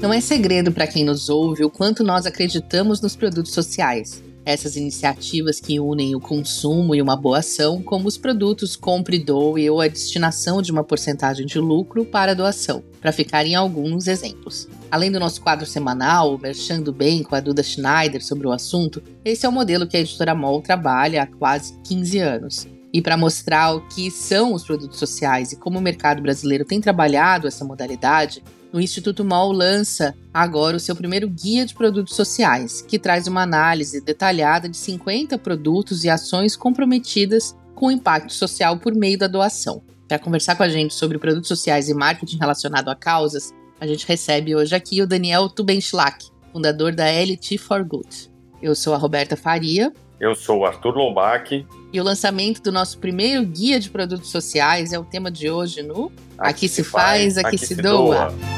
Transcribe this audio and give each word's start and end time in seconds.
Não 0.00 0.12
é 0.12 0.20
segredo 0.20 0.70
para 0.70 0.86
quem 0.86 1.04
nos 1.04 1.28
ouve 1.28 1.64
o 1.64 1.70
quanto 1.70 2.04
nós 2.04 2.24
acreditamos 2.24 3.00
nos 3.00 3.16
produtos 3.16 3.52
sociais. 3.52 4.22
Essas 4.44 4.76
iniciativas 4.76 5.58
que 5.58 5.80
unem 5.80 6.14
o 6.14 6.20
consumo 6.20 6.94
e 6.94 7.02
uma 7.02 7.16
boa 7.16 7.38
ação, 7.38 7.82
como 7.82 8.06
os 8.06 8.16
produtos 8.16 8.76
Compre 8.76 9.18
Doe 9.18 9.68
ou 9.68 9.80
a 9.80 9.88
destinação 9.88 10.62
de 10.62 10.70
uma 10.70 10.84
porcentagem 10.84 11.44
de 11.44 11.58
lucro 11.58 12.04
para 12.04 12.30
a 12.30 12.34
doação, 12.34 12.82
para 13.00 13.10
ficarem 13.10 13.56
alguns 13.56 14.06
exemplos. 14.06 14.68
Além 14.88 15.10
do 15.10 15.18
nosso 15.18 15.42
quadro 15.42 15.66
semanal, 15.66 16.38
Merchando 16.38 16.92
Bem 16.92 17.24
com 17.24 17.34
a 17.34 17.40
Duda 17.40 17.64
Schneider 17.64 18.24
sobre 18.24 18.46
o 18.46 18.52
assunto, 18.52 19.02
esse 19.24 19.44
é 19.44 19.48
o 19.48 19.52
modelo 19.52 19.86
que 19.86 19.96
a 19.96 20.00
editora 20.00 20.32
MOL 20.32 20.62
trabalha 20.62 21.24
há 21.24 21.26
quase 21.26 21.76
15 21.82 22.18
anos. 22.20 22.68
E 22.92 23.02
para 23.02 23.16
mostrar 23.16 23.74
o 23.74 23.86
que 23.88 24.12
são 24.12 24.54
os 24.54 24.62
produtos 24.62 24.98
sociais 24.98 25.52
e 25.52 25.56
como 25.56 25.78
o 25.78 25.82
mercado 25.82 26.22
brasileiro 26.22 26.64
tem 26.64 26.80
trabalhado 26.80 27.48
essa 27.48 27.64
modalidade, 27.64 28.42
o 28.72 28.80
Instituto 28.80 29.24
MOL 29.24 29.50
lança 29.52 30.14
agora 30.32 30.76
o 30.76 30.80
seu 30.80 30.94
primeiro 30.94 31.28
guia 31.28 31.64
de 31.64 31.74
produtos 31.74 32.14
sociais, 32.14 32.82
que 32.82 32.98
traz 32.98 33.26
uma 33.26 33.42
análise 33.42 34.00
detalhada 34.00 34.68
de 34.68 34.76
50 34.76 35.38
produtos 35.38 36.04
e 36.04 36.10
ações 36.10 36.54
comprometidas 36.54 37.56
com 37.74 37.90
impacto 37.90 38.32
social 38.32 38.78
por 38.78 38.94
meio 38.94 39.18
da 39.18 39.26
doação. 39.26 39.82
Para 40.06 40.18
conversar 40.18 40.56
com 40.56 40.62
a 40.62 40.68
gente 40.68 40.94
sobre 40.94 41.18
produtos 41.18 41.48
sociais 41.48 41.88
e 41.88 41.94
marketing 41.94 42.38
relacionado 42.38 42.88
a 42.88 42.94
causas, 42.94 43.54
a 43.80 43.86
gente 43.86 44.06
recebe 44.06 44.54
hoje 44.54 44.74
aqui 44.74 45.00
o 45.00 45.06
Daniel 45.06 45.48
Tubenschlack, 45.48 46.26
fundador 46.52 46.92
da 46.94 47.06
LT 47.06 47.56
for 47.58 47.84
Good. 47.84 48.30
Eu 48.60 48.74
sou 48.74 48.92
a 48.92 48.96
Roberta 48.96 49.36
Faria. 49.36 49.92
Eu 50.18 50.34
sou 50.34 50.60
o 50.60 50.66
Arthur 50.66 50.96
Lombach. 50.96 51.64
E 51.92 52.00
o 52.00 52.04
lançamento 52.04 52.60
do 52.60 52.72
nosso 52.72 52.98
primeiro 52.98 53.44
guia 53.46 53.78
de 53.78 53.88
produtos 53.88 54.30
sociais 54.30 54.92
é 54.92 54.98
o 54.98 55.04
tema 55.04 55.30
de 55.30 55.48
hoje 55.48 55.82
no 55.82 56.10
Aqui, 56.36 56.50
aqui 56.50 56.68
se 56.68 56.84
faz, 56.84 57.38
aqui, 57.38 57.48
aqui 57.48 57.58
se, 57.58 57.66
se 57.66 57.82
doa. 57.82 58.30
doa. 58.30 58.57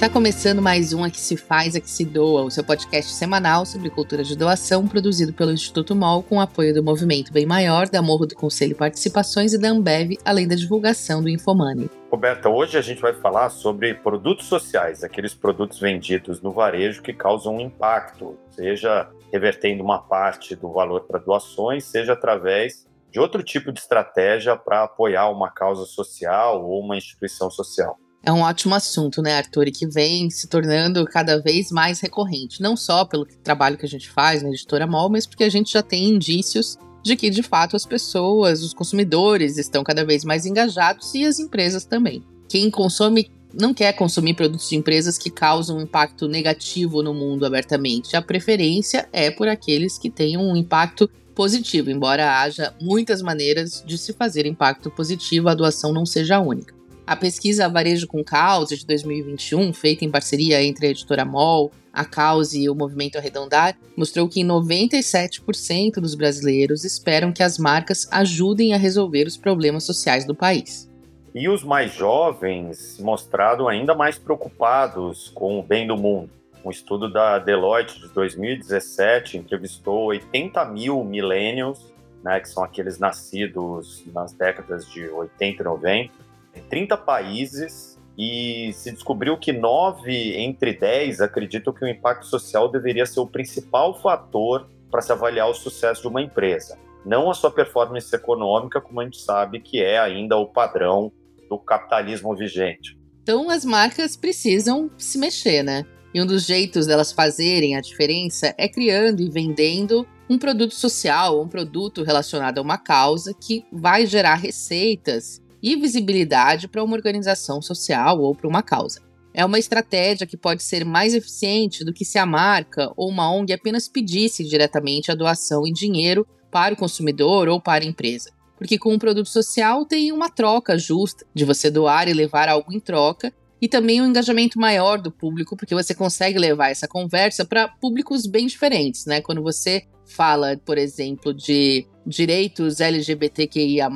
Está 0.00 0.08
começando 0.08 0.62
mais 0.62 0.94
um 0.94 1.04
Aqui 1.04 1.20
Se 1.20 1.36
Faz, 1.36 1.76
Aqui 1.76 1.90
Se 1.90 2.06
Doa, 2.06 2.42
o 2.42 2.50
seu 2.50 2.64
podcast 2.64 3.12
semanal 3.12 3.66
sobre 3.66 3.90
cultura 3.90 4.24
de 4.24 4.34
doação, 4.34 4.88
produzido 4.88 5.30
pelo 5.30 5.52
Instituto 5.52 5.94
MOL 5.94 6.22
com 6.22 6.40
apoio 6.40 6.72
do 6.72 6.82
Movimento 6.82 7.30
Bem 7.30 7.44
Maior, 7.44 7.86
da 7.86 8.00
Morro 8.00 8.24
do 8.24 8.34
Conselho 8.34 8.74
Participações 8.74 9.52
e 9.52 9.60
da 9.60 9.68
Ambev, 9.68 10.16
além 10.24 10.48
da 10.48 10.54
divulgação 10.54 11.22
do 11.22 11.28
Infomoney. 11.28 11.90
Roberta, 12.10 12.48
hoje 12.48 12.78
a 12.78 12.80
gente 12.80 13.02
vai 13.02 13.12
falar 13.12 13.50
sobre 13.50 13.92
produtos 13.92 14.46
sociais, 14.46 15.04
aqueles 15.04 15.34
produtos 15.34 15.78
vendidos 15.78 16.40
no 16.40 16.50
varejo 16.50 17.02
que 17.02 17.12
causam 17.12 17.56
um 17.56 17.60
impacto, 17.60 18.38
seja 18.52 19.06
revertendo 19.30 19.84
uma 19.84 19.98
parte 19.98 20.56
do 20.56 20.72
valor 20.72 21.02
para 21.02 21.18
doações, 21.18 21.84
seja 21.84 22.14
através 22.14 22.88
de 23.12 23.20
outro 23.20 23.42
tipo 23.42 23.70
de 23.70 23.80
estratégia 23.80 24.56
para 24.56 24.84
apoiar 24.84 25.28
uma 25.28 25.50
causa 25.50 25.84
social 25.84 26.64
ou 26.64 26.80
uma 26.80 26.96
instituição 26.96 27.50
social. 27.50 27.98
É 28.22 28.30
um 28.30 28.42
ótimo 28.42 28.74
assunto, 28.74 29.22
né, 29.22 29.38
Arthur, 29.38 29.68
e 29.68 29.72
que 29.72 29.86
vem 29.86 30.28
se 30.28 30.46
tornando 30.46 31.04
cada 31.06 31.40
vez 31.40 31.70
mais 31.70 32.00
recorrente, 32.00 32.60
não 32.60 32.76
só 32.76 33.04
pelo 33.04 33.26
trabalho 33.42 33.78
que 33.78 33.86
a 33.86 33.88
gente 33.88 34.10
faz 34.10 34.42
na 34.42 34.50
editora 34.50 34.86
MOL, 34.86 35.08
mas 35.08 35.26
porque 35.26 35.44
a 35.44 35.48
gente 35.48 35.72
já 35.72 35.82
tem 35.82 36.10
indícios 36.10 36.76
de 37.02 37.16
que, 37.16 37.30
de 37.30 37.42
fato, 37.42 37.76
as 37.76 37.86
pessoas, 37.86 38.62
os 38.62 38.74
consumidores 38.74 39.56
estão 39.56 39.82
cada 39.82 40.04
vez 40.04 40.22
mais 40.22 40.44
engajados 40.44 41.14
e 41.14 41.24
as 41.24 41.38
empresas 41.38 41.86
também. 41.86 42.22
Quem 42.46 42.70
consome 42.70 43.30
não 43.54 43.72
quer 43.72 43.92
consumir 43.94 44.34
produtos 44.34 44.68
de 44.68 44.76
empresas 44.76 45.16
que 45.16 45.30
causam 45.30 45.78
um 45.78 45.82
impacto 45.82 46.28
negativo 46.28 47.02
no 47.02 47.14
mundo 47.14 47.46
abertamente. 47.46 48.16
A 48.16 48.22
preferência 48.22 49.08
é 49.12 49.30
por 49.30 49.48
aqueles 49.48 49.98
que 49.98 50.10
tenham 50.10 50.42
um 50.42 50.54
impacto 50.54 51.10
positivo, 51.34 51.90
embora 51.90 52.40
haja 52.40 52.74
muitas 52.80 53.22
maneiras 53.22 53.82
de 53.84 53.96
se 53.96 54.12
fazer 54.12 54.44
impacto 54.44 54.90
positivo, 54.90 55.48
a 55.48 55.54
doação 55.54 55.92
não 55.92 56.04
seja 56.04 56.38
única. 56.38 56.79
A 57.10 57.16
pesquisa 57.16 57.68
Varejo 57.68 58.06
com 58.06 58.22
Causa 58.22 58.76
de 58.76 58.86
2021, 58.86 59.72
feita 59.72 60.04
em 60.04 60.10
parceria 60.12 60.62
entre 60.62 60.86
a 60.86 60.90
editora 60.90 61.24
MOL, 61.24 61.72
a 61.92 62.04
Causa 62.04 62.56
e 62.56 62.70
o 62.70 62.74
Movimento 62.76 63.18
Arredondar, 63.18 63.76
mostrou 63.96 64.28
que 64.28 64.44
97% 64.44 65.94
dos 65.94 66.14
brasileiros 66.14 66.84
esperam 66.84 67.32
que 67.32 67.42
as 67.42 67.58
marcas 67.58 68.06
ajudem 68.12 68.74
a 68.74 68.76
resolver 68.76 69.26
os 69.26 69.36
problemas 69.36 69.82
sociais 69.82 70.24
do 70.24 70.36
país. 70.36 70.88
E 71.34 71.48
os 71.48 71.64
mais 71.64 71.92
jovens 71.92 73.00
mostraram 73.00 73.66
ainda 73.66 73.92
mais 73.92 74.16
preocupados 74.16 75.32
com 75.34 75.58
o 75.58 75.64
bem 75.64 75.88
do 75.88 75.96
mundo. 75.96 76.30
Um 76.64 76.70
estudo 76.70 77.12
da 77.12 77.40
Deloitte 77.40 78.02
de 78.02 78.08
2017 78.14 79.36
entrevistou 79.36 80.04
80 80.10 80.64
mil 80.66 81.02
millennials, 81.02 81.92
né, 82.22 82.38
que 82.38 82.48
são 82.48 82.62
aqueles 82.62 83.00
nascidos 83.00 84.04
nas 84.14 84.32
décadas 84.32 84.88
de 84.88 85.08
80 85.08 85.60
e 85.60 85.64
90, 85.64 86.29
30 86.68 86.96
países 86.96 87.98
e 88.18 88.72
se 88.74 88.90
descobriu 88.92 89.38
que 89.38 89.52
9 89.52 90.36
entre 90.36 90.74
10 90.74 91.20
acreditam 91.20 91.72
que 91.72 91.84
o 91.84 91.88
impacto 91.88 92.26
social 92.26 92.70
deveria 92.70 93.06
ser 93.06 93.20
o 93.20 93.26
principal 93.26 93.98
fator 94.00 94.68
para 94.90 95.00
se 95.00 95.12
avaliar 95.12 95.48
o 95.48 95.54
sucesso 95.54 96.02
de 96.02 96.08
uma 96.08 96.20
empresa. 96.20 96.78
Não 97.04 97.30
a 97.30 97.34
sua 97.34 97.50
performance 97.50 98.14
econômica, 98.14 98.80
como 98.80 99.00
a 99.00 99.04
gente 99.04 99.18
sabe 99.18 99.60
que 99.60 99.82
é 99.82 99.98
ainda 99.98 100.36
o 100.36 100.46
padrão 100.46 101.10
do 101.48 101.58
capitalismo 101.58 102.36
vigente. 102.36 102.98
Então 103.22 103.48
as 103.48 103.64
marcas 103.64 104.16
precisam 104.16 104.90
se 104.98 105.16
mexer, 105.16 105.62
né? 105.62 105.86
E 106.12 106.20
um 106.20 106.26
dos 106.26 106.44
jeitos 106.44 106.86
delas 106.86 107.12
fazerem 107.12 107.76
a 107.76 107.80
diferença 107.80 108.54
é 108.58 108.68
criando 108.68 109.22
e 109.22 109.30
vendendo 109.30 110.06
um 110.28 110.38
produto 110.38 110.74
social, 110.74 111.40
um 111.40 111.48
produto 111.48 112.02
relacionado 112.02 112.58
a 112.58 112.62
uma 112.62 112.76
causa 112.76 113.32
que 113.32 113.64
vai 113.72 114.06
gerar 114.06 114.34
receitas 114.34 115.40
e 115.62 115.76
visibilidade 115.76 116.68
para 116.68 116.82
uma 116.82 116.96
organização 116.96 117.60
social 117.60 118.20
ou 118.20 118.34
para 118.34 118.48
uma 118.48 118.62
causa. 118.62 119.00
É 119.32 119.44
uma 119.44 119.58
estratégia 119.58 120.26
que 120.26 120.36
pode 120.36 120.62
ser 120.62 120.84
mais 120.84 121.14
eficiente 121.14 121.84
do 121.84 121.92
que 121.92 122.04
se 122.04 122.18
a 122.18 122.26
marca 122.26 122.92
ou 122.96 123.08
uma 123.08 123.32
ONG 123.32 123.52
apenas 123.52 123.88
pedisse 123.88 124.44
diretamente 124.44 125.10
a 125.10 125.14
doação 125.14 125.66
em 125.66 125.72
dinheiro 125.72 126.26
para 126.50 126.74
o 126.74 126.76
consumidor 126.76 127.48
ou 127.48 127.60
para 127.60 127.84
a 127.84 127.86
empresa. 127.86 128.30
Porque 128.58 128.76
com 128.76 128.92
um 128.92 128.98
produto 128.98 129.28
social 129.28 129.86
tem 129.86 130.12
uma 130.12 130.28
troca 130.28 130.76
justa 130.76 131.24
de 131.32 131.44
você 131.44 131.70
doar 131.70 132.08
e 132.08 132.12
levar 132.12 132.48
algo 132.48 132.72
em 132.72 132.80
troca, 132.80 133.32
e 133.62 133.68
também 133.68 134.00
um 134.00 134.06
engajamento 134.06 134.58
maior 134.58 135.00
do 135.00 135.12
público, 135.12 135.56
porque 135.56 135.74
você 135.74 135.94
consegue 135.94 136.38
levar 136.38 136.70
essa 136.70 136.88
conversa 136.88 137.44
para 137.44 137.68
públicos 137.68 138.26
bem 138.26 138.46
diferentes, 138.46 139.04
né? 139.04 139.20
Quando 139.20 139.42
você 139.42 139.84
fala, 140.06 140.56
por 140.64 140.78
exemplo, 140.78 141.34
de 141.34 141.86
direitos 142.06 142.80
LGBTQIA, 142.80 143.88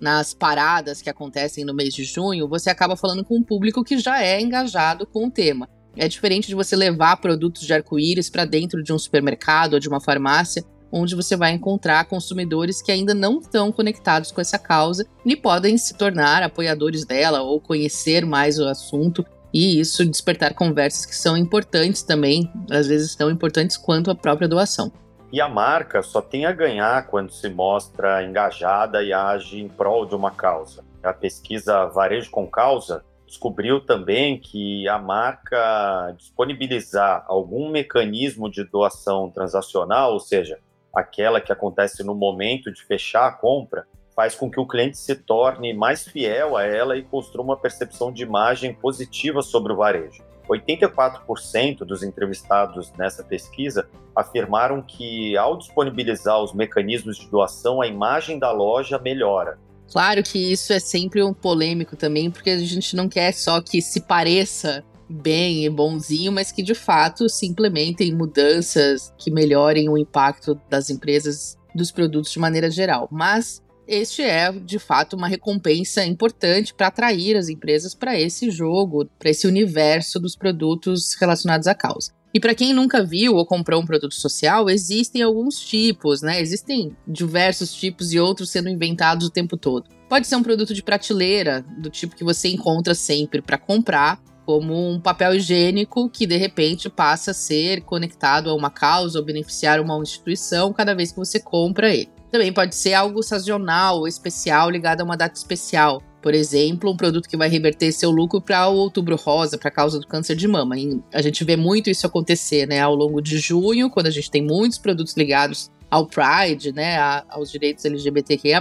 nas 0.00 0.34
paradas 0.34 1.00
que 1.00 1.10
acontecem 1.10 1.64
no 1.64 1.74
mês 1.74 1.94
de 1.94 2.04
junho, 2.04 2.48
você 2.48 2.70
acaba 2.70 2.96
falando 2.96 3.24
com 3.24 3.36
um 3.36 3.42
público 3.42 3.84
que 3.84 3.98
já 3.98 4.22
é 4.22 4.40
engajado 4.40 5.06
com 5.06 5.26
o 5.26 5.30
tema. 5.30 5.68
É 5.96 6.06
diferente 6.06 6.48
de 6.48 6.54
você 6.54 6.76
levar 6.76 7.16
produtos 7.16 7.62
de 7.62 7.72
arco-íris 7.72 8.28
para 8.28 8.44
dentro 8.44 8.82
de 8.82 8.92
um 8.92 8.98
supermercado 8.98 9.74
ou 9.74 9.80
de 9.80 9.88
uma 9.88 10.00
farmácia, 10.00 10.62
onde 10.92 11.14
você 11.14 11.36
vai 11.36 11.52
encontrar 11.52 12.04
consumidores 12.04 12.82
que 12.82 12.92
ainda 12.92 13.14
não 13.14 13.38
estão 13.38 13.72
conectados 13.72 14.30
com 14.30 14.40
essa 14.40 14.58
causa 14.58 15.06
e 15.24 15.34
podem 15.34 15.76
se 15.78 15.94
tornar 15.94 16.42
apoiadores 16.42 17.04
dela 17.04 17.42
ou 17.42 17.60
conhecer 17.60 18.24
mais 18.26 18.58
o 18.58 18.66
assunto. 18.66 19.24
E 19.52 19.80
isso 19.80 20.04
despertar 20.04 20.54
conversas 20.54 21.06
que 21.06 21.16
são 21.16 21.36
importantes 21.36 22.02
também, 22.02 22.50
às 22.70 22.86
vezes 22.86 23.14
tão 23.14 23.30
importantes 23.30 23.76
quanto 23.76 24.10
a 24.10 24.14
própria 24.14 24.48
doação. 24.48 24.92
E 25.32 25.40
a 25.40 25.48
marca 25.48 26.02
só 26.02 26.22
tem 26.22 26.46
a 26.46 26.52
ganhar 26.52 27.06
quando 27.08 27.32
se 27.32 27.48
mostra 27.48 28.22
engajada 28.22 29.02
e 29.02 29.12
age 29.12 29.60
em 29.60 29.68
prol 29.68 30.06
de 30.06 30.14
uma 30.14 30.30
causa. 30.30 30.84
A 31.02 31.12
pesquisa 31.12 31.86
Varejo 31.86 32.30
com 32.30 32.46
Causa 32.48 33.04
descobriu 33.26 33.80
também 33.80 34.38
que 34.38 34.88
a 34.88 34.98
marca 34.98 36.14
disponibilizar 36.16 37.24
algum 37.26 37.70
mecanismo 37.70 38.50
de 38.50 38.64
doação 38.64 39.30
transacional, 39.30 40.12
ou 40.12 40.20
seja, 40.20 40.58
aquela 40.94 41.40
que 41.40 41.52
acontece 41.52 42.02
no 42.02 42.14
momento 42.14 42.72
de 42.72 42.82
fechar 42.84 43.26
a 43.26 43.32
compra, 43.32 43.86
faz 44.14 44.34
com 44.34 44.50
que 44.50 44.58
o 44.58 44.66
cliente 44.66 44.96
se 44.96 45.14
torne 45.14 45.74
mais 45.74 46.08
fiel 46.08 46.56
a 46.56 46.64
ela 46.64 46.96
e 46.96 47.02
construa 47.02 47.44
uma 47.44 47.56
percepção 47.56 48.10
de 48.10 48.22
imagem 48.22 48.72
positiva 48.72 49.42
sobre 49.42 49.72
o 49.72 49.76
varejo. 49.76 50.24
84% 50.48 51.78
dos 51.78 52.02
entrevistados 52.02 52.92
nessa 52.96 53.22
pesquisa 53.22 53.88
afirmaram 54.14 54.82
que, 54.82 55.36
ao 55.36 55.56
disponibilizar 55.56 56.42
os 56.42 56.52
mecanismos 56.54 57.18
de 57.18 57.28
doação, 57.28 57.82
a 57.82 57.86
imagem 57.86 58.38
da 58.38 58.50
loja 58.50 58.98
melhora. 58.98 59.58
Claro 59.90 60.22
que 60.22 60.38
isso 60.52 60.72
é 60.72 60.80
sempre 60.80 61.22
um 61.22 61.32
polêmico 61.32 61.96
também, 61.96 62.30
porque 62.30 62.50
a 62.50 62.58
gente 62.58 62.96
não 62.96 63.08
quer 63.08 63.32
só 63.32 63.60
que 63.60 63.80
se 63.80 64.00
pareça 64.00 64.84
bem 65.08 65.64
e 65.64 65.70
bonzinho, 65.70 66.32
mas 66.32 66.50
que 66.50 66.62
de 66.62 66.74
fato 66.74 67.28
se 67.28 67.46
implementem 67.46 68.14
mudanças 68.14 69.12
que 69.16 69.30
melhorem 69.30 69.88
o 69.88 69.96
impacto 69.96 70.60
das 70.68 70.90
empresas 70.90 71.56
dos 71.74 71.92
produtos 71.92 72.32
de 72.32 72.38
maneira 72.38 72.70
geral. 72.70 73.08
Mas 73.10 73.62
este 73.86 74.22
é, 74.22 74.50
de 74.52 74.78
fato, 74.78 75.16
uma 75.16 75.28
recompensa 75.28 76.04
importante 76.04 76.74
para 76.74 76.88
atrair 76.88 77.36
as 77.36 77.48
empresas 77.48 77.94
para 77.94 78.18
esse 78.18 78.50
jogo, 78.50 79.08
para 79.18 79.30
esse 79.30 79.46
universo 79.46 80.18
dos 80.18 80.36
produtos 80.36 81.14
relacionados 81.14 81.66
à 81.66 81.74
causa. 81.74 82.10
E 82.34 82.40
para 82.40 82.54
quem 82.54 82.74
nunca 82.74 83.02
viu 83.02 83.34
ou 83.34 83.46
comprou 83.46 83.80
um 83.80 83.86
produto 83.86 84.14
social, 84.14 84.68
existem 84.68 85.22
alguns 85.22 85.58
tipos, 85.58 86.20
né? 86.20 86.38
Existem 86.38 86.94
diversos 87.08 87.72
tipos 87.72 88.12
e 88.12 88.20
outros 88.20 88.50
sendo 88.50 88.68
inventados 88.68 89.26
o 89.26 89.30
tempo 89.30 89.56
todo. 89.56 89.88
Pode 90.08 90.26
ser 90.26 90.36
um 90.36 90.42
produto 90.42 90.74
de 90.74 90.82
prateleira, 90.82 91.64
do 91.78 91.88
tipo 91.88 92.14
que 92.14 92.22
você 92.22 92.48
encontra 92.48 92.94
sempre 92.94 93.40
para 93.40 93.56
comprar, 93.56 94.20
como 94.44 94.90
um 94.90 95.00
papel 95.00 95.34
higiênico 95.34 96.08
que 96.08 96.26
de 96.26 96.36
repente 96.36 96.88
passa 96.88 97.30
a 97.30 97.34
ser 97.34 97.80
conectado 97.80 98.48
a 98.50 98.54
uma 98.54 98.70
causa 98.70 99.18
ou 99.18 99.24
beneficiar 99.24 99.80
uma 99.80 99.98
instituição 99.98 100.72
cada 100.72 100.94
vez 100.94 101.10
que 101.10 101.18
você 101.18 101.40
compra 101.40 101.92
ele. 101.94 102.10
Também 102.36 102.52
pode 102.52 102.74
ser 102.76 102.92
algo 102.92 103.22
sazonal 103.22 104.06
especial 104.06 104.68
ligado 104.68 105.00
a 105.00 105.04
uma 105.04 105.16
data 105.16 105.34
especial. 105.34 106.02
Por 106.20 106.34
exemplo, 106.34 106.90
um 106.90 106.96
produto 106.96 107.30
que 107.30 107.36
vai 107.36 107.48
reverter 107.48 107.90
seu 107.92 108.10
lucro 108.10 108.42
para 108.42 108.68
o 108.68 108.74
outubro 108.74 109.16
rosa, 109.16 109.56
para 109.56 109.70
a 109.70 109.72
causa 109.72 109.98
do 109.98 110.06
câncer 110.06 110.36
de 110.36 110.46
mama. 110.46 110.78
E 110.78 111.00
a 111.14 111.22
gente 111.22 111.42
vê 111.44 111.56
muito 111.56 111.88
isso 111.88 112.06
acontecer, 112.06 112.66
né, 112.66 112.80
ao 112.80 112.94
longo 112.94 113.22
de 113.22 113.38
junho, 113.38 113.88
quando 113.88 114.08
a 114.08 114.10
gente 114.10 114.30
tem 114.30 114.44
muitos 114.44 114.76
produtos 114.76 115.16
ligados 115.16 115.70
ao 115.90 116.06
Pride, 116.06 116.72
né, 116.72 116.98
a, 116.98 117.24
aos 117.30 117.50
direitos 117.50 117.86
LGBTQIA+. 117.86 118.60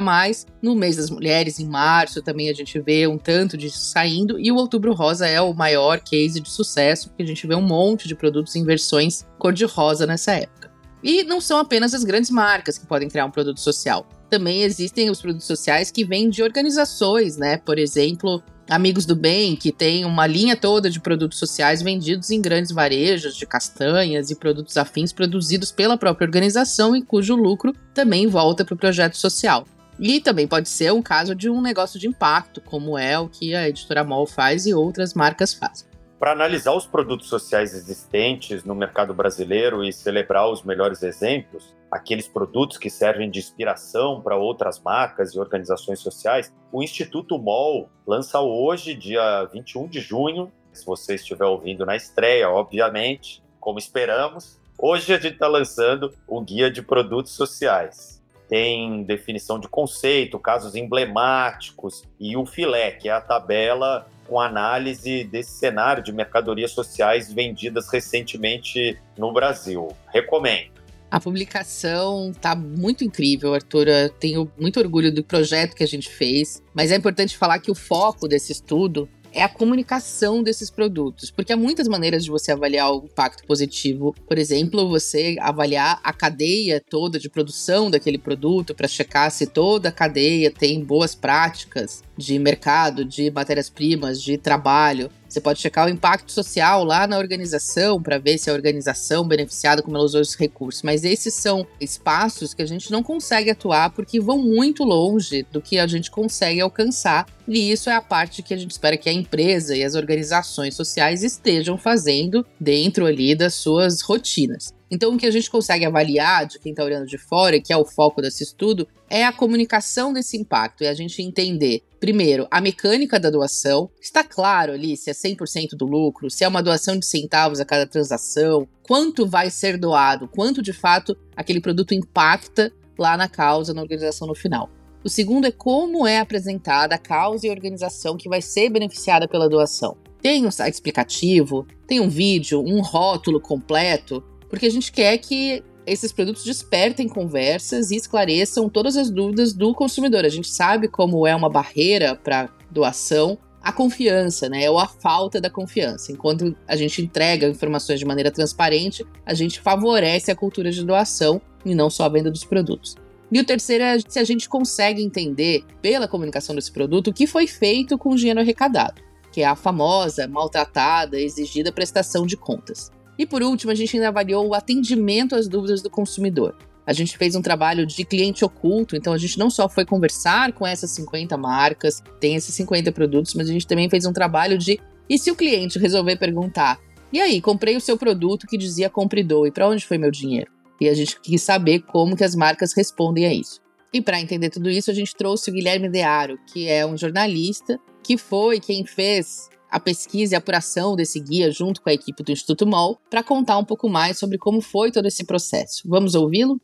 No 0.62 0.74
mês 0.74 0.96
das 0.96 1.10
mulheres, 1.10 1.60
em 1.60 1.68
março, 1.68 2.22
também 2.22 2.50
a 2.50 2.54
gente 2.54 2.80
vê 2.80 3.06
um 3.08 3.18
tanto 3.18 3.58
disso 3.58 3.80
saindo. 3.80 4.40
E 4.40 4.54
o 4.54 4.56
Outubro 4.56 4.94
Rosa 4.94 5.28
é 5.28 5.42
o 5.42 5.54
maior 5.54 6.00
case 6.00 6.40
de 6.40 6.50
sucesso, 6.50 7.10
porque 7.10 7.24
a 7.24 7.28
gente 7.28 7.46
vê 7.46 7.56
um 7.56 7.62
monte 7.62 8.08
de 8.08 8.16
produtos 8.16 8.56
em 8.56 8.64
versões 8.64 9.26
cor-de-rosa 9.38 10.08
nessa 10.08 10.32
época. 10.32 10.65
E 11.06 11.24
não 11.24 11.40
são 11.40 11.60
apenas 11.60 11.94
as 11.94 12.04
grandes 12.04 12.32
marcas 12.32 12.80
que 12.80 12.88
podem 12.88 13.08
criar 13.08 13.28
um 13.28 13.32
produto 13.32 13.60
social. 13.60 14.08
Também 14.28 14.64
existem 14.64 15.08
os 15.12 15.22
produtos 15.22 15.46
sociais 15.46 15.92
que 15.92 16.04
vêm 16.04 16.32
de 16.32 16.42
organizações, 16.42 17.38
né? 17.38 17.58
Por 17.58 17.78
exemplo, 17.78 18.42
Amigos 18.68 19.06
do 19.06 19.16
Bem, 19.16 19.56
que 19.56 19.72
tem 19.72 20.04
uma 20.04 20.26
linha 20.26 20.58
toda 20.58 20.90
de 20.90 21.00
produtos 21.00 21.38
sociais 21.38 21.84
vendidos 21.84 22.32
em 22.32 22.42
grandes 22.42 22.72
varejos 22.72 23.38
de 23.38 23.46
castanhas 23.46 24.32
e 24.32 24.36
produtos 24.36 24.78
afins 24.78 25.14
produzidos 25.14 25.72
pela 25.72 25.96
própria 25.96 26.26
organização 26.26 26.96
e 26.96 27.04
cujo 27.04 27.36
lucro 27.36 27.72
também 27.94 28.26
volta 28.26 28.66
para 28.66 28.74
o 28.74 28.78
projeto 28.78 29.16
social. 29.16 29.68
E 30.00 30.20
também 30.20 30.48
pode 30.48 30.68
ser 30.68 30.92
um 30.92 31.04
caso 31.04 31.36
de 31.36 31.52
um 31.52 31.62
negócio 31.62 32.00
de 32.00 32.08
impacto, 32.08 32.60
como 32.62 32.98
é 32.98 33.20
o 33.20 33.30
que 33.30 33.54
a 33.54 33.70
editora 33.70 34.04
Mol 34.04 34.26
faz 34.26 34.66
e 34.66 34.74
outras 34.74 35.14
marcas 35.14 35.54
fazem. 35.54 35.86
Para 36.18 36.32
analisar 36.32 36.74
os 36.74 36.88
produtos 36.88 37.28
sociais 37.28 37.74
existentes 37.74 38.64
no 38.64 38.74
mercado 38.74 39.14
brasileiro 39.14 39.84
e 39.84 39.92
celebrar 39.92 40.50
os 40.50 40.64
melhores 40.64 41.04
exemplos, 41.04 41.76
aqueles 41.92 42.26
produtos 42.26 42.78
que 42.78 42.90
servem 42.90 43.30
de 43.30 43.40
inspiração 43.40 44.22
para 44.22 44.38
outras 44.38 44.80
marcas 44.80 45.34
e 45.34 45.40
organizações 45.40 46.00
sociais, 46.00 46.54
o 46.72 46.82
Instituto 46.82 47.38
MOL 47.38 47.90
lança 48.08 48.40
hoje, 48.40 48.96
dia 48.96 49.44
21 49.52 49.88
de 49.88 50.00
junho, 50.00 50.52
se 50.72 50.86
você 50.86 51.16
estiver 51.16 51.46
ouvindo 51.46 51.86
na 51.86 51.98
estreia, 51.98 52.50
obviamente, 52.50 53.44
como 53.60 53.78
esperamos, 53.78 54.58
hoje 54.78 55.14
a 55.14 55.18
gente 55.18 55.34
está 55.34 55.48
lançando 55.48 56.14
o 56.26 56.40
Guia 56.40 56.72
de 56.72 56.82
Produtos 56.82 57.34
Sociais. 57.34 58.24
Tem 58.48 59.04
definição 59.04 59.60
de 59.60 59.68
conceito, 59.68 60.40
casos 60.40 60.76
emblemáticos 60.76 62.04
e 62.18 62.38
o 62.38 62.46
filé, 62.46 62.92
que 62.92 63.10
é 63.10 63.12
a 63.12 63.20
tabela 63.20 64.08
com 64.28 64.40
análise 64.40 65.24
desse 65.24 65.52
cenário 65.52 66.04
de 66.04 66.12
mercadorias 66.12 66.72
sociais 66.72 67.32
vendidas 67.32 67.90
recentemente 67.90 68.98
no 69.18 69.32
Brasil. 69.32 69.90
Recomendo. 70.14 70.76
A 71.10 71.20
publicação 71.20 72.34
tá 72.42 72.56
muito 72.56 73.04
incrível, 73.04 73.54
Arthur. 73.54 73.88
Eu 73.88 74.10
tenho 74.10 74.52
muito 74.60 74.80
orgulho 74.80 75.14
do 75.14 75.24
projeto 75.24 75.76
que 75.76 75.84
a 75.84 75.88
gente 75.88 76.10
fez, 76.10 76.62
mas 76.74 76.92
é 76.92 76.96
importante 76.96 77.38
falar 77.38 77.60
que 77.60 77.72
o 77.72 77.76
foco 77.76 78.28
desse 78.28 78.52
estudo 78.52 79.08
é 79.36 79.44
a 79.44 79.50
comunicação 79.50 80.42
desses 80.42 80.70
produtos, 80.72 81.30
porque 81.30 81.52
há 81.52 81.58
muitas 81.58 81.88
maneiras 81.88 82.24
de 82.24 82.32
você 82.32 82.54
avaliar 82.54 82.92
o 82.92 83.06
impacto 83.06 83.46
positivo. 83.46 84.16
Por 84.28 84.38
exemplo, 84.38 84.88
você 84.88 85.36
avaliar 85.42 86.00
a 86.02 86.14
cadeia 86.14 86.82
toda 86.90 87.20
de 87.20 87.30
produção 87.30 87.92
daquele 87.92 88.18
produto 88.18 88.74
para 88.74 88.88
checar 88.88 89.30
se 89.30 89.46
toda 89.46 89.90
a 89.90 89.92
cadeia 89.92 90.50
tem 90.50 90.84
boas 90.84 91.14
práticas 91.14 92.02
de 92.18 92.40
mercado, 92.40 93.04
de 93.04 93.30
matérias-primas, 93.30 94.22
de 94.22 94.38
trabalho. 94.38 95.12
Você 95.36 95.42
pode 95.42 95.60
checar 95.60 95.86
o 95.86 95.90
impacto 95.90 96.32
social 96.32 96.86
lá 96.86 97.06
na 97.06 97.18
organização 97.18 98.02
para 98.02 98.18
ver 98.18 98.38
se 98.38 98.50
a 98.50 98.54
organização 98.54 99.28
beneficiada 99.28 99.82
como 99.84 99.98
ela 99.98 100.06
usou 100.06 100.22
os 100.22 100.34
recursos. 100.34 100.82
Mas 100.82 101.04
esses 101.04 101.34
são 101.34 101.68
espaços 101.78 102.54
que 102.54 102.62
a 102.62 102.66
gente 102.66 102.90
não 102.90 103.04
consegue 103.04 103.50
atuar 103.50 103.90
porque 103.90 104.18
vão 104.18 104.38
muito 104.38 104.86
longe 104.86 105.46
do 105.52 105.62
que 105.62 105.78
a 105.78 105.86
gente 105.88 106.10
consegue 106.10 106.62
alcançar. 106.62 107.26
E 107.46 107.70
isso 107.70 107.90
é 107.90 107.94
a 107.94 108.02
parte 108.02 108.42
que 108.42 108.54
a 108.54 108.58
gente 108.58 108.72
espera 108.72 108.96
que 108.96 109.10
a 109.10 109.14
empresa 109.14 109.76
e 109.76 109.84
as 109.84 109.94
organizações 109.94 110.74
sociais 110.74 111.22
estejam 111.22 111.78
fazendo 111.78 112.46
dentro 112.58 113.06
ali 113.06 113.36
das 113.36 113.56
suas 113.56 114.02
rotinas. 114.02 114.74
Então, 114.90 115.14
o 115.14 115.18
que 115.18 115.26
a 115.26 115.32
gente 115.32 115.50
consegue 115.50 115.86
avaliar 115.86 116.46
de 116.46 116.60
quem 116.60 116.72
está 116.72 116.84
olhando 116.84 117.08
de 117.08 117.18
fora, 117.18 117.60
que 117.60 117.74
é 117.74 117.78
o 117.78 117.86
foco 117.86 118.22
desse 118.22 118.44
estudo, 118.44 118.88
é 119.10 119.26
a 119.26 119.34
comunicação 119.34 120.14
desse 120.14 120.38
impacto, 120.38 120.84
é 120.84 120.90
a 120.90 120.94
gente 120.94 121.22
entender, 121.22 121.84
primeiro, 122.00 122.48
a 122.52 122.62
mecânica 122.62 123.20
da 123.20 123.30
doação. 123.30 123.90
Está 124.00 124.24
claro 124.24 124.74
ali 124.74 124.96
se 124.96 125.10
é 125.10 125.14
100% 125.14 125.70
do 125.76 125.86
lucro, 125.86 126.30
se 126.30 126.44
é 126.44 126.48
uma 126.48 126.62
doação 126.62 126.98
de 126.98 127.06
centavos 127.06 127.60
a 127.60 127.66
cada 127.66 127.88
transação, 127.88 128.68
quanto 128.84 129.28
vai 129.28 129.50
ser 129.50 129.78
doado, 129.78 130.28
quanto 130.28 130.62
de 130.62 130.74
fato 130.74 131.18
aquele 131.36 131.60
produto 131.60 131.94
impacta 131.94 132.72
lá 132.98 133.18
na 133.18 133.28
causa, 133.28 133.74
na 133.74 133.82
organização 133.82 134.28
no 134.28 134.36
final. 134.36 134.70
O 135.04 135.10
segundo 135.10 135.46
é 135.46 135.52
como 135.52 136.08
é 136.08 136.20
apresentada 136.20 136.96
a 136.96 137.00
causa 137.00 137.46
e 137.46 137.50
a 137.50 137.54
organização 137.54 138.18
que 138.18 138.30
vai 138.30 138.42
ser 138.42 138.70
beneficiada 138.70 139.28
pela 139.28 139.50
doação. 139.50 139.98
Tem 140.20 140.48
um 140.48 140.50
site 140.50 140.74
explicativo, 140.74 141.68
tem 141.86 142.00
um 142.00 142.10
vídeo, 142.10 142.60
um 142.60 142.82
rótulo 142.82 143.40
completo, 143.40 144.24
porque 144.56 144.68
a 144.68 144.72
gente 144.72 144.90
quer 144.90 145.18
que 145.18 145.62
esses 145.86 146.14
produtos 146.14 146.46
despertem 146.46 147.10
conversas 147.10 147.92
e 147.92 147.98
esclareçam 147.98 148.70
todas 148.70 148.96
as 148.96 149.10
dúvidas 149.10 149.52
do 149.52 149.76
consumidor. 149.76 150.24
A 150.24 150.30
gente 150.30 150.48
sabe 150.48 150.88
como 150.88 151.28
é 151.28 151.36
uma 151.36 151.50
barreira 151.50 152.16
para 152.16 152.50
doação 152.72 153.38
a 153.62 153.74
confiança, 153.74 154.48
né? 154.48 154.70
Ou 154.70 154.80
a 154.80 154.88
falta 154.88 155.42
da 155.42 155.50
confiança. 155.50 156.10
Enquanto 156.14 156.56
a 156.66 156.76
gente 156.78 157.02
entrega 157.02 157.50
informações 157.50 158.00
de 158.00 158.06
maneira 158.06 158.32
transparente, 158.32 159.06
a 159.26 159.34
gente 159.34 159.60
favorece 159.60 160.32
a 160.32 160.36
cultura 160.36 160.72
de 160.72 160.86
doação 160.86 161.42
e 161.66 161.76
não 161.76 161.90
só 161.90 162.06
a 162.06 162.10
venda 162.10 162.32
dos 162.32 162.46
produtos. 162.46 162.96
E 163.30 163.38
o 163.42 163.46
terceiro 163.46 163.84
é 163.84 163.98
se 164.08 164.20
a 164.20 164.24
gente 164.24 164.48
consegue 164.48 165.04
entender, 165.04 165.66
pela 165.82 166.08
comunicação 166.08 166.56
desse 166.56 166.72
produto, 166.72 167.10
o 167.10 167.14
que 167.14 167.28
foi 167.28 167.46
feito 167.46 167.98
com 167.98 168.12
o 168.12 168.16
dinheiro 168.16 168.40
arrecadado, 168.40 169.02
que 169.34 169.42
é 169.42 169.46
a 169.46 169.56
famosa, 169.56 170.30
maltratada, 170.30 171.20
exigida 171.20 171.74
prestação 171.74 172.26
de 172.26 172.38
contas. 172.38 172.90
E 173.18 173.26
por 173.26 173.42
último, 173.42 173.72
a 173.72 173.76
gente 173.76 173.96
ainda 173.96 174.10
avaliou 174.10 174.48
o 174.48 174.54
atendimento 174.54 175.36
às 175.36 175.48
dúvidas 175.48 175.82
do 175.82 175.90
consumidor. 175.90 176.56
A 176.86 176.94
gente 176.94 177.18
fez 177.18 177.36
um 177.36 177.42
trabalho 177.42 177.86
de 177.86 178.06
cliente 178.06 178.46
oculto, 178.46 178.96
então 178.96 179.12
a 179.12 179.18
gente 179.18 179.40
não 179.40 179.50
só 179.50 179.68
foi 179.68 179.86
conversar 179.86 180.54
com 180.54 180.68
essas 180.68 180.92
50 180.92 181.36
marcas, 181.36 182.04
tem 182.20 182.36
esses 182.36 182.54
50 182.54 182.92
produtos, 182.92 183.34
mas 183.34 183.50
a 183.50 183.54
gente 183.54 183.66
também 183.66 183.90
fez 183.90 184.06
um 184.06 184.14
trabalho 184.14 184.58
de 184.58 184.80
e 185.10 185.18
se 185.18 185.32
o 185.32 185.36
cliente 185.36 185.80
resolver 185.80 186.18
perguntar: 186.18 186.80
"E 187.12 187.20
aí, 187.20 187.42
comprei 187.42 187.76
o 187.76 187.82
seu 187.82 187.98
produto 187.98 188.46
que 188.46 188.58
dizia 188.58 188.90
compre 188.90 189.26
e 189.48 189.52
para 189.52 189.68
onde 189.68 189.86
foi 189.86 189.98
meu 189.98 190.12
dinheiro?" 190.12 190.52
E 190.80 190.90
a 190.90 190.94
gente 190.94 191.20
quis 191.22 191.42
saber 191.42 191.80
como 191.82 192.16
que 192.16 192.24
as 192.24 192.36
marcas 192.36 192.74
respondem 192.74 193.26
a 193.26 193.34
isso. 193.34 193.62
E 193.94 194.02
para 194.02 194.20
entender 194.20 194.50
tudo 194.50 194.70
isso, 194.70 194.92
a 194.92 194.94
gente 194.94 195.16
trouxe 195.16 195.50
o 195.50 195.54
Guilherme 195.54 195.90
Dearo, 195.90 196.38
que 196.52 196.68
é 196.68 196.86
um 196.86 196.98
jornalista 196.98 197.80
que 198.04 198.18
foi 198.18 198.60
quem 198.60 198.86
fez 198.86 199.50
a 199.76 199.80
pesquisa 199.80 200.34
e 200.34 200.36
a 200.36 200.40
apuração 200.40 200.96
desse 200.96 201.20
guia 201.20 201.52
junto 201.52 201.82
com 201.82 201.90
a 201.90 201.94
equipe 201.94 202.24
do 202.24 202.32
Instituto 202.32 202.66
MOL 202.66 202.98
para 203.10 203.22
contar 203.22 203.58
um 203.58 203.66
pouco 203.66 203.90
mais 203.90 204.18
sobre 204.18 204.38
como 204.38 204.62
foi 204.62 204.90
todo 204.90 205.06
esse 205.06 205.26
processo. 205.26 205.84
Vamos 205.86 206.16
ouvi-lo? 206.16 206.62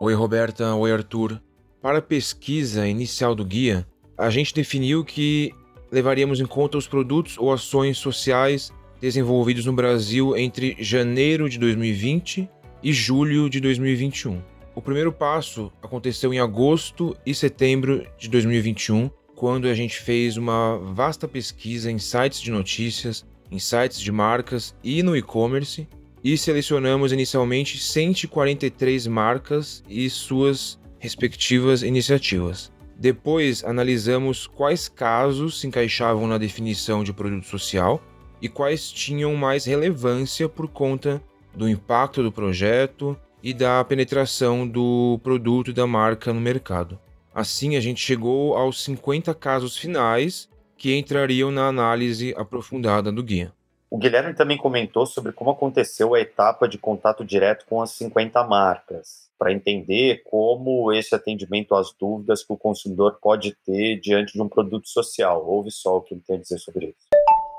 Oi, 0.00 0.14
Roberta. 0.14 0.74
Oi, 0.74 0.90
Arthur. 0.90 1.40
Para 1.80 1.98
a 1.98 2.02
pesquisa 2.02 2.88
inicial 2.88 3.36
do 3.36 3.44
guia, 3.44 3.86
a 4.18 4.30
gente 4.30 4.52
definiu 4.52 5.04
que 5.04 5.52
levaríamos 5.92 6.40
em 6.40 6.44
conta 6.44 6.76
os 6.76 6.88
produtos 6.88 7.38
ou 7.38 7.52
ações 7.52 7.98
sociais 7.98 8.72
desenvolvidos 9.00 9.64
no 9.64 9.72
Brasil 9.72 10.36
entre 10.36 10.76
janeiro 10.80 11.48
de 11.48 11.56
2020 11.56 12.50
e 12.82 12.92
julho 12.92 13.48
de 13.48 13.60
2021. 13.60 14.42
O 14.74 14.82
primeiro 14.82 15.12
passo 15.12 15.70
aconteceu 15.80 16.34
em 16.34 16.40
agosto 16.40 17.16
e 17.24 17.32
setembro 17.32 18.04
de 18.18 18.28
2021, 18.28 19.08
quando 19.34 19.68
a 19.68 19.74
gente 19.74 20.00
fez 20.00 20.36
uma 20.36 20.78
vasta 20.78 21.26
pesquisa 21.26 21.90
em 21.90 21.98
sites 21.98 22.40
de 22.40 22.50
notícias, 22.50 23.24
em 23.50 23.58
sites 23.58 24.00
de 24.00 24.10
marcas 24.10 24.74
e 24.82 25.02
no 25.02 25.16
e-commerce 25.16 25.86
e 26.22 26.38
selecionamos 26.38 27.12
inicialmente 27.12 27.78
143 27.78 29.06
marcas 29.06 29.84
e 29.88 30.08
suas 30.08 30.78
respectivas 30.98 31.82
iniciativas. 31.82 32.72
Depois 32.96 33.62
analisamos 33.64 34.46
quais 34.46 34.88
casos 34.88 35.60
se 35.60 35.66
encaixavam 35.66 36.26
na 36.26 36.38
definição 36.38 37.04
de 37.04 37.12
produto 37.12 37.46
social 37.46 38.02
e 38.40 38.48
quais 38.48 38.90
tinham 38.90 39.34
mais 39.34 39.64
relevância 39.64 40.48
por 40.48 40.68
conta 40.68 41.22
do 41.54 41.68
impacto 41.68 42.22
do 42.22 42.32
projeto 42.32 43.16
e 43.42 43.52
da 43.52 43.84
penetração 43.84 44.66
do 44.66 45.20
produto 45.22 45.70
e 45.70 45.74
da 45.74 45.86
marca 45.86 46.32
no 46.32 46.40
mercado. 46.40 46.98
Assim, 47.34 47.74
a 47.74 47.80
gente 47.80 48.00
chegou 48.00 48.54
aos 48.56 48.84
50 48.84 49.34
casos 49.34 49.76
finais 49.76 50.48
que 50.76 50.96
entrariam 50.96 51.50
na 51.50 51.66
análise 51.66 52.32
aprofundada 52.36 53.10
do 53.10 53.24
guia. 53.24 53.52
O 53.90 53.98
Guilherme 53.98 54.34
também 54.34 54.56
comentou 54.56 55.04
sobre 55.04 55.32
como 55.32 55.50
aconteceu 55.50 56.14
a 56.14 56.20
etapa 56.20 56.68
de 56.68 56.78
contato 56.78 57.24
direto 57.24 57.66
com 57.68 57.82
as 57.82 57.90
50 57.92 58.44
marcas, 58.44 59.28
para 59.36 59.52
entender 59.52 60.22
como 60.24 60.92
esse 60.92 61.12
atendimento 61.12 61.74
às 61.74 61.92
dúvidas 61.98 62.44
que 62.44 62.52
o 62.52 62.56
consumidor 62.56 63.18
pode 63.20 63.56
ter 63.66 63.98
diante 63.98 64.34
de 64.34 64.42
um 64.42 64.48
produto 64.48 64.88
social. 64.88 65.44
Ouve 65.44 65.72
só 65.72 65.96
o 65.96 66.02
que 66.02 66.14
ele 66.14 66.22
tem 66.24 66.36
a 66.36 66.40
dizer 66.40 66.58
sobre 66.58 66.86
isso. 66.86 67.08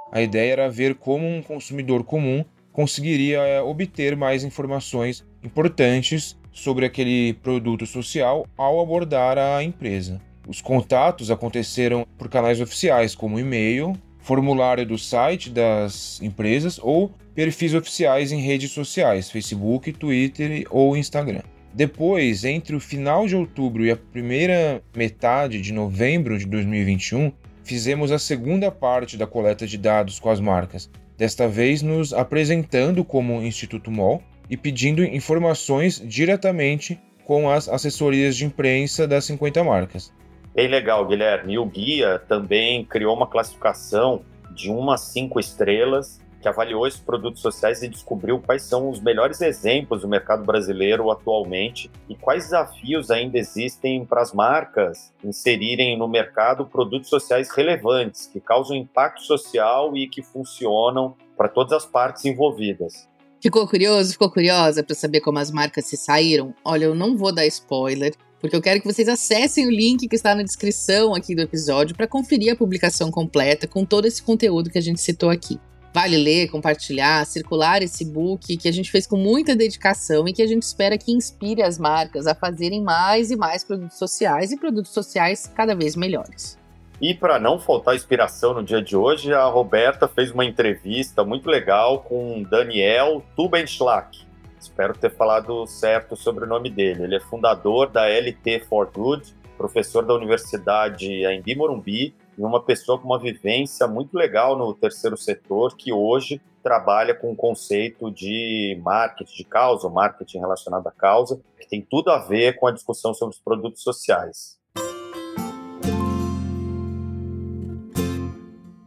A 0.09 0.21
ideia 0.21 0.53
era 0.53 0.69
ver 0.69 0.95
como 0.95 1.27
um 1.27 1.41
consumidor 1.41 2.05
comum 2.05 2.45
conseguiria 2.71 3.39
eh, 3.39 3.61
obter 3.61 4.15
mais 4.15 4.43
informações 4.45 5.25
importantes 5.43 6.37
sobre 6.55 6.85
aquele 6.85 7.33
produto 7.33 7.85
social 7.85 8.47
ao 8.57 8.79
abordar 8.79 9.37
a 9.37 9.61
empresa. 9.61 10.21
Os 10.47 10.61
contatos 10.61 11.29
aconteceram 11.29 12.07
por 12.17 12.29
canais 12.29 12.61
oficiais, 12.61 13.13
como 13.13 13.37
e-mail, 13.37 13.93
formulário 14.19 14.85
do 14.85 14.97
site 14.97 15.49
das 15.49 16.19
empresas 16.21 16.79
ou 16.81 17.11
perfis 17.35 17.73
oficiais 17.75 18.31
em 18.31 18.39
redes 18.39 18.71
sociais, 18.71 19.29
Facebook, 19.29 19.91
Twitter 19.91 20.65
ou 20.69 20.95
Instagram. 20.95 21.41
Depois, 21.73 22.45
entre 22.45 22.73
o 22.73 22.79
final 22.79 23.27
de 23.27 23.35
outubro 23.35 23.85
e 23.85 23.91
a 23.91 23.97
primeira 23.97 24.81
metade 24.95 25.61
de 25.61 25.73
novembro 25.73 26.37
de 26.37 26.45
2021, 26.45 27.33
fizemos 27.65 28.13
a 28.13 28.17
segunda 28.17 28.71
parte 28.71 29.17
da 29.17 29.27
coleta 29.27 29.67
de 29.67 29.77
dados 29.77 30.19
com 30.19 30.29
as 30.29 30.39
marcas, 30.39 30.89
desta 31.17 31.49
vez 31.49 31.81
nos 31.81 32.13
apresentando 32.13 33.03
como 33.03 33.41
Instituto 33.41 33.91
MOL 33.91 34.23
e 34.49 34.57
pedindo 34.57 35.03
informações 35.03 36.01
diretamente 36.05 36.99
com 37.25 37.49
as 37.49 37.67
assessorias 37.67 38.35
de 38.35 38.45
imprensa 38.45 39.07
das 39.07 39.25
50 39.25 39.63
marcas. 39.63 40.13
Bem 40.53 40.67
legal, 40.67 41.05
Guilherme. 41.05 41.53
E 41.53 41.59
o 41.59 41.65
guia 41.65 42.19
também 42.27 42.85
criou 42.85 43.15
uma 43.15 43.27
classificação 43.27 44.23
de 44.53 44.71
1 44.71 44.91
a 44.91 44.97
5 44.97 45.39
estrelas 45.39 46.23
que 46.45 46.47
avaliou 46.47 46.85
esses 46.85 46.99
produtos 46.99 47.41
sociais 47.41 47.81
e 47.81 47.87
descobriu 47.87 48.39
quais 48.39 48.61
são 48.61 48.87
os 48.87 49.01
melhores 49.01 49.41
exemplos 49.41 50.01
do 50.01 50.07
mercado 50.07 50.45
brasileiro 50.45 51.09
atualmente 51.09 51.89
e 52.07 52.13
quais 52.13 52.43
desafios 52.43 53.09
ainda 53.09 53.39
existem 53.39 54.05
para 54.05 54.21
as 54.21 54.31
marcas 54.31 55.11
inserirem 55.23 55.97
no 55.97 56.07
mercado 56.07 56.67
produtos 56.67 57.09
sociais 57.09 57.49
relevantes, 57.49 58.27
que 58.27 58.39
causam 58.39 58.77
impacto 58.77 59.23
social 59.23 59.97
e 59.97 60.07
que 60.07 60.21
funcionam 60.21 61.15
para 61.35 61.49
todas 61.49 61.73
as 61.73 61.85
partes 61.87 62.23
envolvidas. 62.25 63.09
Ficou 63.41 63.67
curioso? 63.67 64.13
Ficou 64.13 64.29
curiosa 64.29 64.83
para 64.83 64.95
saber 64.95 65.21
como 65.21 65.39
as 65.39 65.51
marcas 65.51 65.85
se 65.85 65.97
saíram? 65.97 66.53
Olha, 66.63 66.85
eu 66.85 66.95
não 66.95 67.15
vou 67.15 67.33
dar 67.33 67.45
spoiler, 67.45 68.15
porque 68.39 68.55
eu 68.55 68.61
quero 68.61 68.81
que 68.81 68.91
vocês 68.91 69.07
acessem 69.07 69.67
o 69.67 69.71
link 69.71 70.07
que 70.07 70.15
está 70.15 70.33
na 70.33 70.43
descrição 70.43 71.13
aqui 71.13 71.35
do 71.35 71.41
episódio 71.41 71.95
para 71.95 72.07
conferir 72.07 72.53
a 72.53 72.55
publicação 72.55 73.11
completa 73.11 73.67
com 73.67 73.85
todo 73.85 74.05
esse 74.05 74.21
conteúdo 74.21 74.69
que 74.69 74.77
a 74.77 74.81
gente 74.81 75.01
citou 75.01 75.29
aqui. 75.29 75.59
Vale 75.93 76.17
ler, 76.17 76.49
compartilhar, 76.49 77.25
circular 77.25 77.81
esse 77.81 78.03
book 78.03 78.57
que 78.57 78.67
a 78.67 78.71
gente 78.71 78.91
fez 78.91 79.07
com 79.07 79.15
muita 79.15 79.55
dedicação 79.55 80.27
e 80.27 80.33
que 80.33 80.41
a 80.41 80.47
gente 80.47 80.63
espera 80.63 80.97
que 80.97 81.11
inspire 81.11 81.63
as 81.63 81.79
marcas 81.79 82.27
a 82.27 82.35
fazerem 82.35 82.83
mais 82.83 83.31
e 83.31 83.35
mais 83.37 83.63
produtos 83.63 83.97
sociais 83.97 84.51
e 84.51 84.57
produtos 84.57 84.91
sociais 84.91 85.49
cada 85.55 85.73
vez 85.73 85.95
melhores. 85.95 86.57
E 87.01 87.13
para 87.13 87.37
não 87.37 87.59
faltar 87.59 87.93
inspiração 87.93 88.53
no 88.53 88.63
dia 88.63 88.81
de 88.81 88.95
hoje, 88.95 89.33
a 89.33 89.43
Roberta 89.45 90.07
fez 90.07 90.31
uma 90.31 90.45
entrevista 90.45 91.25
muito 91.25 91.49
legal 91.49 91.99
com 91.99 92.41
Daniel 92.43 93.21
Tubenschlag. 93.35 94.25
Espero 94.57 94.97
ter 94.97 95.11
falado 95.11 95.67
certo 95.67 96.15
sobre 96.15 96.45
o 96.45 96.47
nome 96.47 96.69
dele. 96.69 97.03
Ele 97.03 97.15
é 97.17 97.19
fundador 97.19 97.89
da 97.89 98.07
LT 98.07 98.61
for 98.69 98.89
Good, 98.89 99.35
professor 99.57 100.05
da 100.05 100.13
Universidade 100.13 101.25
Embi 101.25 101.53
Morumbi 101.53 102.15
e 102.37 102.41
uma 102.41 102.61
pessoa 102.63 102.97
com 102.97 103.05
uma 103.05 103.19
vivência 103.19 103.87
muito 103.87 104.17
legal 104.17 104.57
no 104.57 104.73
terceiro 104.73 105.17
setor 105.17 105.75
que 105.75 105.91
hoje 105.91 106.41
trabalha 106.63 107.13
com 107.13 107.31
o 107.31 107.35
conceito 107.35 108.09
de 108.09 108.79
marketing 108.81 109.35
de 109.35 109.43
causa, 109.43 109.89
marketing 109.89 110.39
relacionado 110.39 110.87
à 110.87 110.91
causa, 110.91 111.39
que 111.59 111.67
tem 111.67 111.81
tudo 111.81 112.09
a 112.09 112.19
ver 112.19 112.55
com 112.57 112.67
a 112.67 112.71
discussão 112.71 113.13
sobre 113.13 113.35
os 113.35 113.41
produtos 113.41 113.83
sociais. 113.83 114.54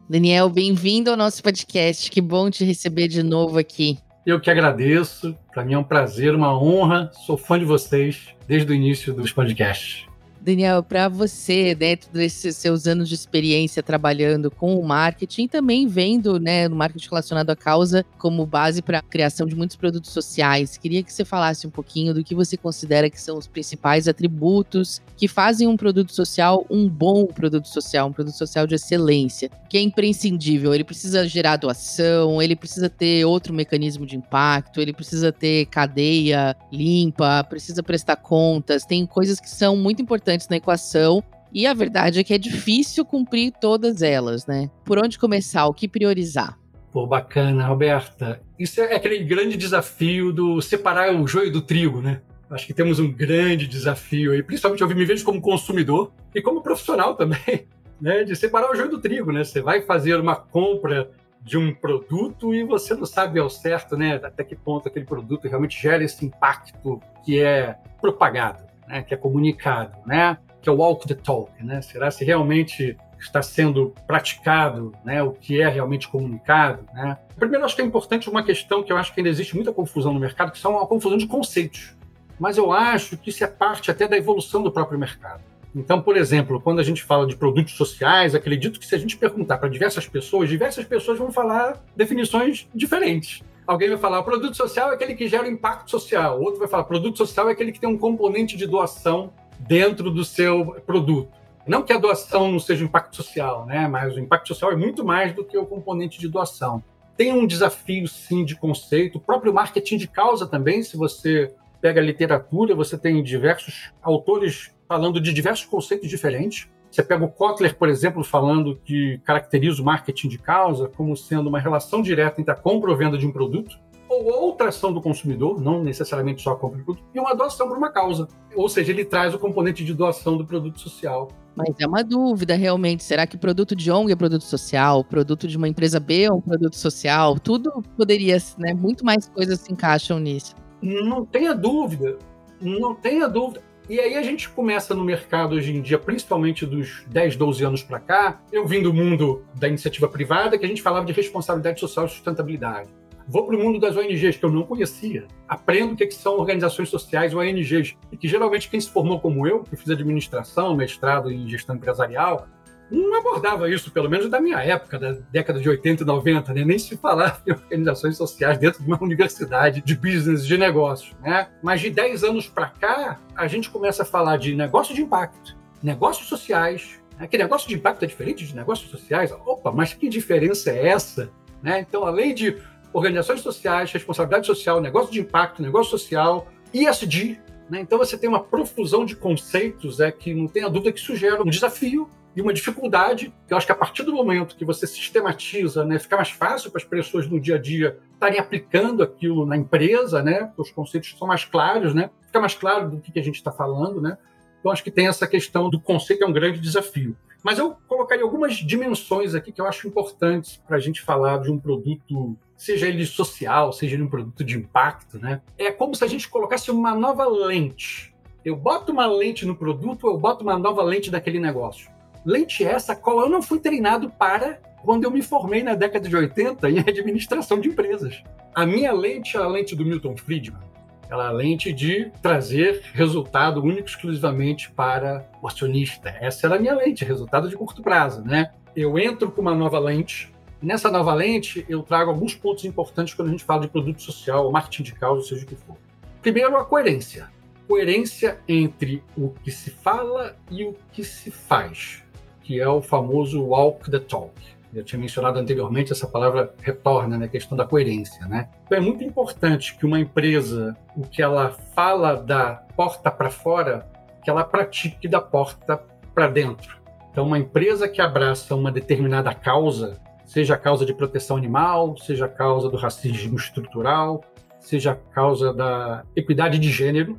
Daniel, 0.09 0.49
bem-vindo 0.49 1.11
ao 1.11 1.15
nosso 1.15 1.43
podcast. 1.43 2.09
Que 2.09 2.19
bom 2.19 2.49
te 2.49 2.65
receber 2.65 3.07
de 3.07 3.21
novo 3.21 3.59
aqui. 3.59 3.99
Eu 4.25 4.39
que 4.39 4.49
agradeço. 4.49 5.37
Para 5.53 5.63
mim 5.63 5.75
é 5.75 5.77
um 5.77 5.83
prazer, 5.83 6.33
uma 6.33 6.59
honra. 6.59 7.11
Sou 7.27 7.37
fã 7.37 7.59
de 7.59 7.65
vocês 7.65 8.29
desde 8.47 8.71
o 8.71 8.73
início 8.73 9.13
dos 9.13 9.31
podcasts. 9.31 10.08
Daniel, 10.41 10.81
para 10.81 11.09
você, 11.09 11.75
dentro 11.75 12.09
desses 12.11 12.55
seus 12.55 12.87
anos 12.87 13.09
de 13.09 13.15
experiência 13.15 13.83
trabalhando 13.83 14.49
com 14.49 14.79
o 14.79 14.85
marketing, 14.85 15.47
também 15.47 15.85
vendo 15.85 16.39
né, 16.39 16.67
o 16.67 16.75
marketing 16.75 17.09
relacionado 17.09 17.49
à 17.49 17.55
causa 17.55 18.05
como 18.17 18.45
base 18.45 18.81
para 18.81 18.99
a 18.99 19.01
criação 19.01 19.45
de 19.45 19.55
muitos 19.55 19.75
produtos 19.75 20.11
sociais, 20.11 20.77
queria 20.77 21.03
que 21.03 21.11
você 21.11 21.25
falasse 21.25 21.67
um 21.67 21.69
pouquinho 21.69 22.13
do 22.13 22.23
que 22.23 22.33
você 22.33 22.55
considera 22.55 23.09
que 23.09 23.21
são 23.21 23.37
os 23.37 23.47
principais 23.47 24.07
atributos 24.07 25.01
que 25.17 25.27
fazem 25.27 25.67
um 25.67 25.75
produto 25.75 26.13
social 26.13 26.65
um 26.69 26.87
bom 26.87 27.25
produto 27.25 27.67
social, 27.67 28.07
um 28.07 28.13
produto 28.13 28.35
social 28.35 28.65
de 28.65 28.75
excelência, 28.75 29.49
que 29.69 29.77
é 29.77 29.81
imprescindível. 29.81 30.73
Ele 30.73 30.83
precisa 30.83 31.27
gerar 31.27 31.57
doação, 31.57 32.41
ele 32.41 32.55
precisa 32.55 32.89
ter 32.89 33.25
outro 33.25 33.53
mecanismo 33.53 34.05
de 34.05 34.15
impacto, 34.15 34.79
ele 34.79 34.93
precisa 34.93 35.31
ter 35.31 35.65
cadeia 35.65 36.55
limpa, 36.71 37.43
precisa 37.43 37.83
prestar 37.83 38.17
contas, 38.17 38.85
tem 38.85 39.05
coisas 39.05 39.39
que 39.39 39.49
são 39.49 39.75
muito 39.75 40.01
importantes 40.01 40.28
importantes 40.29 40.47
na 40.47 40.57
equação. 40.57 41.23
E 41.51 41.65
a 41.65 41.73
verdade 41.73 42.19
é 42.19 42.23
que 42.23 42.33
é 42.33 42.37
difícil 42.37 43.03
cumprir 43.03 43.51
todas 43.59 44.03
elas, 44.03 44.45
né? 44.45 44.69
Por 44.85 44.99
onde 44.99 45.17
começar? 45.17 45.65
O 45.65 45.73
que 45.73 45.87
priorizar? 45.87 46.57
Pô, 46.91 47.07
bacana, 47.07 47.65
Roberta. 47.65 48.39
Isso 48.57 48.79
é 48.81 48.95
aquele 48.95 49.23
grande 49.23 49.57
desafio 49.57 50.31
do 50.31 50.61
separar 50.61 51.13
o 51.15 51.27
joio 51.27 51.51
do 51.51 51.61
trigo, 51.61 52.01
né? 52.01 52.21
Acho 52.51 52.67
que 52.67 52.73
temos 52.73 52.99
um 52.99 53.11
grande 53.11 53.67
desafio 53.67 54.31
aí, 54.31 54.41
principalmente 54.41 54.81
eu 54.81 54.87
me 54.87 55.05
vejo 55.05 55.23
como 55.23 55.39
consumidor 55.39 56.11
e 56.33 56.41
como 56.41 56.61
profissional 56.61 57.15
também, 57.15 57.67
né? 57.99 58.23
De 58.23 58.35
separar 58.35 58.71
o 58.71 58.75
joio 58.75 58.89
do 58.89 58.99
trigo, 58.99 59.31
né? 59.31 59.43
Você 59.43 59.61
vai 59.61 59.81
fazer 59.81 60.19
uma 60.19 60.35
compra 60.35 61.09
de 61.41 61.57
um 61.57 61.73
produto 61.73 62.53
e 62.53 62.63
você 62.63 62.93
não 62.93 63.05
sabe 63.05 63.39
ao 63.39 63.49
certo, 63.49 63.97
né? 63.97 64.19
Até 64.23 64.43
que 64.43 64.55
ponto 64.55 64.87
aquele 64.87 65.05
produto 65.05 65.47
realmente 65.47 65.81
gera 65.81 66.03
esse 66.03 66.25
impacto 66.25 67.01
que 67.23 67.39
é 67.39 67.75
propagado 67.99 68.68
né, 68.89 69.03
que 69.03 69.13
é 69.13 69.17
comunicado, 69.17 69.95
né, 70.05 70.37
que 70.61 70.67
é 70.67 70.71
o 70.71 70.75
walk 70.75 71.07
the 71.07 71.13
talk, 71.13 71.51
né? 71.63 71.81
Será 71.81 72.09
se 72.11 72.25
realmente 72.25 72.97
está 73.19 73.41
sendo 73.41 73.93
praticado, 74.07 74.93
né, 75.05 75.21
o 75.21 75.31
que 75.31 75.61
é 75.61 75.69
realmente 75.69 76.07
comunicado, 76.07 76.85
né? 76.93 77.17
Primeiro, 77.37 77.63
acho 77.63 77.75
que 77.75 77.81
é 77.81 77.85
importante 77.85 78.29
uma 78.29 78.43
questão 78.43 78.81
que 78.83 78.91
eu 78.91 78.97
acho 78.97 79.13
que 79.13 79.19
ainda 79.19 79.29
existe 79.29 79.55
muita 79.55 79.71
confusão 79.71 80.13
no 80.13 80.19
mercado, 80.19 80.51
que 80.51 80.59
são 80.59 80.79
a 80.79 80.87
confusão 80.87 81.17
de 81.17 81.27
conceitos. 81.27 81.95
Mas 82.39 82.57
eu 82.57 82.71
acho 82.71 83.17
que 83.17 83.29
isso 83.29 83.43
é 83.43 83.47
parte 83.47 83.91
até 83.91 84.07
da 84.07 84.17
evolução 84.17 84.63
do 84.63 84.71
próprio 84.71 84.97
mercado. 84.97 85.41
Então, 85.75 86.01
por 86.01 86.17
exemplo, 86.17 86.59
quando 86.59 86.79
a 86.79 86.83
gente 86.83 87.03
fala 87.03 87.27
de 87.27 87.35
produtos 87.35 87.73
sociais, 87.75 88.33
acredito 88.33 88.79
que 88.79 88.85
se 88.85 88.95
a 88.95 88.97
gente 88.97 89.17
perguntar 89.17 89.57
para 89.57 89.69
diversas 89.69 90.07
pessoas, 90.07 90.49
diversas 90.49 90.85
pessoas 90.85 91.19
vão 91.19 91.31
falar 91.31 91.83
definições 91.95 92.67
diferentes. 92.73 93.43
Alguém 93.69 93.87
vai 93.87 93.99
falar, 93.99 94.23
produto 94.23 94.57
social 94.57 94.89
é 94.89 94.95
aquele 94.95 95.13
que 95.13 95.27
gera 95.27 95.47
impacto 95.47 95.91
social. 95.91 96.41
Outro 96.41 96.57
vai 96.59 96.67
falar, 96.67 96.85
produto 96.85 97.19
social 97.19 97.49
é 97.49 97.51
aquele 97.51 97.71
que 97.71 97.79
tem 97.79 97.87
um 97.87 97.99
componente 97.99 98.57
de 98.57 98.65
doação 98.65 99.31
dentro 99.59 100.09
do 100.09 100.25
seu 100.25 100.81
produto. 100.87 101.31
Não 101.67 101.83
que 101.83 101.93
a 101.93 101.99
doação 101.99 102.51
não 102.51 102.57
seja 102.57 102.83
impacto 102.83 103.15
social, 103.17 103.67
né? 103.67 103.87
Mas 103.87 104.15
o 104.15 104.19
impacto 104.19 104.47
social 104.47 104.71
é 104.71 104.75
muito 104.75 105.05
mais 105.05 105.35
do 105.35 105.45
que 105.45 105.55
o 105.55 105.67
componente 105.67 106.19
de 106.19 106.27
doação. 106.27 106.83
Tem 107.15 107.31
um 107.31 107.45
desafio, 107.45 108.07
sim, 108.07 108.43
de 108.43 108.55
conceito. 108.55 109.19
O 109.19 109.21
próprio 109.21 109.53
marketing 109.53 109.97
de 109.97 110.07
causa 110.07 110.47
também, 110.47 110.81
se 110.81 110.97
você 110.97 111.53
pega 111.79 112.01
a 112.01 112.03
literatura, 112.03 112.73
você 112.73 112.97
tem 112.97 113.21
diversos 113.21 113.91
autores 114.01 114.71
falando 114.87 115.21
de 115.21 115.31
diversos 115.31 115.67
conceitos 115.67 116.09
diferentes. 116.09 116.67
Você 116.91 117.03
pega 117.03 117.23
o 117.23 117.29
Kotler, 117.29 117.77
por 117.77 117.87
exemplo, 117.87 118.23
falando 118.23 118.79
que 118.83 119.19
caracteriza 119.23 119.81
o 119.81 119.85
marketing 119.85 120.27
de 120.27 120.37
causa 120.39 120.89
como 120.95 121.15
sendo 121.15 121.47
uma 121.47 121.59
relação 121.59 122.01
direta 122.01 122.41
entre 122.41 122.51
a 122.51 122.55
compra 122.55 122.89
ou 122.89 122.97
venda 122.97 123.17
de 123.17 123.27
um 123.27 123.31
produto, 123.31 123.77
ou 124.09 124.25
outra 124.25 124.69
ação 124.69 124.91
do 124.91 124.99
consumidor, 124.99 125.61
não 125.61 125.83
necessariamente 125.83 126.41
só 126.41 126.53
a 126.53 126.55
compra 126.55 126.79
de 126.79 126.83
produto, 126.83 127.05
e 127.13 127.19
uma 127.19 127.35
doação 127.35 127.67
para 127.67 127.77
uma 127.77 127.91
causa. 127.91 128.27
Ou 128.55 128.67
seja, 128.67 128.91
ele 128.91 129.05
traz 129.05 129.35
o 129.35 129.39
componente 129.39 129.85
de 129.85 129.93
doação 129.93 130.35
do 130.35 130.45
produto 130.45 130.79
social. 130.79 131.27
Mas 131.55 131.75
é 131.79 131.85
uma 131.85 132.03
dúvida, 132.03 132.55
realmente. 132.55 133.03
Será 133.03 133.27
que 133.27 133.37
produto 133.37 133.75
de 133.75 133.91
ONG 133.91 134.11
é 134.11 134.15
produto 134.15 134.43
social? 134.43 135.03
Produto 135.03 135.47
de 135.47 135.57
uma 135.57 135.67
empresa 135.67 135.99
B 135.99 136.23
é 136.23 136.31
um 136.31 136.41
produto 136.41 136.75
social? 136.75 137.37
Tudo 137.39 137.83
poderia, 137.95 138.37
né? 138.57 138.73
Muito 138.73 139.05
mais 139.05 139.27
coisas 139.29 139.59
se 139.59 139.71
encaixam 139.71 140.19
nisso. 140.19 140.55
Não 140.81 141.25
tenha 141.25 141.53
dúvida. 141.53 142.17
Não 142.61 142.95
tenha 142.95 143.27
dúvida. 143.27 143.61
E 143.89 143.99
aí 143.99 144.15
a 144.15 144.21
gente 144.21 144.47
começa 144.47 144.93
no 144.93 145.03
mercado 145.03 145.55
hoje 145.55 145.75
em 145.75 145.81
dia, 145.81 145.97
principalmente 145.97 146.63
dos 146.63 147.03
10, 147.07 147.35
12 147.35 147.65
anos 147.65 147.81
para 147.81 147.99
cá, 147.99 148.39
eu 148.51 148.67
vim 148.67 148.83
do 148.83 148.93
mundo 148.93 149.43
da 149.55 149.67
iniciativa 149.67 150.07
privada, 150.07 150.59
que 150.59 150.65
a 150.65 150.67
gente 150.67 150.79
falava 150.79 151.07
de 151.07 151.11
responsabilidade 151.11 151.79
social 151.79 152.05
e 152.05 152.09
sustentabilidade. 152.09 152.87
vou 153.27 153.47
para 153.47 153.55
o 153.55 153.59
mundo 153.59 153.79
das 153.79 153.97
ONGs, 153.97 154.37
que 154.37 154.45
eu 154.45 154.51
não 154.51 154.61
conhecia, 154.61 155.25
aprendo 155.47 155.93
o 155.93 155.95
que, 155.95 156.05
que 156.05 156.13
são 156.13 156.37
organizações 156.37 156.89
sociais, 156.89 157.33
ONGs, 157.33 157.95
e 158.11 158.17
que 158.17 158.27
geralmente 158.27 158.69
quem 158.69 158.79
se 158.79 158.91
formou 158.91 159.19
como 159.19 159.47
eu, 159.47 159.63
que 159.63 159.75
fiz 159.75 159.89
administração, 159.89 160.75
mestrado 160.75 161.31
em 161.31 161.49
gestão 161.49 161.75
empresarial, 161.75 162.47
não 162.91 163.19
abordava 163.19 163.69
isso, 163.69 163.91
pelo 163.91 164.09
menos 164.09 164.29
da 164.29 164.41
minha 164.41 164.57
época, 164.63 164.97
da 164.97 165.11
década 165.31 165.59
de 165.59 165.69
80 165.69 166.03
e 166.03 166.05
90, 166.05 166.53
né? 166.53 166.65
nem 166.65 166.79
se 166.79 166.97
falava 166.97 167.41
em 167.45 167.51
organizações 167.51 168.17
sociais 168.17 168.57
dentro 168.57 168.81
de 168.81 168.87
uma 168.87 169.01
universidade 169.01 169.81
de 169.81 169.95
business, 169.95 170.45
de 170.45 170.57
negócios. 170.57 171.15
Né? 171.21 171.49
Mas 171.61 171.81
de 171.81 171.89
10 171.89 172.23
anos 172.23 172.47
para 172.47 172.67
cá, 172.67 173.19
a 173.35 173.47
gente 173.47 173.69
começa 173.69 174.03
a 174.03 174.05
falar 174.05 174.37
de 174.37 174.55
negócio 174.55 174.95
de 174.95 175.01
impacto, 175.01 175.55
negócios 175.83 176.27
sociais. 176.27 176.99
Né? 177.17 177.27
Que 177.27 177.37
negócio 177.37 177.67
de 177.67 177.75
impacto 177.75 178.03
é 178.03 178.07
diferente 178.07 178.45
de 178.45 178.55
negócios 178.55 178.89
sociais? 178.89 179.31
Opa, 179.31 179.71
mas 179.71 179.93
que 179.93 180.09
diferença 180.09 180.71
é 180.71 180.87
essa? 180.87 181.29
Né? 181.61 181.79
Então, 181.81 182.05
além 182.05 182.33
de 182.33 182.57
organizações 182.91 183.41
sociais, 183.41 183.91
responsabilidade 183.91 184.47
social, 184.47 184.81
negócio 184.81 185.11
de 185.11 185.19
impacto, 185.19 185.61
negócio 185.61 185.91
social, 185.91 186.47
ESG, 186.73 187.39
né? 187.69 187.79
Então 187.81 187.97
você 187.97 188.17
tem 188.17 188.27
uma 188.27 188.43
profusão 188.43 189.05
de 189.05 189.15
conceitos 189.15 189.99
é 189.99 190.11
que 190.11 190.33
não 190.33 190.47
tem 190.47 190.63
a 190.63 190.67
dúvida 190.67 190.91
que 190.91 190.99
isso 190.99 191.15
gera 191.15 191.41
um 191.41 191.49
desafio 191.49 192.09
e 192.39 192.41
uma 192.41 192.53
dificuldade, 192.53 193.33
eu 193.49 193.57
acho 193.57 193.65
que 193.65 193.71
a 193.73 193.75
partir 193.75 194.01
do 194.03 194.13
momento 194.13 194.55
que 194.55 194.63
você 194.63 194.87
sistematiza, 194.87 195.83
né, 195.83 195.99
fica 195.99 196.15
mais 196.15 196.29
fácil 196.29 196.71
para 196.71 196.81
as 196.81 196.87
pessoas 196.87 197.27
no 197.27 197.37
dia 197.37 197.55
a 197.55 197.57
dia 197.57 197.99
estarem 198.13 198.39
aplicando 198.39 199.03
aquilo 199.03 199.45
na 199.45 199.57
empresa, 199.57 200.23
né, 200.23 200.49
os 200.55 200.71
conceitos 200.71 201.13
são 201.19 201.27
mais 201.27 201.43
claros, 201.43 201.93
né, 201.93 202.09
fica 202.25 202.39
mais 202.39 202.55
claro 202.55 202.91
do 202.91 203.01
que, 203.01 203.11
que 203.11 203.19
a 203.19 203.21
gente 203.21 203.35
está 203.35 203.51
falando, 203.51 203.99
né. 203.99 204.17
Então 204.57 204.71
acho 204.71 204.81
que 204.81 204.89
tem 204.89 205.09
essa 205.09 205.27
questão 205.27 205.69
do 205.69 205.81
conceito 205.81 206.23
é 206.23 206.27
um 206.27 206.31
grande 206.31 206.61
desafio. 206.61 207.13
Mas 207.43 207.59
eu 207.59 207.75
colocaria 207.89 208.23
algumas 208.23 208.55
dimensões 208.55 209.35
aqui 209.35 209.51
que 209.51 209.59
eu 209.59 209.65
acho 209.65 209.85
importantes 209.85 210.61
para 210.65 210.77
a 210.77 210.79
gente 210.79 211.01
falar 211.01 211.39
de 211.39 211.51
um 211.51 211.59
produto, 211.59 212.37
seja 212.55 212.87
ele 212.87 213.05
social, 213.05 213.73
seja 213.73 213.95
ele 213.97 214.03
um 214.03 214.09
produto 214.09 214.45
de 214.45 214.57
impacto, 214.57 215.19
né? 215.19 215.41
É 215.57 215.73
como 215.73 215.93
se 215.93 216.05
a 216.05 216.07
gente 216.07 216.29
colocasse 216.29 216.71
uma 216.71 216.95
nova 216.95 217.25
lente. 217.25 218.15
Eu 218.45 218.55
boto 218.55 218.93
uma 218.93 219.07
lente 219.07 219.45
no 219.45 219.57
produto, 219.57 220.07
eu 220.07 220.17
boto 220.17 220.41
uma 220.41 220.57
nova 220.57 220.81
lente 220.83 221.11
daquele 221.11 221.39
negócio. 221.39 221.98
Lente 222.25 222.63
essa 222.63 222.95
qual 222.95 223.21
eu 223.21 223.29
não 223.29 223.41
fui 223.41 223.59
treinado 223.59 224.09
para 224.09 224.59
quando 224.83 225.03
eu 225.03 225.11
me 225.11 225.21
formei 225.21 225.63
na 225.63 225.75
década 225.75 226.07
de 226.07 226.15
80 226.15 226.69
em 226.69 226.79
administração 226.79 227.59
de 227.59 227.69
empresas. 227.69 228.23
A 228.53 228.65
minha 228.65 228.91
lente 228.91 229.37
é 229.37 229.39
a 229.39 229.47
lente 229.47 229.75
do 229.75 229.85
Milton 229.85 230.15
Friedman. 230.17 230.69
Ela 231.09 231.25
é 231.25 231.27
a 231.27 231.31
lente 231.31 231.73
de 231.73 232.11
trazer 232.21 232.83
resultado 232.93 233.63
único 233.63 233.87
exclusivamente 233.87 234.69
para 234.71 235.27
o 235.41 235.47
acionista. 235.47 236.09
Essa 236.19 236.47
era 236.47 236.55
a 236.55 236.59
minha 236.59 236.75
lente, 236.75 237.03
resultado 237.03 237.49
de 237.49 237.55
curto 237.55 237.81
prazo, 237.81 238.23
né? 238.23 238.51
Eu 238.75 238.97
entro 238.99 239.31
com 239.31 239.41
uma 239.41 239.55
nova 239.55 239.79
lente. 239.79 240.31
Nessa 240.61 240.91
nova 240.91 241.13
lente, 241.13 241.65
eu 241.67 241.81
trago 241.81 242.11
alguns 242.11 242.35
pontos 242.35 242.63
importantes 242.65 243.13
quando 243.13 243.29
a 243.29 243.31
gente 243.31 243.43
fala 243.43 243.61
de 243.61 243.69
produto 243.69 244.01
social, 244.01 244.51
marketing 244.51 244.83
de 244.83 244.93
causa, 244.93 245.27
seja 245.27 245.45
o 245.45 245.47
que 245.47 245.55
for. 245.55 245.77
Primeiro, 246.21 246.55
a 246.57 246.65
coerência. 246.65 247.29
Coerência 247.67 248.39
entre 248.47 249.03
o 249.17 249.29
que 249.29 249.51
se 249.51 249.71
fala 249.71 250.35
e 250.51 250.63
o 250.63 250.75
que 250.91 251.03
se 251.03 251.31
faz 251.31 252.03
que 252.49 252.59
é 252.59 252.67
o 252.67 252.81
famoso 252.81 253.43
walk 253.43 253.91
the 253.91 253.99
talk. 253.99 254.33
Eu 254.73 254.83
tinha 254.83 254.99
mencionado 254.99 255.37
anteriormente 255.37 255.91
essa 255.91 256.07
palavra 256.07 256.51
retorna, 256.63 257.15
né, 257.15 257.25
a 257.25 257.29
questão 257.29 257.55
da 257.55 257.63
coerência, 257.63 258.25
né? 258.25 258.49
Então 258.65 258.75
é 258.75 258.81
muito 258.81 259.03
importante 259.03 259.77
que 259.77 259.85
uma 259.85 259.99
empresa, 259.99 260.75
o 260.97 261.03
que 261.03 261.21
ela 261.21 261.51
fala 261.75 262.15
da 262.15 262.55
porta 262.75 263.11
para 263.11 263.29
fora, 263.29 263.87
que 264.23 264.31
ela 264.31 264.43
pratique 264.43 265.07
da 265.07 265.21
porta 265.21 265.79
para 266.11 266.27
dentro. 266.27 266.79
Então 267.11 267.23
uma 267.23 267.37
empresa 267.37 267.87
que 267.87 268.01
abraça 268.01 268.55
uma 268.55 268.71
determinada 268.71 269.31
causa, 269.31 270.01
seja 270.25 270.55
a 270.55 270.57
causa 270.57 270.87
de 270.87 270.93
proteção 270.95 271.37
animal, 271.37 271.95
seja 271.99 272.25
a 272.25 272.29
causa 272.29 272.67
do 272.67 272.77
racismo 272.77 273.37
estrutural, 273.37 274.23
seja 274.59 274.93
a 274.93 274.95
causa 274.95 275.53
da 275.53 276.03
equidade 276.15 276.57
de 276.57 276.71
gênero, 276.71 277.15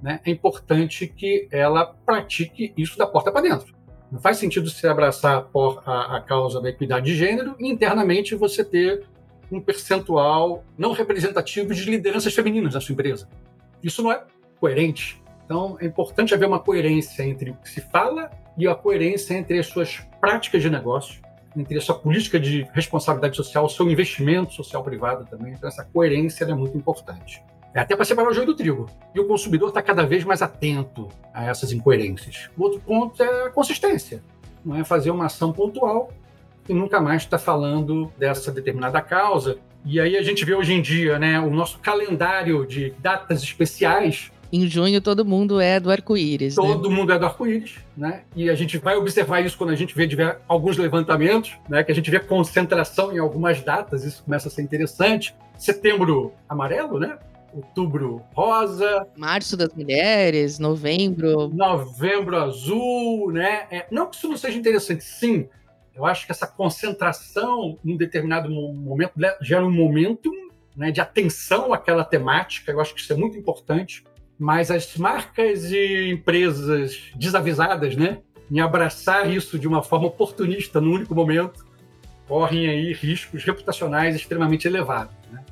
né, 0.00 0.20
é 0.24 0.30
importante 0.30 1.08
que 1.08 1.48
ela 1.50 1.84
pratique 2.06 2.72
isso 2.76 2.96
da 2.96 3.08
porta 3.08 3.32
para 3.32 3.40
dentro. 3.40 3.76
Não 4.10 4.20
faz 4.20 4.38
sentido 4.38 4.70
você 4.70 4.86
abraçar 4.86 5.46
a, 5.84 6.16
a 6.16 6.20
causa 6.20 6.60
da 6.60 6.70
equidade 6.70 7.06
de 7.06 7.16
gênero 7.16 7.54
e 7.58 7.68
internamente 7.68 8.34
você 8.34 8.64
ter 8.64 9.04
um 9.50 9.60
percentual 9.60 10.64
não 10.76 10.92
representativo 10.92 11.74
de 11.74 11.90
lideranças 11.90 12.34
femininas 12.34 12.74
na 12.74 12.80
sua 12.80 12.92
empresa. 12.92 13.28
Isso 13.82 14.02
não 14.02 14.12
é 14.12 14.22
coerente. 14.60 15.22
Então, 15.44 15.76
é 15.80 15.86
importante 15.86 16.34
haver 16.34 16.46
uma 16.46 16.58
coerência 16.58 17.22
entre 17.22 17.50
o 17.50 17.54
que 17.54 17.68
se 17.70 17.80
fala 17.80 18.30
e 18.56 18.66
a 18.66 18.74
coerência 18.74 19.34
entre 19.34 19.58
as 19.58 19.66
suas 19.66 20.00
práticas 20.20 20.60
de 20.60 20.68
negócio, 20.68 21.22
entre 21.56 21.78
a 21.78 21.80
sua 21.80 21.98
política 21.98 22.38
de 22.38 22.66
responsabilidade 22.72 23.36
social, 23.36 23.64
o 23.64 23.68
seu 23.68 23.90
investimento 23.90 24.52
social 24.52 24.82
privado 24.82 25.24
também. 25.26 25.54
Então, 25.54 25.68
essa 25.68 25.84
coerência 25.84 26.44
é 26.44 26.54
muito 26.54 26.76
importante. 26.76 27.42
É 27.74 27.80
até 27.80 27.94
para 27.94 28.04
separar 28.04 28.30
o 28.30 28.34
joio 28.34 28.46
do 28.46 28.54
trigo. 28.54 28.86
E 29.14 29.20
o 29.20 29.26
consumidor 29.26 29.68
está 29.68 29.82
cada 29.82 30.04
vez 30.04 30.24
mais 30.24 30.42
atento 30.42 31.08
a 31.32 31.44
essas 31.44 31.72
incoerências. 31.72 32.48
O 32.56 32.62
outro 32.62 32.80
ponto 32.80 33.22
é 33.22 33.46
a 33.46 33.50
consistência. 33.50 34.22
Não 34.64 34.76
é 34.76 34.84
fazer 34.84 35.10
uma 35.10 35.26
ação 35.26 35.52
pontual 35.52 36.10
e 36.68 36.74
nunca 36.74 37.00
mais 37.00 37.22
está 37.22 37.38
falando 37.38 38.12
dessa 38.18 38.50
determinada 38.50 39.00
causa. 39.00 39.58
E 39.84 40.00
aí 40.00 40.16
a 40.16 40.22
gente 40.22 40.44
vê 40.44 40.54
hoje 40.54 40.72
em 40.72 40.82
dia 40.82 41.18
né, 41.18 41.38
o 41.40 41.50
nosso 41.50 41.78
calendário 41.78 42.66
de 42.66 42.90
datas 43.00 43.42
especiais 43.42 44.30
em 44.52 44.66
junho 44.66 45.00
todo 45.00 45.24
mundo 45.24 45.60
é 45.60 45.78
do 45.78 45.90
arco-íris. 45.90 46.56
Né? 46.56 46.62
Todo 46.62 46.88
né? 46.88 46.96
mundo 46.96 47.12
é 47.12 47.18
do 47.18 47.26
arco-íris, 47.26 47.76
né? 47.96 48.22
E 48.34 48.48
a 48.48 48.54
gente 48.54 48.78
vai 48.78 48.96
observar 48.96 49.40
isso 49.40 49.58
quando 49.58 49.70
a 49.70 49.76
gente 49.76 49.94
vê 49.94 50.08
alguns 50.48 50.78
levantamentos, 50.78 51.52
né? 51.68 51.84
Que 51.84 51.92
a 51.92 51.94
gente 51.94 52.10
vê 52.10 52.18
concentração 52.18 53.12
em 53.12 53.18
algumas 53.18 53.60
datas, 53.60 54.04
isso 54.04 54.22
começa 54.24 54.48
a 54.48 54.50
ser 54.50 54.62
interessante. 54.62 55.34
Setembro 55.58 56.32
amarelo, 56.48 56.98
né? 56.98 57.18
Outubro 57.52 58.22
rosa. 58.34 59.06
Março 59.16 59.56
das 59.56 59.72
mulheres, 59.74 60.58
novembro. 60.58 61.48
Novembro 61.48 62.36
azul, 62.36 63.32
né? 63.32 63.66
É, 63.70 63.86
não 63.90 64.06
que 64.06 64.16
isso 64.16 64.28
não 64.28 64.36
seja 64.36 64.58
interessante, 64.58 65.04
sim. 65.04 65.48
Eu 65.94 66.06
acho 66.06 66.26
que 66.26 66.32
essa 66.32 66.46
concentração 66.46 67.78
em 67.84 67.96
determinado 67.96 68.48
momento 68.48 69.12
gera 69.40 69.64
um 69.64 69.70
momento 69.70 70.30
né, 70.76 70.92
de 70.92 71.00
atenção 71.00 71.72
àquela 71.72 72.04
temática. 72.04 72.70
Eu 72.70 72.80
acho 72.80 72.94
que 72.94 73.00
isso 73.00 73.12
é 73.12 73.16
muito 73.16 73.36
importante. 73.36 74.04
Mas 74.38 74.70
as 74.70 74.96
marcas 74.96 75.72
e 75.72 76.10
empresas 76.12 77.10
desavisadas, 77.16 77.96
né, 77.96 78.18
em 78.48 78.60
abraçar 78.60 79.28
isso 79.28 79.58
de 79.58 79.66
uma 79.66 79.82
forma 79.82 80.06
oportunista 80.06 80.80
no 80.80 80.92
único 80.92 81.12
momento, 81.14 81.66
correm 82.28 82.68
aí 82.68 82.92
riscos 82.92 83.42
reputacionais 83.42 84.14
extremamente 84.14 84.68
elevados. 84.68 85.14
Né? 85.32 85.44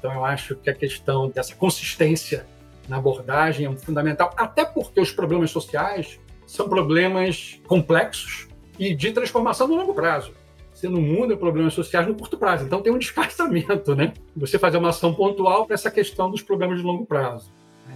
Então, 0.00 0.12
eu 0.14 0.24
acho 0.24 0.56
que 0.56 0.70
a 0.70 0.74
questão 0.74 1.28
dessa 1.28 1.54
consistência 1.54 2.46
na 2.88 2.96
abordagem 2.96 3.66
é 3.66 3.76
fundamental, 3.76 4.32
até 4.34 4.64
porque 4.64 4.98
os 4.98 5.12
problemas 5.12 5.50
sociais 5.50 6.18
são 6.46 6.68
problemas 6.70 7.60
complexos 7.66 8.48
e 8.78 8.94
de 8.94 9.12
transformação 9.12 9.68
no 9.68 9.76
longo 9.76 9.92
prazo. 9.92 10.32
Você 10.72 10.88
não 10.88 11.02
muda 11.02 11.36
problemas 11.36 11.74
sociais 11.74 12.08
no 12.08 12.14
curto 12.14 12.38
prazo. 12.38 12.64
Então, 12.64 12.80
tem 12.80 12.90
um 12.90 12.96
descartamento, 12.96 13.94
né? 13.94 14.14
Você 14.34 14.58
fazer 14.58 14.78
uma 14.78 14.88
ação 14.88 15.12
pontual 15.12 15.66
para 15.66 15.74
essa 15.74 15.90
questão 15.90 16.30
dos 16.30 16.40
problemas 16.40 16.78
de 16.78 16.82
longo 16.84 17.04
prazo. 17.04 17.52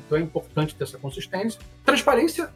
Então, 0.06 0.18
é 0.18 0.20
importante 0.20 0.74
ter 0.74 0.84
essa 0.84 0.98
consistência. 0.98 1.58
Transparência, 1.82 2.50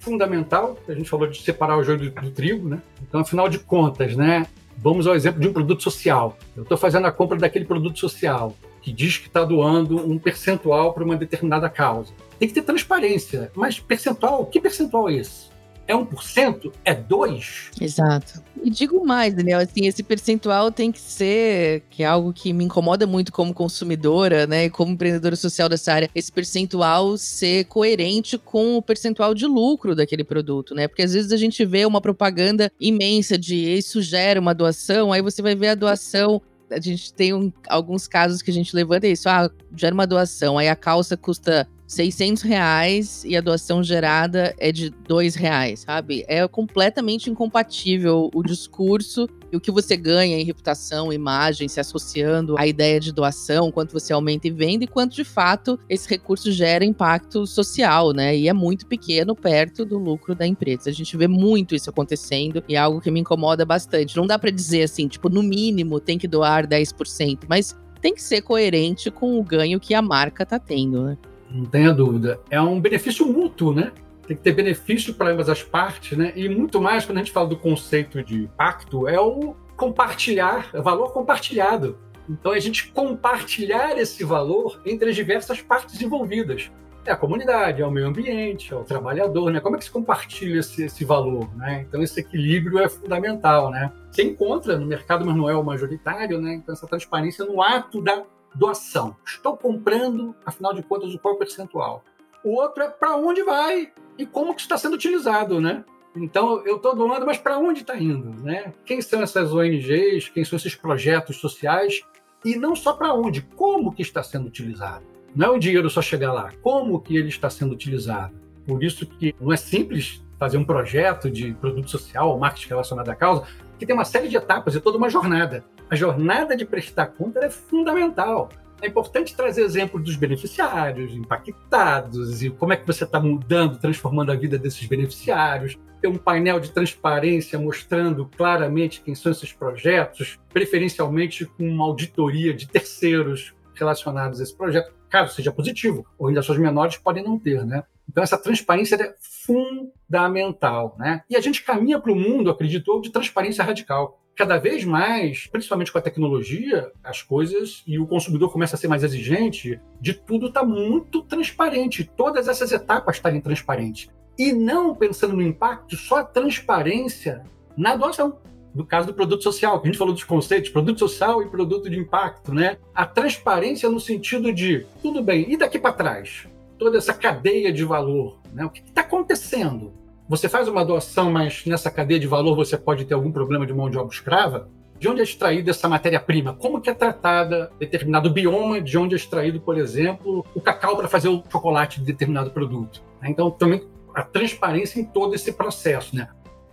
fundamental. 0.00 0.76
A 0.88 0.92
gente 0.92 1.08
falou 1.08 1.28
de 1.28 1.40
separar 1.40 1.78
o 1.78 1.84
joio 1.84 1.98
do, 1.98 2.10
do 2.10 2.30
trigo, 2.32 2.68
né? 2.68 2.82
Então, 3.00 3.20
afinal 3.20 3.48
de 3.48 3.60
contas, 3.60 4.16
né? 4.16 4.44
Vamos 4.76 5.06
ao 5.06 5.14
exemplo 5.14 5.40
de 5.40 5.46
um 5.46 5.52
produto 5.52 5.84
social. 5.84 6.36
Eu 6.56 6.64
estou 6.64 6.76
fazendo 6.76 7.06
a 7.06 7.12
compra 7.12 7.38
daquele 7.38 7.64
produto 7.64 8.00
social 8.00 8.56
que 8.88 8.92
diz 8.92 9.18
que 9.18 9.26
está 9.26 9.44
doando 9.44 9.96
um 9.98 10.18
percentual 10.18 10.94
para 10.94 11.04
uma 11.04 11.14
determinada 11.14 11.68
causa. 11.68 12.12
Tem 12.38 12.48
que 12.48 12.54
ter 12.54 12.62
transparência. 12.62 13.52
Mas 13.54 13.78
percentual, 13.78 14.46
que 14.46 14.60
percentual 14.60 15.10
é 15.10 15.16
esse? 15.16 15.48
É 15.86 15.94
1%? 15.94 16.72
É 16.84 16.94
2%? 16.94 17.80
Exato. 17.80 18.42
E 18.62 18.70
digo 18.70 19.04
mais, 19.04 19.34
Daniel, 19.34 19.60
assim, 19.60 19.86
esse 19.86 20.02
percentual 20.02 20.70
tem 20.70 20.90
que 20.90 21.00
ser, 21.00 21.82
que 21.90 22.02
é 22.02 22.06
algo 22.06 22.32
que 22.32 22.52
me 22.52 22.64
incomoda 22.64 23.06
muito 23.06 23.32
como 23.32 23.54
consumidora, 23.54 24.46
né, 24.46 24.66
e 24.66 24.70
como 24.70 24.92
empreendedora 24.92 25.36
social 25.36 25.68
dessa 25.68 25.92
área, 25.92 26.10
esse 26.14 26.32
percentual 26.32 27.16
ser 27.16 27.64
coerente 27.64 28.36
com 28.38 28.76
o 28.76 28.82
percentual 28.82 29.34
de 29.34 29.46
lucro 29.46 29.94
daquele 29.94 30.24
produto, 30.24 30.74
né? 30.74 30.88
Porque 30.88 31.02
às 31.02 31.12
vezes 31.12 31.32
a 31.32 31.36
gente 31.36 31.64
vê 31.64 31.86
uma 31.86 32.00
propaganda 32.00 32.70
imensa 32.80 33.38
de 33.38 33.56
isso 33.56 34.02
gera 34.02 34.40
uma 34.40 34.54
doação, 34.54 35.12
aí 35.12 35.22
você 35.22 35.40
vai 35.40 35.54
ver 35.54 35.68
a 35.68 35.74
doação 35.74 36.42
a 36.70 36.80
gente 36.80 37.12
tem 37.12 37.32
um, 37.32 37.52
alguns 37.68 38.06
casos 38.06 38.42
que 38.42 38.50
a 38.50 38.54
gente 38.54 38.74
levanta 38.74 39.06
isso. 39.06 39.28
Ah, 39.28 39.50
gera 39.76 39.94
uma 39.94 40.06
doação, 40.06 40.58
aí 40.58 40.68
a 40.68 40.76
calça 40.76 41.16
custa 41.16 41.68
600 41.86 42.42
reais 42.42 43.24
e 43.24 43.36
a 43.36 43.40
doação 43.40 43.82
gerada 43.82 44.54
é 44.58 44.70
de 44.70 44.90
2 44.90 45.34
reais, 45.34 45.80
sabe? 45.80 46.24
É 46.28 46.46
completamente 46.46 47.30
incompatível 47.30 48.30
o 48.34 48.42
discurso 48.42 49.26
e 49.52 49.56
o 49.56 49.60
que 49.60 49.70
você 49.70 49.96
ganha 49.96 50.38
em 50.38 50.44
reputação, 50.44 51.12
imagem, 51.12 51.68
se 51.68 51.80
associando 51.80 52.58
à 52.58 52.66
ideia 52.66 53.00
de 53.00 53.12
doação, 53.12 53.70
quanto 53.70 53.92
você 53.92 54.12
aumenta 54.12 54.46
e 54.46 54.50
vende, 54.50 54.84
e 54.84 54.88
quanto 54.88 55.14
de 55.14 55.24
fato 55.24 55.78
esse 55.88 56.08
recurso 56.08 56.52
gera 56.52 56.84
impacto 56.84 57.46
social, 57.46 58.12
né? 58.12 58.36
E 58.36 58.48
é 58.48 58.52
muito 58.52 58.86
pequeno 58.86 59.34
perto 59.34 59.84
do 59.84 59.98
lucro 59.98 60.34
da 60.34 60.46
empresa. 60.46 60.90
A 60.90 60.92
gente 60.92 61.16
vê 61.16 61.26
muito 61.26 61.74
isso 61.74 61.90
acontecendo 61.90 62.62
e 62.68 62.74
é 62.74 62.78
algo 62.78 63.00
que 63.00 63.10
me 63.10 63.20
incomoda 63.20 63.64
bastante. 63.64 64.16
Não 64.16 64.26
dá 64.26 64.38
para 64.38 64.50
dizer 64.50 64.82
assim, 64.82 65.08
tipo, 65.08 65.28
no 65.28 65.42
mínimo 65.42 66.00
tem 66.00 66.18
que 66.18 66.28
doar 66.28 66.66
10%, 66.66 67.40
mas 67.48 67.76
tem 68.00 68.14
que 68.14 68.22
ser 68.22 68.42
coerente 68.42 69.10
com 69.10 69.38
o 69.38 69.42
ganho 69.42 69.80
que 69.80 69.94
a 69.94 70.02
marca 70.02 70.42
está 70.42 70.58
tendo, 70.58 71.04
né? 71.04 71.18
Não 71.50 71.64
tenha 71.64 71.92
dúvida. 71.92 72.38
É 72.50 72.60
um 72.60 72.80
benefício 72.80 73.26
mútuo, 73.26 73.72
né? 73.72 73.92
Tem 74.28 74.36
que 74.36 74.42
ter 74.42 74.52
benefício 74.52 75.14
para 75.14 75.30
ambas 75.30 75.48
as 75.48 75.62
partes, 75.62 76.16
né? 76.16 76.34
E 76.36 76.50
muito 76.50 76.82
mais 76.82 77.06
quando 77.06 77.16
a 77.16 77.22
gente 77.22 77.32
fala 77.32 77.48
do 77.48 77.56
conceito 77.56 78.22
de 78.22 78.46
pacto, 78.58 79.08
é 79.08 79.18
o 79.18 79.56
compartilhar, 79.74 80.68
é 80.74 80.82
valor 80.82 81.14
compartilhado. 81.14 81.96
Então, 82.28 82.52
é 82.52 82.58
a 82.58 82.60
gente 82.60 82.92
compartilhar 82.92 83.96
esse 83.96 84.22
valor 84.24 84.82
entre 84.84 85.08
as 85.08 85.16
diversas 85.16 85.62
partes 85.62 85.98
envolvidas. 86.02 86.70
É 87.06 87.12
a 87.12 87.16
comunidade, 87.16 87.80
é 87.80 87.86
o 87.86 87.90
meio 87.90 88.06
ambiente, 88.06 88.74
é 88.74 88.76
o 88.76 88.84
trabalhador, 88.84 89.50
né? 89.50 89.60
Como 89.60 89.76
é 89.76 89.78
que 89.78 89.86
se 89.86 89.90
compartilha 89.90 90.60
esse, 90.60 90.84
esse 90.84 91.06
valor, 91.06 91.48
né? 91.56 91.86
Então, 91.88 92.02
esse 92.02 92.20
equilíbrio 92.20 92.80
é 92.80 92.86
fundamental, 92.86 93.70
né? 93.70 93.90
Você 94.10 94.24
encontra 94.24 94.76
no 94.76 94.84
mercado, 94.84 95.24
mas 95.24 95.34
não 95.34 95.48
é 95.48 95.56
o 95.56 95.64
majoritário, 95.64 96.38
né? 96.38 96.52
Então, 96.52 96.74
essa 96.74 96.86
transparência 96.86 97.46
no 97.46 97.62
ato 97.62 98.02
da 98.02 98.24
doação. 98.54 99.16
Estou 99.24 99.56
comprando, 99.56 100.34
afinal 100.44 100.74
de 100.74 100.82
contas, 100.82 101.14
o 101.14 101.18
qual 101.18 101.36
percentual. 101.36 102.04
O 102.44 102.54
outro 102.54 102.82
é 102.82 102.88
para 102.88 103.16
onde 103.16 103.42
vai 103.42 103.92
e 104.16 104.26
como 104.26 104.54
que 104.54 104.60
está 104.60 104.76
sendo 104.76 104.94
utilizado, 104.94 105.60
né? 105.60 105.84
Então, 106.16 106.62
eu 106.66 106.76
estou 106.76 106.94
doando, 106.94 107.26
mas 107.26 107.38
para 107.38 107.58
onde 107.58 107.82
está 107.82 107.96
indo? 107.96 108.30
Né? 108.42 108.72
Quem 108.84 109.00
são 109.00 109.22
essas 109.22 109.52
ONGs? 109.52 110.28
Quem 110.28 110.44
são 110.44 110.56
esses 110.56 110.74
projetos 110.74 111.36
sociais? 111.36 112.02
E 112.44 112.56
não 112.56 112.74
só 112.74 112.92
para 112.92 113.14
onde, 113.14 113.42
como 113.42 113.92
que 113.92 114.02
está 114.02 114.22
sendo 114.22 114.46
utilizado. 114.46 115.04
Não 115.34 115.46
é 115.46 115.50
o 115.50 115.58
dinheiro 115.58 115.90
só 115.90 116.00
chegar 116.00 116.32
lá, 116.32 116.52
como 116.62 117.00
que 117.00 117.16
ele 117.16 117.28
está 117.28 117.50
sendo 117.50 117.72
utilizado. 117.72 118.34
Por 118.66 118.82
isso 118.82 119.06
que 119.06 119.34
não 119.40 119.52
é 119.52 119.56
simples 119.56 120.22
fazer 120.38 120.56
um 120.56 120.64
projeto 120.64 121.30
de 121.30 121.52
produto 121.54 121.90
social 121.90 122.38
marketing 122.38 122.68
relacionado 122.68 123.08
à 123.08 123.14
causa, 123.14 123.44
que 123.78 123.86
tem 123.86 123.94
uma 123.94 124.04
série 124.04 124.28
de 124.28 124.36
etapas 124.36 124.74
e 124.74 124.80
toda 124.80 124.96
uma 124.96 125.10
jornada. 125.10 125.64
A 125.90 125.96
jornada 125.96 126.56
de 126.56 126.64
prestar 126.64 127.06
conta 127.06 127.40
é 127.40 127.50
fundamental. 127.50 128.48
É 128.80 128.86
importante 128.86 129.34
trazer 129.34 129.62
exemplos 129.62 130.04
dos 130.04 130.14
beneficiários 130.14 131.12
impactados 131.12 132.42
e 132.42 132.50
como 132.50 132.72
é 132.72 132.76
que 132.76 132.86
você 132.86 133.04
está 133.04 133.18
mudando, 133.18 133.78
transformando 133.78 134.30
a 134.30 134.36
vida 134.36 134.56
desses 134.56 134.86
beneficiários. 134.86 135.76
Ter 136.00 136.06
um 136.06 136.16
painel 136.16 136.60
de 136.60 136.70
transparência 136.70 137.58
mostrando 137.58 138.26
claramente 138.36 139.00
quem 139.00 139.16
são 139.16 139.32
esses 139.32 139.52
projetos, 139.52 140.38
preferencialmente 140.52 141.44
com 141.44 141.68
uma 141.68 141.84
auditoria 141.84 142.54
de 142.54 142.68
terceiros 142.68 143.52
relacionados 143.74 144.38
a 144.38 144.44
esse 144.44 144.56
projeto, 144.56 144.92
caso 145.08 145.34
seja 145.34 145.50
positivo, 145.50 146.06
ou 146.16 146.28
ainda 146.28 146.40
ações 146.40 146.58
menores 146.58 146.96
podem 146.96 147.24
não 147.24 147.38
ter, 147.38 147.64
né? 147.64 147.82
Então 148.08 148.22
essa 148.22 148.38
transparência 148.38 148.94
é 148.94 149.14
fundamental, 149.20 150.94
né? 150.98 151.22
E 151.28 151.36
a 151.36 151.40
gente 151.40 151.64
caminha 151.64 151.98
para 151.98 152.12
o 152.12 152.16
mundo, 152.16 152.50
acreditou, 152.50 153.00
de 153.00 153.10
transparência 153.10 153.64
radical 153.64 154.20
cada 154.38 154.56
vez 154.56 154.84
mais, 154.84 155.48
principalmente 155.48 155.90
com 155.90 155.98
a 155.98 156.00
tecnologia, 156.00 156.92
as 157.02 157.20
coisas 157.22 157.82
e 157.84 157.98
o 157.98 158.06
consumidor 158.06 158.52
começa 158.52 158.76
a 158.76 158.78
ser 158.78 158.86
mais 158.86 159.02
exigente, 159.02 159.80
de 160.00 160.14
tudo 160.14 160.46
está 160.46 160.62
muito 160.62 161.22
transparente, 161.22 162.08
todas 162.16 162.46
essas 162.46 162.70
etapas 162.70 163.16
estarem 163.16 163.40
transparentes. 163.40 164.08
E 164.38 164.52
não 164.52 164.94
pensando 164.94 165.34
no 165.34 165.42
impacto, 165.42 165.96
só 165.96 166.18
a 166.18 166.24
transparência 166.24 167.42
na 167.76 167.96
doação. 167.96 168.38
No 168.72 168.86
caso 168.86 169.08
do 169.08 169.14
produto 169.14 169.42
social, 169.42 169.80
que 169.80 169.88
a 169.88 169.90
gente 169.90 169.98
falou 169.98 170.14
dos 170.14 170.22
conceitos, 170.22 170.70
produto 170.70 171.00
social 171.00 171.42
e 171.42 171.50
produto 171.50 171.90
de 171.90 171.98
impacto, 171.98 172.54
né? 172.54 172.78
A 172.94 173.04
transparência 173.04 173.90
no 173.90 173.98
sentido 173.98 174.52
de, 174.52 174.86
tudo 175.02 175.20
bem, 175.20 175.50
e 175.52 175.56
daqui 175.56 175.80
para 175.80 175.92
trás? 175.92 176.46
Toda 176.78 176.96
essa 176.96 177.12
cadeia 177.12 177.72
de 177.72 177.82
valor, 177.82 178.38
né? 178.52 178.64
O 178.64 178.70
que 178.70 178.82
está 178.82 179.00
acontecendo? 179.00 179.92
Você 180.28 180.46
faz 180.46 180.68
uma 180.68 180.84
doação, 180.84 181.32
mas 181.32 181.64
nessa 181.64 181.90
cadeia 181.90 182.20
de 182.20 182.26
valor 182.26 182.54
você 182.54 182.76
pode 182.76 183.06
ter 183.06 183.14
algum 183.14 183.32
problema 183.32 183.66
de 183.66 183.72
mão 183.72 183.88
de 183.88 183.96
obra 183.96 184.14
escrava? 184.14 184.68
De 184.98 185.08
onde 185.08 185.20
é 185.20 185.24
extraída 185.24 185.70
essa 185.70 185.88
matéria-prima? 185.88 186.52
Como 186.52 186.82
que 186.82 186.90
é 186.90 186.94
tratada 186.94 187.70
determinado 187.78 188.28
bioma? 188.28 188.78
De 188.78 188.98
onde 188.98 189.14
é 189.14 189.16
extraído, 189.16 189.58
por 189.58 189.78
exemplo, 189.78 190.44
o 190.54 190.60
cacau 190.60 190.98
para 190.98 191.08
fazer 191.08 191.28
o 191.28 191.42
chocolate 191.50 192.00
de 192.00 192.04
determinado 192.04 192.50
produto? 192.50 193.02
Então, 193.24 193.50
também 193.50 193.82
a 194.14 194.22
transparência 194.22 195.00
em 195.00 195.04
todo 195.04 195.34
esse 195.34 195.50
processo, 195.50 196.14
né? 196.14 196.28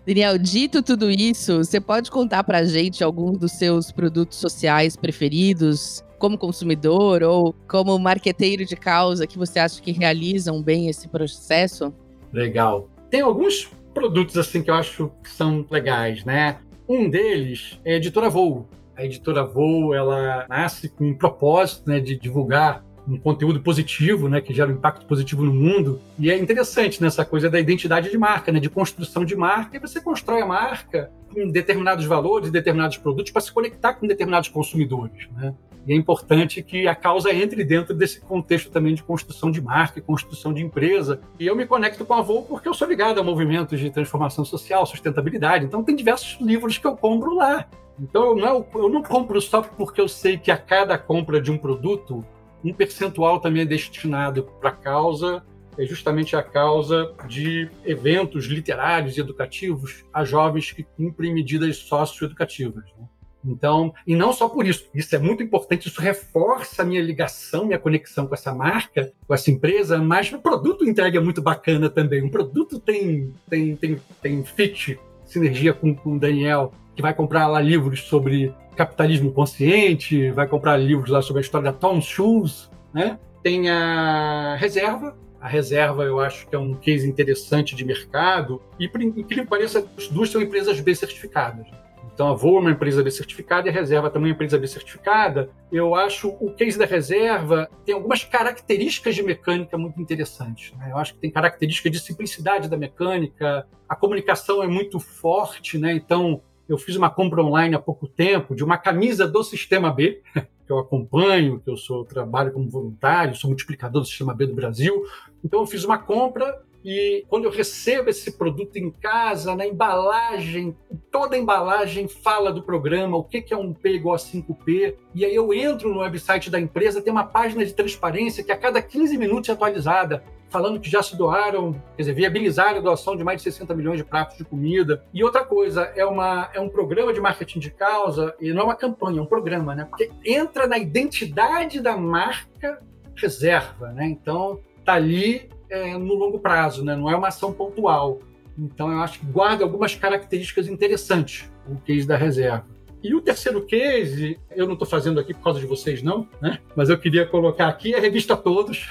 Daniel, 0.06 0.38
dito 0.38 0.84
tudo 0.84 1.10
isso, 1.10 1.60
você 1.60 1.80
pode 1.80 2.12
contar 2.12 2.44
para 2.44 2.58
a 2.58 2.65
gente 2.65 3.04
alguns 3.04 3.38
dos 3.38 3.54
seus 3.54 3.89
produtos 3.89 4.38
sociais 4.38 4.98
preferidos, 4.98 6.04
como 6.20 6.38
consumidor 6.38 7.24
ou 7.24 7.56
como 7.70 7.98
marqueteiro 7.98 8.65
de 8.65 8.76
causa, 8.76 9.26
que 9.26 9.38
você 9.38 9.60
acha 9.60 9.82
que 9.82 9.91
realizam 9.91 10.62
bem 10.62 10.89
esse 10.89 11.08
processo? 11.08 11.94
Legal. 12.34 12.89
Tem 13.15 13.21
alguns 13.21 13.71
produtos 13.93 14.38
assim 14.38 14.62
que 14.62 14.69
eu 14.69 14.73
acho 14.73 15.10
que 15.23 15.30
são 15.30 15.65
legais, 15.71 16.25
né? 16.25 16.58
Um 16.86 17.10
deles 17.10 17.80
é 17.86 17.93
a 17.93 17.95
editora 17.95 18.30
Voo. 18.30 18.67
A 18.93 19.06
editora 19.06 19.41
Voo, 19.41 19.93
ela 19.93 20.45
nasce 20.49 20.89
com 20.89 21.08
um 21.08 21.13
propósito, 21.13 21.89
né, 21.89 22.01
de 22.01 22.19
divulgar 22.19 22.84
um 23.08 23.17
conteúdo 23.17 23.62
positivo, 23.62 24.28
né, 24.28 24.41
que 24.41 24.54
gera 24.54 24.69
um 24.69 24.73
impacto 24.73 25.06
positivo 25.06 25.45
no 25.45 25.54
mundo. 25.54 26.01
E 26.19 26.30
é 26.30 26.38
interessante 26.38 27.01
nessa 27.01 27.21
né, 27.21 27.30
coisa 27.30 27.49
da 27.49 27.58
identidade 27.58 28.12
de 28.12 28.17
marca, 28.17 28.51
né, 28.51 28.60
de 28.60 28.69
construção 28.69 29.23
de 29.23 29.34
marca. 29.34 29.78
E 29.78 29.80
você 29.80 30.01
constrói 30.01 30.41
a 30.41 30.45
marca 30.45 31.10
com 31.34 31.49
determinados 31.49 32.04
valores, 32.04 32.51
determinados 32.51 32.97
produtos 32.97 33.32
para 33.32 33.41
se 33.41 33.54
conectar 33.54 33.93
com 33.93 34.06
determinados 34.08 34.49
consumidores, 34.49 35.30
né? 35.38 35.54
E 35.88 35.93
é 35.93 35.95
importante 35.95 36.62
que 36.63 36.88
a 36.88 36.95
causa 36.95 37.34
entre 37.34 37.63
dentro 37.63 37.93
desse 37.93 38.19
contexto 38.19 38.71
também 38.71 38.95
de 38.95 39.04
construção 39.04 39.52
de 39.52 39.62
marca 39.62 40.00
e 40.00 40.02
construção 40.02 40.54
de 40.54 40.63
empresa. 40.63 41.21
E 41.39 41.45
eu 41.45 41.56
me 41.56 41.65
conecto 41.65 42.04
com 42.04 42.13
a 42.13 42.21
Voo 42.21 42.43
porque 42.43 42.67
eu 42.67 42.74
sou 42.74 42.88
ligado 42.88 43.19
a 43.19 43.24
movimentos 43.24 43.80
de 43.80 43.91
transformação 43.91 44.43
social, 44.43 44.86
sustentabilidade. 44.86 45.65
Então, 45.65 45.84
tem 45.84 45.95
diversos 45.95 46.39
livros 46.41 46.78
que 46.78 46.88
eu 46.88 46.98
compro 46.98 47.36
lá. 47.36 47.67
Então, 48.00 48.26
eu 48.26 48.36
não, 48.36 48.65
eu 48.74 48.89
não 48.89 49.04
compro 49.04 49.39
só 49.39 49.62
porque 49.62 50.02
eu 50.02 50.08
sei 50.08 50.38
que 50.38 50.52
a 50.52 50.58
cada 50.58 50.98
compra 50.98 51.39
de 51.39 51.52
um 51.52 51.58
produto, 51.58 52.26
um 52.63 52.74
percentual 52.74 53.39
também 53.39 53.62
é 53.62 53.65
destinado 53.65 54.43
para 54.60 54.69
a 54.69 54.74
causa 54.74 55.43
é 55.78 55.86
justamente 55.86 56.36
a 56.36 56.43
causa 56.43 57.13
de 57.28 57.69
eventos 57.84 58.45
literários 58.45 59.17
e 59.17 59.19
educativos 59.19 60.06
a 60.13 60.24
jovens 60.24 60.71
que 60.71 60.84
cumprem 60.84 61.34
medidas 61.34 61.78
socioeducativas. 61.78 62.86
Né? 62.98 63.08
Então, 63.45 63.93
e 64.05 64.15
não 64.15 64.34
só 64.34 64.49
por 64.49 64.65
isso, 64.65 64.88
isso 64.93 65.15
é 65.15 65.19
muito 65.19 65.43
importante, 65.43 65.88
isso 65.88 66.01
reforça 66.01 66.81
a 66.81 66.86
minha 66.86 67.01
ligação, 67.01 67.65
minha 67.65 67.79
conexão 67.79 68.27
com 68.27 68.34
essa 68.34 68.53
marca, 68.53 69.12
com 69.27 69.34
essa 69.34 69.51
empresa, 69.51 69.97
mas 69.97 70.31
o 70.31 70.39
produto 70.39 70.88
entrega 70.88 71.17
é 71.17 71.21
muito 71.21 71.41
bacana 71.41 71.89
também. 71.89 72.23
O 72.23 72.31
produto 72.31 72.79
tem, 72.79 73.31
tem, 73.49 73.75
tem, 73.75 73.97
tem 74.21 74.43
fit, 74.43 74.99
sinergia 75.25 75.73
com, 75.73 75.93
com 75.93 76.15
o 76.15 76.19
Daniel, 76.19 76.73
que 76.95 77.01
vai 77.01 77.13
comprar 77.13 77.47
lá 77.47 77.62
livros 77.62 78.01
sobre 78.03 78.53
capitalismo 78.75 79.31
consciente, 79.31 80.31
vai 80.31 80.47
comprar 80.47 80.77
livros 80.77 81.10
lá 81.10 81.21
sobre 81.21 81.41
a 81.41 81.43
história 81.43 81.71
da 81.71 81.77
Tom 81.77 82.01
Shoes, 82.01 82.69
né? 82.93 83.19
Tem 83.41 83.69
a 83.69 84.55
reserva, 84.55 85.15
a 85.39 85.47
reserva 85.47 86.03
eu 86.03 86.19
acho 86.19 86.47
que 86.47 86.55
é 86.55 86.60
um 86.60 86.73
case 86.73 87.08
interessante 87.08 87.75
de 87.75 87.86
mercado 87.86 88.60
e, 88.79 88.88
por 88.88 88.99
incrível 88.99 89.43
que 89.43 89.49
pareça, 89.49 89.86
as 89.95 90.08
duas 90.08 90.29
são 90.29 90.41
empresas 90.41 90.79
B 90.79 90.95
certificadas. 90.95 91.67
Então, 92.15 92.30
a 92.30 92.34
Voa 92.34 92.60
é 92.60 92.62
uma 92.62 92.71
empresa 92.71 93.04
B 93.04 93.12
certificada 93.12 93.67
e 93.67 93.69
a 93.69 93.73
Reserva 93.73 94.10
também 94.10 94.30
é 94.30 94.32
uma 94.32 94.36
empresa 94.36 94.58
B 94.58 94.65
certificada. 94.67 95.49
Eu 95.69 95.93
acho 95.93 96.30
o 96.39 96.49
case 96.54 96.80
da 96.80 96.86
Reserva 96.86 97.69
tem 97.86 97.93
algumas 97.93 98.23
características 98.23 99.15
de 99.15 99.21
mecânica 99.21 99.78
muito 99.78 100.01
interessantes. 100.01 100.71
Né? 100.78 100.91
Eu 100.91 100.97
acho 100.97 101.13
que 101.13 101.19
tem 101.19 101.30
características 101.30 101.91
de 101.91 101.99
simplicidade 101.99 102.69
da 102.69 102.78
mecânica, 102.78 103.67
a 103.88 103.97
comunicação 103.97 104.63
é 104.63 104.67
muito 104.67 104.97
forte, 104.97 105.78
né? 105.78 105.91
Então, 105.91 106.41
eu 106.69 106.78
fiz 106.78 106.95
uma 106.95 107.10
compra 107.10 107.43
online 107.43 107.75
há 107.75 107.80
pouco 107.80 108.08
tempo 108.08 108.56
de 108.56 108.63
uma 108.63 108.78
camisa 108.78 109.28
do 109.28 109.43
Sistema 109.43 109.91
B, 109.91 110.21
que 110.65 110.71
eu 110.71 110.80
acompanho, 110.80 111.60
que 111.60 111.69
eu 111.69 111.75
sou 111.75 112.06
trabalho 112.06 112.54
como 112.54 112.69
voluntário, 112.69 113.36
sou 113.36 113.49
multiplicador 113.49 114.01
do 114.01 114.08
Sistema 114.08 114.34
B 114.34 114.47
do 114.47 114.56
Brasil. 114.56 115.04
Então, 115.43 115.60
eu 115.60 115.65
fiz 115.67 115.84
uma 115.84 115.97
compra 115.97 116.63
e 116.86 117.26
quando 117.28 117.45
eu 117.45 117.50
recebo 117.50 118.12
esse 118.12 118.34
produto 118.34 118.76
em 118.76 118.91
casa, 118.91 119.56
na 119.56 119.65
embalagem, 119.65 120.78
toda 121.12 121.36
a 121.36 121.39
embalagem 121.39 122.08
fala 122.08 122.54
do 122.54 122.62
programa, 122.62 123.17
o 123.17 123.24
que 123.24 123.43
é 123.52 123.58
um 123.58 123.74
P 123.74 123.93
igual 123.93 124.13
a 124.13 124.19
5P. 124.19 124.95
E 125.15 125.26
aí 125.26 125.34
eu 125.34 125.52
entro 125.52 125.91
no 125.91 126.02
website 126.02 126.52
da 126.52 126.60
empresa, 126.60 127.02
tem 127.02 127.12
uma 127.12 127.24
página 127.26 127.65
de 127.65 127.74
transparência 127.74 128.43
que 128.43 128.52
a 128.52 128.58
cada 128.58 128.84
15 128.84 129.17
minutos 129.17 129.50
é 129.50 129.54
atualizada, 129.54 130.24
falando 130.48 130.80
que 130.80 130.88
já 130.88 131.02
se 131.02 131.17
doaram, 131.17 131.74
quer 131.98 132.04
dizer, 132.04 132.13
viabilizaram 132.13 132.78
a 132.78 132.82
doação 132.82 133.17
de 133.17 133.24
mais 133.24 133.41
de 133.41 133.52
60 133.52 133.74
milhões 133.74 133.98
de 133.98 134.04
pratos 134.04 134.38
de 134.38 134.45
comida. 134.45 135.04
E 135.12 135.24
outra 135.24 135.43
coisa, 135.43 135.91
é, 135.95 136.06
uma, 136.06 136.52
é 136.54 136.60
um 136.60 136.69
programa 136.69 137.12
de 137.12 137.19
marketing 137.19 137.62
de 137.62 137.71
causa, 137.71 138.36
e 138.39 138.54
não 138.54 138.62
é 138.62 138.65
uma 138.65 138.76
campanha, 138.76 139.17
é 139.17 139.21
um 139.24 139.26
programa, 139.26 139.74
né? 139.74 139.86
Porque 139.86 140.12
entra 140.24 140.67
na 140.67 140.78
identidade 140.78 141.82
da 141.82 141.98
marca 141.98 142.80
reserva, 143.15 143.91
né? 143.91 144.06
Então, 144.06 144.60
tá 144.86 144.93
ali 144.93 145.50
é, 145.69 145.97
no 145.97 146.13
longo 146.13 146.39
prazo, 146.39 146.84
né? 146.84 146.95
não 146.95 147.10
é 147.10 147.15
uma 147.15 147.28
ação 147.28 147.54
pontual. 147.54 148.19
Então, 148.58 148.91
eu 148.91 148.99
acho 148.99 149.19
que 149.19 149.25
guarda 149.25 149.63
algumas 149.63 149.95
características 149.95 150.67
interessantes 150.67 151.49
o 151.67 151.75
case 151.78 152.08
da 152.08 152.15
reserva. 152.15 152.65
E 153.04 153.13
o 153.13 153.21
terceiro 153.21 153.63
case, 153.63 154.39
eu 154.56 154.65
não 154.65 154.73
estou 154.73 154.88
fazendo 154.88 155.19
aqui 155.19 155.32
por 155.32 155.43
causa 155.43 155.60
de 155.60 155.67
vocês, 155.67 156.01
não, 156.01 156.28
né? 156.41 156.58
Mas 156.75 156.89
eu 156.89 156.97
queria 156.97 157.23
colocar 157.23 157.67
aqui 157.67 157.93
a 157.93 157.99
revista 157.99 158.36
Todos. 158.36 158.89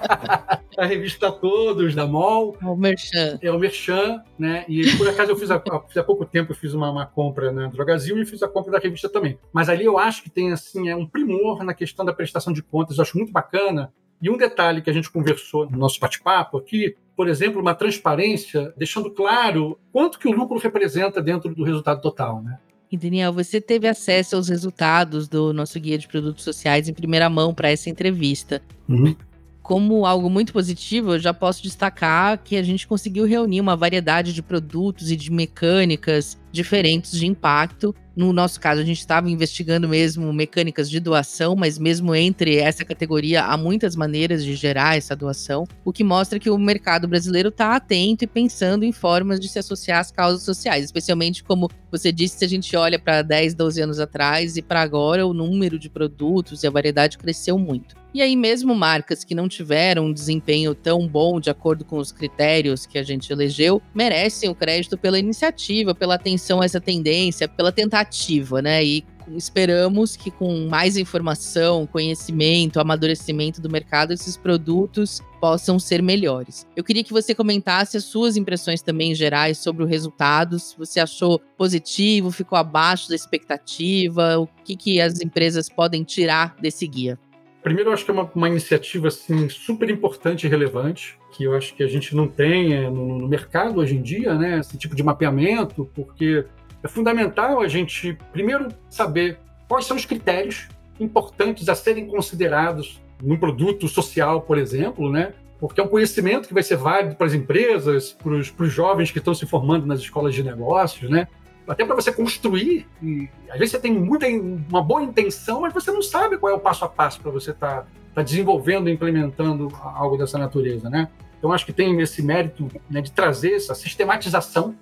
a 0.74 0.86
revista 0.86 1.30
Todos, 1.30 1.94
da 1.94 2.06
MOL. 2.06 2.56
É 2.62 2.64
o 2.64 2.74
Merchan. 2.74 3.38
É 3.42 3.52
o 3.52 3.58
Merchan, 3.58 4.22
né? 4.38 4.64
E 4.66 4.90
por 4.96 5.06
acaso 5.06 5.32
eu 5.32 5.36
fiz 5.36 5.50
há, 5.50 5.56
há 5.56 6.02
pouco 6.02 6.24
tempo, 6.24 6.52
eu 6.52 6.56
fiz 6.56 6.72
uma, 6.72 6.90
uma, 6.90 7.04
compra 7.04 7.52
na 7.52 7.66
Drogazil 7.66 8.18
e 8.22 8.24
fiz 8.24 8.42
a 8.42 8.48
compra 8.48 8.72
da 8.72 8.78
revista 8.78 9.06
também. 9.06 9.38
Mas 9.52 9.68
ali 9.68 9.84
eu 9.84 9.98
acho 9.98 10.22
que 10.22 10.30
tem, 10.30 10.52
assim, 10.52 10.88
é 10.88 10.96
um 10.96 11.06
primor 11.06 11.62
na 11.62 11.74
questão 11.74 12.06
da 12.06 12.14
prestação 12.14 12.54
de 12.54 12.62
contas. 12.62 12.96
Eu 12.96 13.02
acho 13.02 13.18
muito 13.18 13.32
bacana. 13.32 13.92
E 14.20 14.30
um 14.30 14.36
detalhe 14.36 14.80
que 14.80 14.90
a 14.90 14.92
gente 14.92 15.10
conversou 15.10 15.68
no 15.70 15.78
nosso 15.78 16.00
bate-papo 16.00 16.56
aqui, 16.58 16.96
por 17.16 17.28
exemplo, 17.28 17.60
uma 17.60 17.74
transparência, 17.74 18.72
deixando 18.76 19.10
claro 19.10 19.78
quanto 19.92 20.18
que 20.18 20.28
o 20.28 20.32
lucro 20.32 20.58
representa 20.58 21.20
dentro 21.22 21.54
do 21.54 21.64
resultado 21.64 22.00
total, 22.00 22.42
né? 22.42 22.58
E 22.90 22.96
Daniel, 22.96 23.32
você 23.32 23.60
teve 23.60 23.88
acesso 23.88 24.36
aos 24.36 24.48
resultados 24.48 25.28
do 25.28 25.52
nosso 25.52 25.78
guia 25.80 25.98
de 25.98 26.06
produtos 26.06 26.44
sociais 26.44 26.88
em 26.88 26.94
primeira 26.94 27.28
mão 27.28 27.52
para 27.52 27.70
essa 27.70 27.90
entrevista. 27.90 28.62
Uhum. 28.88 29.16
Como 29.60 30.06
algo 30.06 30.30
muito 30.30 30.52
positivo, 30.52 31.14
eu 31.14 31.18
já 31.18 31.34
posso 31.34 31.62
destacar 31.62 32.38
que 32.38 32.56
a 32.56 32.62
gente 32.62 32.86
conseguiu 32.86 33.24
reunir 33.26 33.60
uma 33.60 33.74
variedade 33.74 34.32
de 34.32 34.40
produtos 34.40 35.10
e 35.10 35.16
de 35.16 35.32
mecânicas 35.32 36.38
diferentes 36.52 37.10
de 37.18 37.26
impacto 37.26 37.92
no 38.16 38.32
nosso 38.32 38.58
caso, 38.58 38.80
a 38.80 38.84
gente 38.84 38.98
estava 38.98 39.30
investigando 39.30 39.86
mesmo 39.86 40.32
mecânicas 40.32 40.88
de 40.88 40.98
doação, 40.98 41.54
mas 41.54 41.78
mesmo 41.78 42.14
entre 42.14 42.56
essa 42.56 42.82
categoria 42.82 43.44
há 43.44 43.58
muitas 43.58 43.94
maneiras 43.94 44.42
de 44.42 44.54
gerar 44.54 44.96
essa 44.96 45.14
doação, 45.14 45.68
o 45.84 45.92
que 45.92 46.02
mostra 46.02 46.38
que 46.38 46.48
o 46.48 46.56
mercado 46.56 47.06
brasileiro 47.06 47.50
está 47.50 47.76
atento 47.76 48.24
e 48.24 48.26
pensando 48.26 48.84
em 48.84 48.92
formas 48.92 49.38
de 49.38 49.48
se 49.48 49.58
associar 49.58 50.00
às 50.00 50.10
causas 50.10 50.42
sociais, 50.42 50.82
especialmente 50.82 51.44
como 51.44 51.68
você 51.90 52.10
disse, 52.10 52.38
se 52.38 52.44
a 52.46 52.48
gente 52.48 52.74
olha 52.74 52.98
para 52.98 53.20
10, 53.20 53.54
12 53.54 53.82
anos 53.82 54.00
atrás 54.00 54.56
e 54.56 54.62
para 54.62 54.80
agora, 54.80 55.26
o 55.26 55.34
número 55.34 55.78
de 55.78 55.90
produtos 55.90 56.62
e 56.62 56.66
a 56.66 56.70
variedade 56.70 57.18
cresceu 57.18 57.58
muito. 57.58 57.94
E 58.16 58.22
aí, 58.22 58.34
mesmo 58.34 58.74
marcas 58.74 59.22
que 59.22 59.34
não 59.34 59.46
tiveram 59.46 60.06
um 60.06 60.12
desempenho 60.12 60.74
tão 60.74 61.06
bom 61.06 61.38
de 61.38 61.50
acordo 61.50 61.84
com 61.84 61.98
os 61.98 62.10
critérios 62.10 62.86
que 62.86 62.96
a 62.96 63.02
gente 63.02 63.30
elegeu, 63.30 63.82
merecem 63.94 64.48
o 64.48 64.54
crédito 64.54 64.96
pela 64.96 65.18
iniciativa, 65.18 65.94
pela 65.94 66.14
atenção 66.14 66.62
a 66.62 66.64
essa 66.64 66.80
tendência, 66.80 67.46
pela 67.46 67.70
tentativa, 67.70 68.62
né? 68.62 68.82
E 68.82 69.04
esperamos 69.34 70.16
que 70.16 70.30
com 70.30 70.66
mais 70.66 70.96
informação, 70.96 71.86
conhecimento, 71.86 72.80
amadurecimento 72.80 73.60
do 73.60 73.68
mercado, 73.68 74.14
esses 74.14 74.34
produtos 74.34 75.20
possam 75.38 75.78
ser 75.78 76.02
melhores. 76.02 76.66
Eu 76.74 76.82
queria 76.82 77.04
que 77.04 77.12
você 77.12 77.34
comentasse 77.34 77.98
as 77.98 78.04
suas 78.04 78.36
impressões 78.36 78.80
também 78.80 79.14
gerais 79.14 79.58
sobre 79.58 79.84
o 79.84 79.86
resultado, 79.86 80.58
se 80.58 80.74
você 80.78 81.00
achou 81.00 81.38
positivo, 81.58 82.30
ficou 82.30 82.56
abaixo 82.56 83.10
da 83.10 83.14
expectativa, 83.14 84.38
o 84.38 84.46
que, 84.64 84.74
que 84.74 85.00
as 85.02 85.20
empresas 85.20 85.68
podem 85.68 86.02
tirar 86.02 86.56
desse 86.60 86.86
guia. 86.86 87.18
Primeiro, 87.66 87.90
eu 87.90 87.94
acho 87.94 88.04
que 88.04 88.12
é 88.12 88.14
uma, 88.14 88.30
uma, 88.32 88.48
iniciativa 88.48 89.08
assim, 89.08 89.48
super 89.48 89.90
importante 89.90 90.46
e 90.46 90.48
relevante, 90.48 91.18
que 91.32 91.42
eu 91.42 91.52
acho 91.52 91.74
que 91.74 91.82
a 91.82 91.88
gente 91.88 92.14
não 92.14 92.28
tem 92.28 92.72
é, 92.72 92.88
no, 92.88 93.18
no, 93.18 93.26
mercado 93.26 93.80
hoje 93.80 93.96
em 93.96 94.00
dia, 94.00 94.36
né? 94.36 94.60
Esse 94.60 94.78
tipo 94.78 94.94
de 94.94 95.02
mapeamento, 95.02 95.90
porque 95.92 96.44
é 96.80 96.86
fundamental 96.86 97.60
a 97.60 97.66
gente, 97.66 98.16
primeiro, 98.32 98.68
saber 98.88 99.40
quais 99.66 99.84
são 99.84 99.96
os 99.96 100.04
critérios 100.04 100.68
importantes 101.00 101.68
a 101.68 101.74
serem 101.74 102.06
considerados 102.06 103.00
num 103.20 103.36
produto 103.36 103.88
social, 103.88 104.42
por 104.42 104.58
exemplo, 104.58 105.10
né? 105.10 105.32
Porque 105.58 105.80
é 105.80 105.82
um 105.82 105.88
conhecimento 105.88 106.46
que 106.46 106.54
vai 106.54 106.62
ser 106.62 106.76
válido 106.76 107.16
para 107.16 107.26
as 107.26 107.34
empresas, 107.34 108.12
para 108.12 108.32
os, 108.32 108.48
para 108.48 108.64
os 108.64 108.72
jovens 108.72 109.10
que 109.10 109.18
estão 109.18 109.34
se 109.34 109.44
formando 109.44 109.86
nas 109.86 109.98
escolas 109.98 110.36
de 110.36 110.44
negócios, 110.44 111.10
né? 111.10 111.26
Até 111.66 111.84
para 111.84 111.94
você 111.94 112.12
construir. 112.12 112.86
E 113.02 113.28
às 113.50 113.58
vezes 113.58 113.72
você 113.72 113.80
tem 113.80 113.92
muita, 113.92 114.26
uma 114.26 114.82
boa 114.82 115.02
intenção, 115.02 115.60
mas 115.60 115.72
você 115.72 115.90
não 115.90 116.02
sabe 116.02 116.38
qual 116.38 116.52
é 116.52 116.56
o 116.56 116.60
passo 116.60 116.84
a 116.84 116.88
passo 116.88 117.20
para 117.20 117.30
você 117.30 117.50
estar 117.50 117.82
tá, 117.82 117.86
tá 118.14 118.22
desenvolvendo 118.22 118.88
implementando 118.88 119.68
algo 119.82 120.16
dessa 120.16 120.38
natureza, 120.38 120.88
né? 120.88 121.08
Então 121.38 121.52
acho 121.52 121.66
que 121.66 121.72
tem 121.72 122.00
esse 122.00 122.22
mérito 122.22 122.68
né, 122.90 123.00
de 123.00 123.12
trazer 123.12 123.52
essa 123.52 123.74
sistematização, 123.74 124.74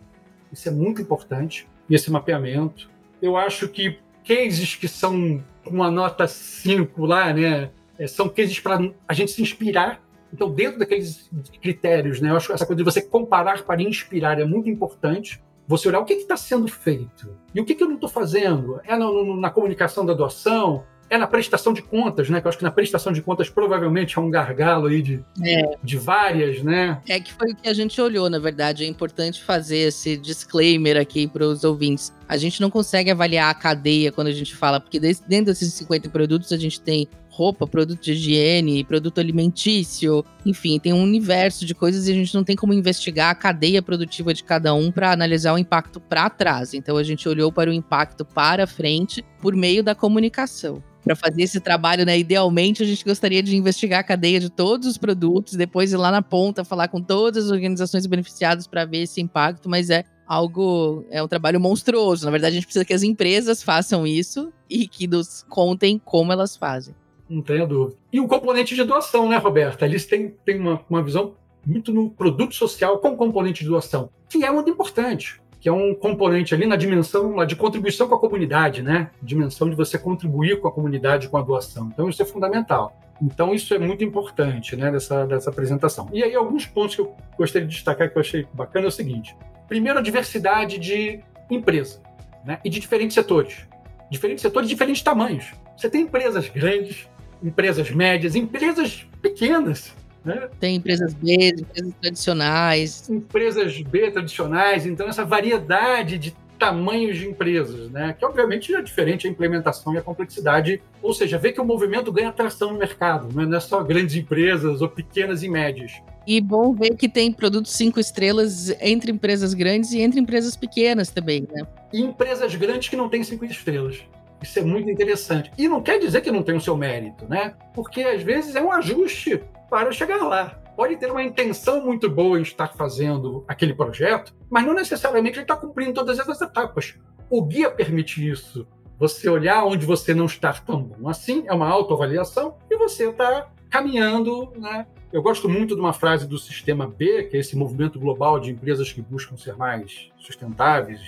isso 0.53 0.69
é 0.69 0.73
muito 0.73 1.03
importante, 1.03 1.67
e 1.89 1.95
esse 1.95 2.11
mapeamento. 2.11 2.89
Eu 3.21 3.37
acho 3.37 3.69
que 3.69 3.99
cases 4.27 4.75
que 4.77 4.89
são 4.89 5.43
uma 5.67 5.91
nota 5.91 6.27
5 6.27 7.05
lá, 7.05 7.33
né, 7.33 7.71
é, 7.99 8.07
são 8.07 8.29
cases 8.29 8.61
para 8.61 8.79
a 9.07 9.15
gente 9.15 9.31
se 9.31 9.43
inspirar. 9.43 10.01
Então, 10.33 10.51
dentro 10.51 10.79
daqueles 10.79 11.31
critérios, 11.61 12.21
né, 12.21 12.31
eu 12.31 12.37
acho 12.37 12.49
que 12.49 12.53
essa 12.53 12.67
coisa 12.67 12.79
de 12.79 12.85
você 12.85 13.01
comparar 13.01 13.63
para 13.63 13.83
inspirar 13.83 14.41
é 14.41 14.45
muito 14.45 14.69
importante 14.69 15.43
você 15.67 15.89
olhar 15.89 16.01
o 16.01 16.05
que 16.05 16.15
está 16.15 16.37
sendo 16.37 16.69
feito 16.69 17.37
e 17.55 17.61
o 17.61 17.65
que, 17.65 17.75
que 17.75 17.83
eu 17.83 17.89
não 17.89 17.95
estou 17.95 18.09
fazendo. 18.09 18.81
É 18.85 18.97
na, 18.97 19.07
na, 19.37 19.51
comunicação 19.51 20.05
da 20.05 20.13
doação, 20.13 20.85
é 21.09 21.17
na 21.17 21.27
prestação 21.27 21.73
de 21.73 21.83
contas, 21.83 22.29
né? 22.29 22.41
Que 22.41 22.47
eu 22.47 22.49
acho 22.49 22.59
que 22.59 22.65
na 22.65 22.71
prestação 22.71 23.13
de 23.13 23.23
contas 23.23 23.49
provavelmente 23.49 24.19
é 24.19 24.21
um 24.21 24.31
gargalo 24.31 24.87
aí 24.87 25.01
de, 25.01 25.25
é. 25.43 25.77
de 25.83 25.97
várias, 25.97 26.63
né? 26.63 27.01
É 27.09 27.21
que 27.21 27.33
foi 27.33 27.53
o 27.53 27.57
que 27.57 27.69
a 27.69 27.75
gente 27.75 28.01
olhou, 28.01 28.29
na 28.29 28.39
verdade. 28.39 28.85
É 28.85 28.87
importante 28.87 29.43
fazer 29.43 29.79
esse 29.79 30.17
disclaimer 30.17 30.97
aqui 30.97 31.27
para 31.27 31.45
os 31.45 31.65
ouvintes. 31.65 32.13
A 32.29 32.37
gente 32.37 32.61
não 32.61 32.71
consegue 32.71 33.11
avaliar 33.11 33.51
a 33.51 33.55
cadeia 33.55 34.11
quando 34.11 34.29
a 34.29 34.33
gente 34.33 34.55
fala, 34.55 34.81
porque 34.81 34.99
dentro 34.99 35.47
desses 35.47 35.73
50 35.75 36.09
produtos 36.09 36.53
a 36.53 36.57
gente 36.57 36.81
tem 36.81 37.09
roupa, 37.35 37.67
produto 37.67 38.01
de 38.01 38.13
higiene, 38.13 38.85
produto 38.85 39.19
alimentício, 39.19 40.25
enfim, 40.47 40.79
tem 40.79 40.93
um 40.93 41.03
universo 41.03 41.67
de 41.67 41.75
coisas 41.75 42.07
e 42.07 42.13
a 42.13 42.15
gente 42.15 42.35
não 42.35 42.45
tem 42.45 42.55
como 42.55 42.73
investigar 42.73 43.31
a 43.31 43.35
cadeia 43.35 43.83
produtiva 43.83 44.33
de 44.33 44.45
cada 44.45 44.73
um 44.73 44.93
para 44.93 45.11
analisar 45.11 45.53
o 45.53 45.59
impacto 45.59 46.01
para 46.01 46.31
trás. 46.31 46.75
Então 46.75 46.97
a 46.97 47.03
gente 47.03 47.29
olhou 47.29 47.51
para 47.51 47.71
o 47.71 47.73
impacto 47.73 48.25
para 48.25 48.67
frente 48.67 49.25
por 49.41 49.57
meio 49.57 49.83
da 49.83 49.95
comunicação 49.95 50.83
para 51.03 51.15
fazer 51.15 51.43
esse 51.43 51.61
trabalho, 51.61 52.07
né? 52.07 52.19
Idealmente, 52.19 52.83
a 52.83 52.87
gente 52.87 53.05
gostaria 53.05 53.43
de 53.43 53.55
investigar 53.55 54.01
a 54.01 54.03
cadeia 54.03 54.41
de 54.41 54.49
todos 54.49 54.89
os 54.89 54.97
produtos, 54.97 55.53
depois 55.53 55.93
ir 55.93 55.99
lá 55.99 56.11
na 56.11 56.23
ponta, 56.23 56.65
falar 56.65 56.89
com 56.89 56.99
todas 56.99 57.45
as 57.45 57.51
organizações 57.51 58.07
beneficiadas 58.07 58.67
para 58.67 58.87
ver 58.87 59.03
esse 59.03 59.21
impacto, 59.21 59.69
mas 59.69 59.91
é 59.91 60.03
algo, 60.27 61.05
é 61.11 61.23
um 61.23 61.29
trabalho 61.29 61.61
monstruoso. 61.61 62.25
Na 62.25 62.31
verdade, 62.31 62.53
a 62.53 62.55
gente 62.55 62.65
precisa 62.65 62.87
que 62.87 62.95
as 62.95 63.03
empresas 63.03 63.63
façam 63.63 64.07
isso 64.07 64.51
e 64.69 64.89
que 64.89 65.07
nos 65.07 65.45
contem 65.47 66.01
como 66.03 66.33
elas 66.33 66.57
fazem. 66.57 66.95
Não 67.29 67.43
tenha 67.43 67.67
dúvida. 67.67 67.97
E 68.13 68.21
o 68.21 68.29
componente 68.29 68.75
de 68.75 68.85
doação, 68.85 69.29
né, 69.29 69.37
Roberta? 69.37 69.85
Eles 69.85 70.07
têm, 70.07 70.35
têm 70.45 70.61
uma, 70.61 70.81
uma 70.89 71.03
visão 71.03 71.35
muito 71.67 71.93
no 71.93 72.11
produto 72.11 72.55
social 72.55 72.99
com 72.99 73.17
componente 73.17 73.63
de 73.63 73.71
doação, 73.71 74.11
que 74.29 74.45
é 74.45 74.51
muito 74.51 74.69
importante, 74.69 75.41
que 75.59 75.69
é 75.69 75.73
um 75.73 75.95
componente 75.95 76.55
ali 76.55 76.67
na 76.67 76.77
dimensão 76.77 77.45
de 77.47 77.57
contribuição 77.57 78.07
com 78.07 78.15
a 78.15 78.19
comunidade, 78.19 78.83
né? 78.83 79.11
Dimensão 79.23 79.71
de 79.71 79.75
você 79.75 79.99
contribuir 79.99 80.61
com 80.61 80.69
a 80.69 80.73
comunidade 80.73 81.29
com 81.29 81.39
a 81.39 81.43
doação. 81.43 81.89
Então 81.93 82.09
isso 82.09 82.21
é 82.21 82.27
fundamental. 82.27 82.95
Então 83.23 83.55
isso 83.55 83.73
é 83.73 83.79
muito 83.79 84.05
importante, 84.05 84.77
né, 84.77 84.91
dessa, 84.91 85.27
dessa 85.27 85.49
apresentação. 85.49 86.09
E 86.13 86.23
aí 86.23 86.35
alguns 86.35 86.67
pontos 86.67 86.97
que 86.97 87.01
eu 87.01 87.15
gostaria 87.39 87.67
de 87.67 87.75
destacar 87.75 88.11
que 88.11 88.19
eu 88.19 88.21
achei 88.21 88.47
bacana 88.53 88.87
é 88.87 88.89
o 88.89 88.93
seguinte: 88.93 89.37
primeiro 89.69 89.99
a 89.99 90.03
diversidade 90.03 90.79
de 90.79 91.21
empresa, 91.51 92.03
né, 92.45 92.59
e 92.65 92.69
de 92.69 92.81
diferentes 92.81 93.15
setores, 93.15 93.67
diferentes 94.11 94.43
setores, 94.43 94.69
diferentes 94.69 95.03
tamanhos. 95.03 95.53
Você 95.77 95.89
tem 95.89 96.03
empresas 96.03 96.49
grandes, 96.49 97.09
empresas 97.45 97.91
médias, 97.91 98.35
empresas 98.35 99.07
pequenas. 99.21 99.93
Né? 100.25 100.49
Tem 100.59 100.77
empresas 100.77 101.13
B, 101.13 101.55
empresas 101.59 101.95
tradicionais. 102.01 103.11
Empresas 103.11 103.83
B 103.83 104.11
tradicionais, 104.11 104.87
então 104.87 105.07
essa 105.07 105.25
variedade 105.25 106.19
de 106.19 106.35
tamanhos 106.59 107.19
de 107.19 107.29
empresas, 107.29 107.91
né? 107.91 108.15
que 108.19 108.25
obviamente 108.25 108.75
é 108.75 108.81
diferente 108.81 109.27
a 109.27 109.31
implementação 109.31 109.93
e 109.93 109.99
a 109.99 110.03
complexidade, 110.03 110.81
ou 111.03 111.13
seja, 111.13 111.37
vê 111.37 111.53
que 111.53 111.61
o 111.61 111.65
movimento 111.65 112.11
ganha 112.11 112.31
atração 112.31 112.73
no 112.73 112.79
mercado, 112.79 113.29
né? 113.35 113.45
não 113.45 113.59
é 113.59 113.61
só 113.61 113.83
grandes 113.83 114.15
empresas 114.15 114.81
ou 114.81 114.89
pequenas 114.89 115.43
e 115.43 115.49
médias. 115.49 115.93
E 116.27 116.41
bom 116.41 116.73
ver 116.73 116.97
que 116.97 117.07
tem 117.07 117.31
produtos 117.31 117.73
cinco 117.73 118.01
estrelas 118.01 118.71
entre 118.81 119.13
empresas 119.13 119.53
grandes 119.53 119.93
e 119.93 120.01
entre 120.01 120.19
empresas 120.19 120.57
pequenas 120.57 121.11
também, 121.11 121.47
né? 121.53 121.67
E 121.93 122.01
empresas 122.01 122.55
grandes 122.55 122.89
que 122.89 122.97
não 122.97 123.11
têm 123.11 123.23
cinco 123.23 123.45
estrelas. 123.45 124.03
Isso 124.45 124.59
é 124.59 124.63
muito 124.63 124.91
interessante. 124.91 125.51
E 125.57 125.67
não 125.67 125.83
quer 125.83 125.99
dizer 125.99 126.21
que 126.21 126.31
não 126.31 126.43
tem 126.43 126.55
o 126.55 126.61
seu 126.61 126.77
mérito, 126.77 127.27
né? 127.27 127.55
Porque 127.75 128.03
às 128.03 128.23
vezes 128.23 128.55
é 128.55 128.63
um 128.63 128.71
ajuste 128.71 129.43
para 129.71 129.91
chegar 129.91 130.23
lá. 130.23 130.61
Pode 130.77 130.97
ter 130.97 131.11
uma 131.11 131.23
intenção 131.23 131.83
muito 131.83 132.11
boa 132.11 132.39
em 132.39 132.43
estar 132.43 132.69
fazendo 132.75 133.43
aquele 133.49 133.73
projeto, 133.73 134.35
mas 134.51 134.67
não 134.67 134.75
necessariamente 134.75 135.39
ele 135.39 135.45
está 135.45 135.57
cumprindo 135.57 135.95
todas 135.95 136.19
essas 136.19 136.39
etapas. 136.43 136.95
O 137.31 137.43
guia 137.43 137.71
permite 137.71 138.29
isso. 138.29 138.67
Você 138.99 139.31
olhar 139.31 139.65
onde 139.65 139.87
você 139.87 140.13
não 140.13 140.27
está 140.27 140.53
tão 140.53 140.83
bom 140.83 141.09
assim, 141.09 141.45
é 141.47 141.55
uma 141.55 141.69
autoavaliação, 141.69 142.59
e 142.71 142.77
você 142.77 143.09
está 143.09 143.49
caminhando, 143.71 144.53
né? 144.59 144.87
Eu 145.11 145.23
gosto 145.23 145.49
muito 145.49 145.75
de 145.75 145.81
uma 145.81 145.95
frase 145.95 146.29
do 146.29 146.39
Sistema 146.39 146.87
B, 146.87 147.25
que 147.25 147.37
é 147.37 147.41
esse 147.41 147.57
movimento 147.57 147.99
global 147.99 148.39
de 148.39 148.51
empresas 148.51 148.93
que 148.93 149.01
buscam 149.01 149.37
ser 149.39 149.57
mais 149.57 150.11
sustentáveis, 150.19 151.01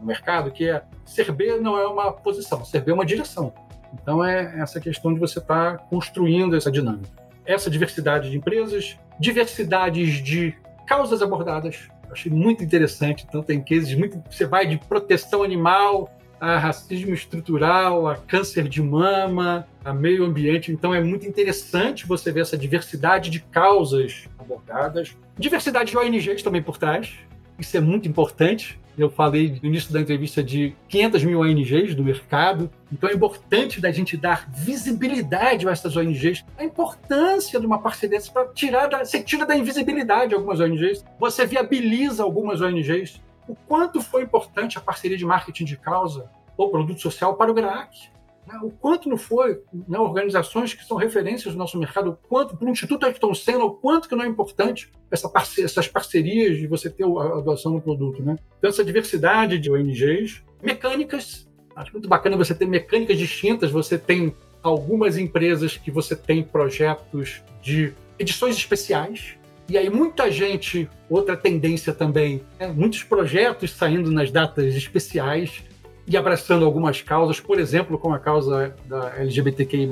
no 0.00 0.06
mercado, 0.06 0.50
que 0.50 0.68
é 0.68 0.82
ser 1.04 1.30
B 1.32 1.58
não 1.58 1.78
é 1.78 1.86
uma 1.86 2.12
posição, 2.12 2.64
ser 2.64 2.80
B 2.80 2.90
é 2.90 2.94
uma 2.94 3.06
direção. 3.06 3.52
Então 3.92 4.24
é 4.24 4.58
essa 4.58 4.80
questão 4.80 5.12
de 5.12 5.20
você 5.20 5.38
estar 5.38 5.76
tá 5.76 5.84
construindo 5.84 6.56
essa 6.56 6.70
dinâmica. 6.70 7.10
Essa 7.44 7.68
diversidade 7.68 8.30
de 8.30 8.36
empresas, 8.36 8.96
diversidades 9.18 10.22
de 10.22 10.54
causas 10.86 11.22
abordadas. 11.22 11.88
Achei 12.10 12.30
muito 12.30 12.62
interessante. 12.62 13.24
Então 13.28 13.42
tem 13.42 13.62
cases 13.62 13.94
muito. 13.94 14.22
Você 14.30 14.46
vai 14.46 14.66
de 14.66 14.78
proteção 14.78 15.42
animal 15.42 16.10
a 16.42 16.58
racismo 16.58 17.14
estrutural, 17.14 18.08
a 18.08 18.16
câncer 18.16 18.66
de 18.66 18.82
mama, 18.82 19.64
a 19.84 19.94
meio 19.94 20.24
ambiente. 20.24 20.72
Então 20.72 20.92
é 20.92 21.00
muito 21.00 21.24
interessante 21.24 22.04
você 22.04 22.32
ver 22.32 22.40
essa 22.40 22.58
diversidade 22.58 23.30
de 23.30 23.38
causas 23.38 24.24
abordadas, 24.36 25.16
diversidade 25.38 25.92
de 25.92 25.96
ONGs 25.96 26.42
também 26.42 26.60
por 26.60 26.78
trás. 26.78 27.14
Isso 27.58 27.76
é 27.76 27.80
muito 27.80 28.08
importante. 28.08 28.80
Eu 28.96 29.10
falei 29.10 29.58
no 29.62 29.68
início 29.68 29.92
da 29.92 30.00
entrevista 30.00 30.42
de 30.42 30.74
500 30.88 31.24
mil 31.24 31.40
ONGs 31.40 31.94
do 31.94 32.04
mercado. 32.04 32.70
Então 32.92 33.08
é 33.08 33.14
importante 33.14 33.80
da 33.80 33.90
gente 33.90 34.16
dar 34.16 34.50
visibilidade 34.50 35.66
a 35.66 35.72
essas 35.72 35.96
ONGs. 35.96 36.44
A 36.58 36.64
importância 36.64 37.58
de 37.58 37.66
uma 37.66 37.78
parceria 37.78 38.20
para 38.32 38.48
tirar 38.48 38.88
da, 38.88 39.04
você 39.04 39.22
tira 39.22 39.46
da 39.46 39.56
invisibilidade 39.56 40.34
algumas 40.34 40.60
ONGs, 40.60 41.04
você 41.18 41.46
viabiliza 41.46 42.22
algumas 42.22 42.60
ONGs 42.60 43.20
o 43.48 43.56
quanto 43.66 44.00
foi 44.00 44.22
importante 44.22 44.78
a 44.78 44.80
parceria 44.80 45.16
de 45.16 45.24
marketing 45.24 45.64
de 45.64 45.76
causa 45.76 46.30
ou 46.56 46.70
produto 46.70 47.00
social 47.00 47.34
para 47.34 47.50
o 47.50 47.54
GRAAC. 47.54 48.10
Né? 48.46 48.58
O 48.62 48.70
quanto 48.70 49.08
não 49.08 49.16
foi 49.16 49.60
né, 49.88 49.98
organizações 49.98 50.74
que 50.74 50.84
são 50.84 50.96
referências 50.96 51.54
no 51.54 51.58
nosso 51.58 51.78
mercado, 51.78 52.10
o 52.10 52.28
quanto 52.28 52.56
para 52.56 52.66
o 52.66 52.70
Instituto 52.70 53.06
Ayrton 53.06 53.34
Senna, 53.34 53.64
o 53.64 53.70
quanto 53.70 54.08
que 54.08 54.14
não 54.14 54.24
é 54.24 54.28
importante 54.28 54.90
essa 55.10 55.28
parce 55.28 55.62
essas 55.62 55.86
parcerias 55.86 56.56
de 56.56 56.66
você 56.66 56.90
ter 56.90 57.04
a 57.04 57.40
doação 57.40 57.72
do 57.72 57.80
produto. 57.80 58.22
Né? 58.22 58.36
Então, 58.58 58.70
essa 58.70 58.84
diversidade 58.84 59.58
de 59.58 59.70
ONGs, 59.70 60.42
mecânicas, 60.62 61.48
acho 61.74 61.92
muito 61.92 62.08
bacana 62.08 62.36
você 62.36 62.54
ter 62.54 62.66
mecânicas 62.66 63.18
distintas, 63.18 63.70
você 63.70 63.98
tem 63.98 64.34
algumas 64.62 65.18
empresas 65.18 65.76
que 65.76 65.90
você 65.90 66.14
tem 66.14 66.42
projetos 66.42 67.42
de 67.60 67.92
edições 68.18 68.56
especiais, 68.56 69.34
e 69.68 69.76
aí 69.76 69.88
muita 69.88 70.30
gente, 70.30 70.88
outra 71.08 71.36
tendência 71.36 71.92
também, 71.92 72.42
né? 72.58 72.68
muitos 72.68 73.02
projetos 73.02 73.70
saindo 73.72 74.10
nas 74.10 74.30
datas 74.30 74.74
especiais 74.74 75.62
e 76.06 76.16
abraçando 76.16 76.64
algumas 76.64 77.00
causas, 77.00 77.40
por 77.40 77.58
exemplo, 77.58 77.98
como 77.98 78.14
a 78.14 78.18
causa 78.18 78.74
da 78.86 79.16
LGBTQI+, 79.18 79.88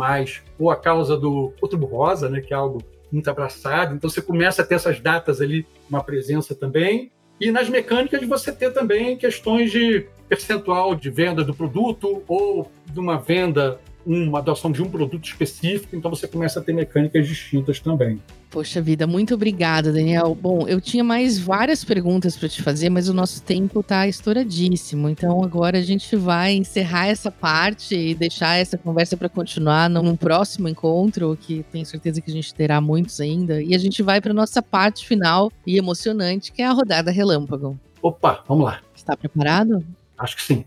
ou 0.58 0.70
a 0.70 0.76
causa 0.76 1.16
do 1.16 1.52
Outubro 1.60 1.86
Rosa, 1.86 2.28
né, 2.28 2.40
que 2.40 2.52
é 2.52 2.56
algo 2.56 2.82
muito 3.10 3.28
abraçado. 3.30 3.94
Então 3.94 4.08
você 4.08 4.22
começa 4.22 4.62
a 4.62 4.64
ter 4.64 4.74
essas 4.76 5.00
datas 5.00 5.40
ali, 5.40 5.66
uma 5.88 6.02
presença 6.02 6.54
também. 6.54 7.10
E 7.40 7.50
nas 7.50 7.68
mecânicas 7.68 8.22
você 8.26 8.52
ter 8.52 8.72
também 8.72 9.16
questões 9.16 9.70
de 9.70 10.06
percentual 10.28 10.94
de 10.94 11.10
venda 11.10 11.42
do 11.42 11.54
produto 11.54 12.22
ou 12.28 12.70
de 12.86 13.00
uma 13.00 13.16
venda 13.16 13.80
uma 14.06 14.38
adoção 14.38 14.72
de 14.72 14.82
um 14.82 14.88
produto 14.88 15.24
específico, 15.24 15.94
então 15.94 16.10
você 16.10 16.26
começa 16.26 16.60
a 16.60 16.62
ter 16.62 16.72
mecânicas 16.72 17.26
distintas 17.26 17.80
também. 17.80 18.20
Poxa 18.50 18.82
vida, 18.82 19.06
muito 19.06 19.34
obrigada, 19.34 19.92
Daniel. 19.92 20.34
Bom, 20.34 20.66
eu 20.66 20.80
tinha 20.80 21.04
mais 21.04 21.38
várias 21.38 21.84
perguntas 21.84 22.36
para 22.36 22.48
te 22.48 22.60
fazer, 22.62 22.90
mas 22.90 23.08
o 23.08 23.14
nosso 23.14 23.40
tempo 23.42 23.78
está 23.78 24.08
estouradíssimo. 24.08 25.08
Então 25.08 25.44
agora 25.44 25.78
a 25.78 25.82
gente 25.82 26.16
vai 26.16 26.54
encerrar 26.54 27.06
essa 27.06 27.30
parte 27.30 27.94
e 27.94 28.12
deixar 28.12 28.56
essa 28.56 28.76
conversa 28.76 29.16
para 29.16 29.28
continuar 29.28 29.88
num 29.88 30.16
próximo 30.16 30.68
encontro, 30.68 31.38
que 31.40 31.64
tenho 31.70 31.86
certeza 31.86 32.20
que 32.20 32.28
a 32.28 32.34
gente 32.34 32.52
terá 32.52 32.80
muitos 32.80 33.20
ainda. 33.20 33.62
E 33.62 33.72
a 33.72 33.78
gente 33.78 34.02
vai 34.02 34.20
para 34.20 34.34
nossa 34.34 34.60
parte 34.60 35.06
final 35.06 35.52
e 35.64 35.78
emocionante, 35.78 36.50
que 36.50 36.60
é 36.60 36.66
a 36.66 36.72
rodada 36.72 37.12
relâmpago. 37.12 37.78
Opa, 38.02 38.42
vamos 38.48 38.64
lá. 38.64 38.80
Está 38.96 39.16
preparado? 39.16 39.84
Acho 40.18 40.36
que 40.36 40.42
sim. 40.42 40.64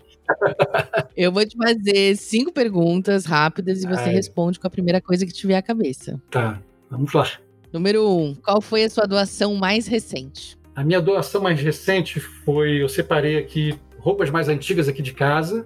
Eu 1.16 1.32
vou 1.32 1.46
te 1.46 1.56
fazer 1.58 2.16
cinco 2.18 2.52
perguntas 2.52 3.26
rápidas 3.26 3.84
e 3.84 3.88
você 3.88 4.10
Ai. 4.10 4.14
responde 4.14 4.60
com 4.60 4.68
a 4.68 4.70
primeira 4.70 5.02
coisa 5.02 5.26
que 5.26 5.34
tiver 5.34 5.56
à 5.56 5.62
cabeça. 5.62 6.22
Tá, 6.30 6.62
vamos 6.90 7.14
lá. 7.14 7.28
Número 7.72 8.08
um, 8.08 8.36
qual 8.36 8.62
foi 8.62 8.84
a 8.84 8.90
sua 8.90 9.06
doação 9.06 9.56
mais 9.56 9.88
recente? 9.88 10.58
A 10.76 10.84
minha 10.84 11.02
doação 11.02 11.42
mais 11.42 11.60
recente 11.60 12.20
foi, 12.20 12.82
eu 12.82 12.90
separei 12.90 13.38
aqui 13.38 13.80
roupas 13.98 14.30
mais 14.30 14.50
antigas 14.50 14.88
aqui 14.88 15.02
de 15.02 15.14
casa 15.14 15.66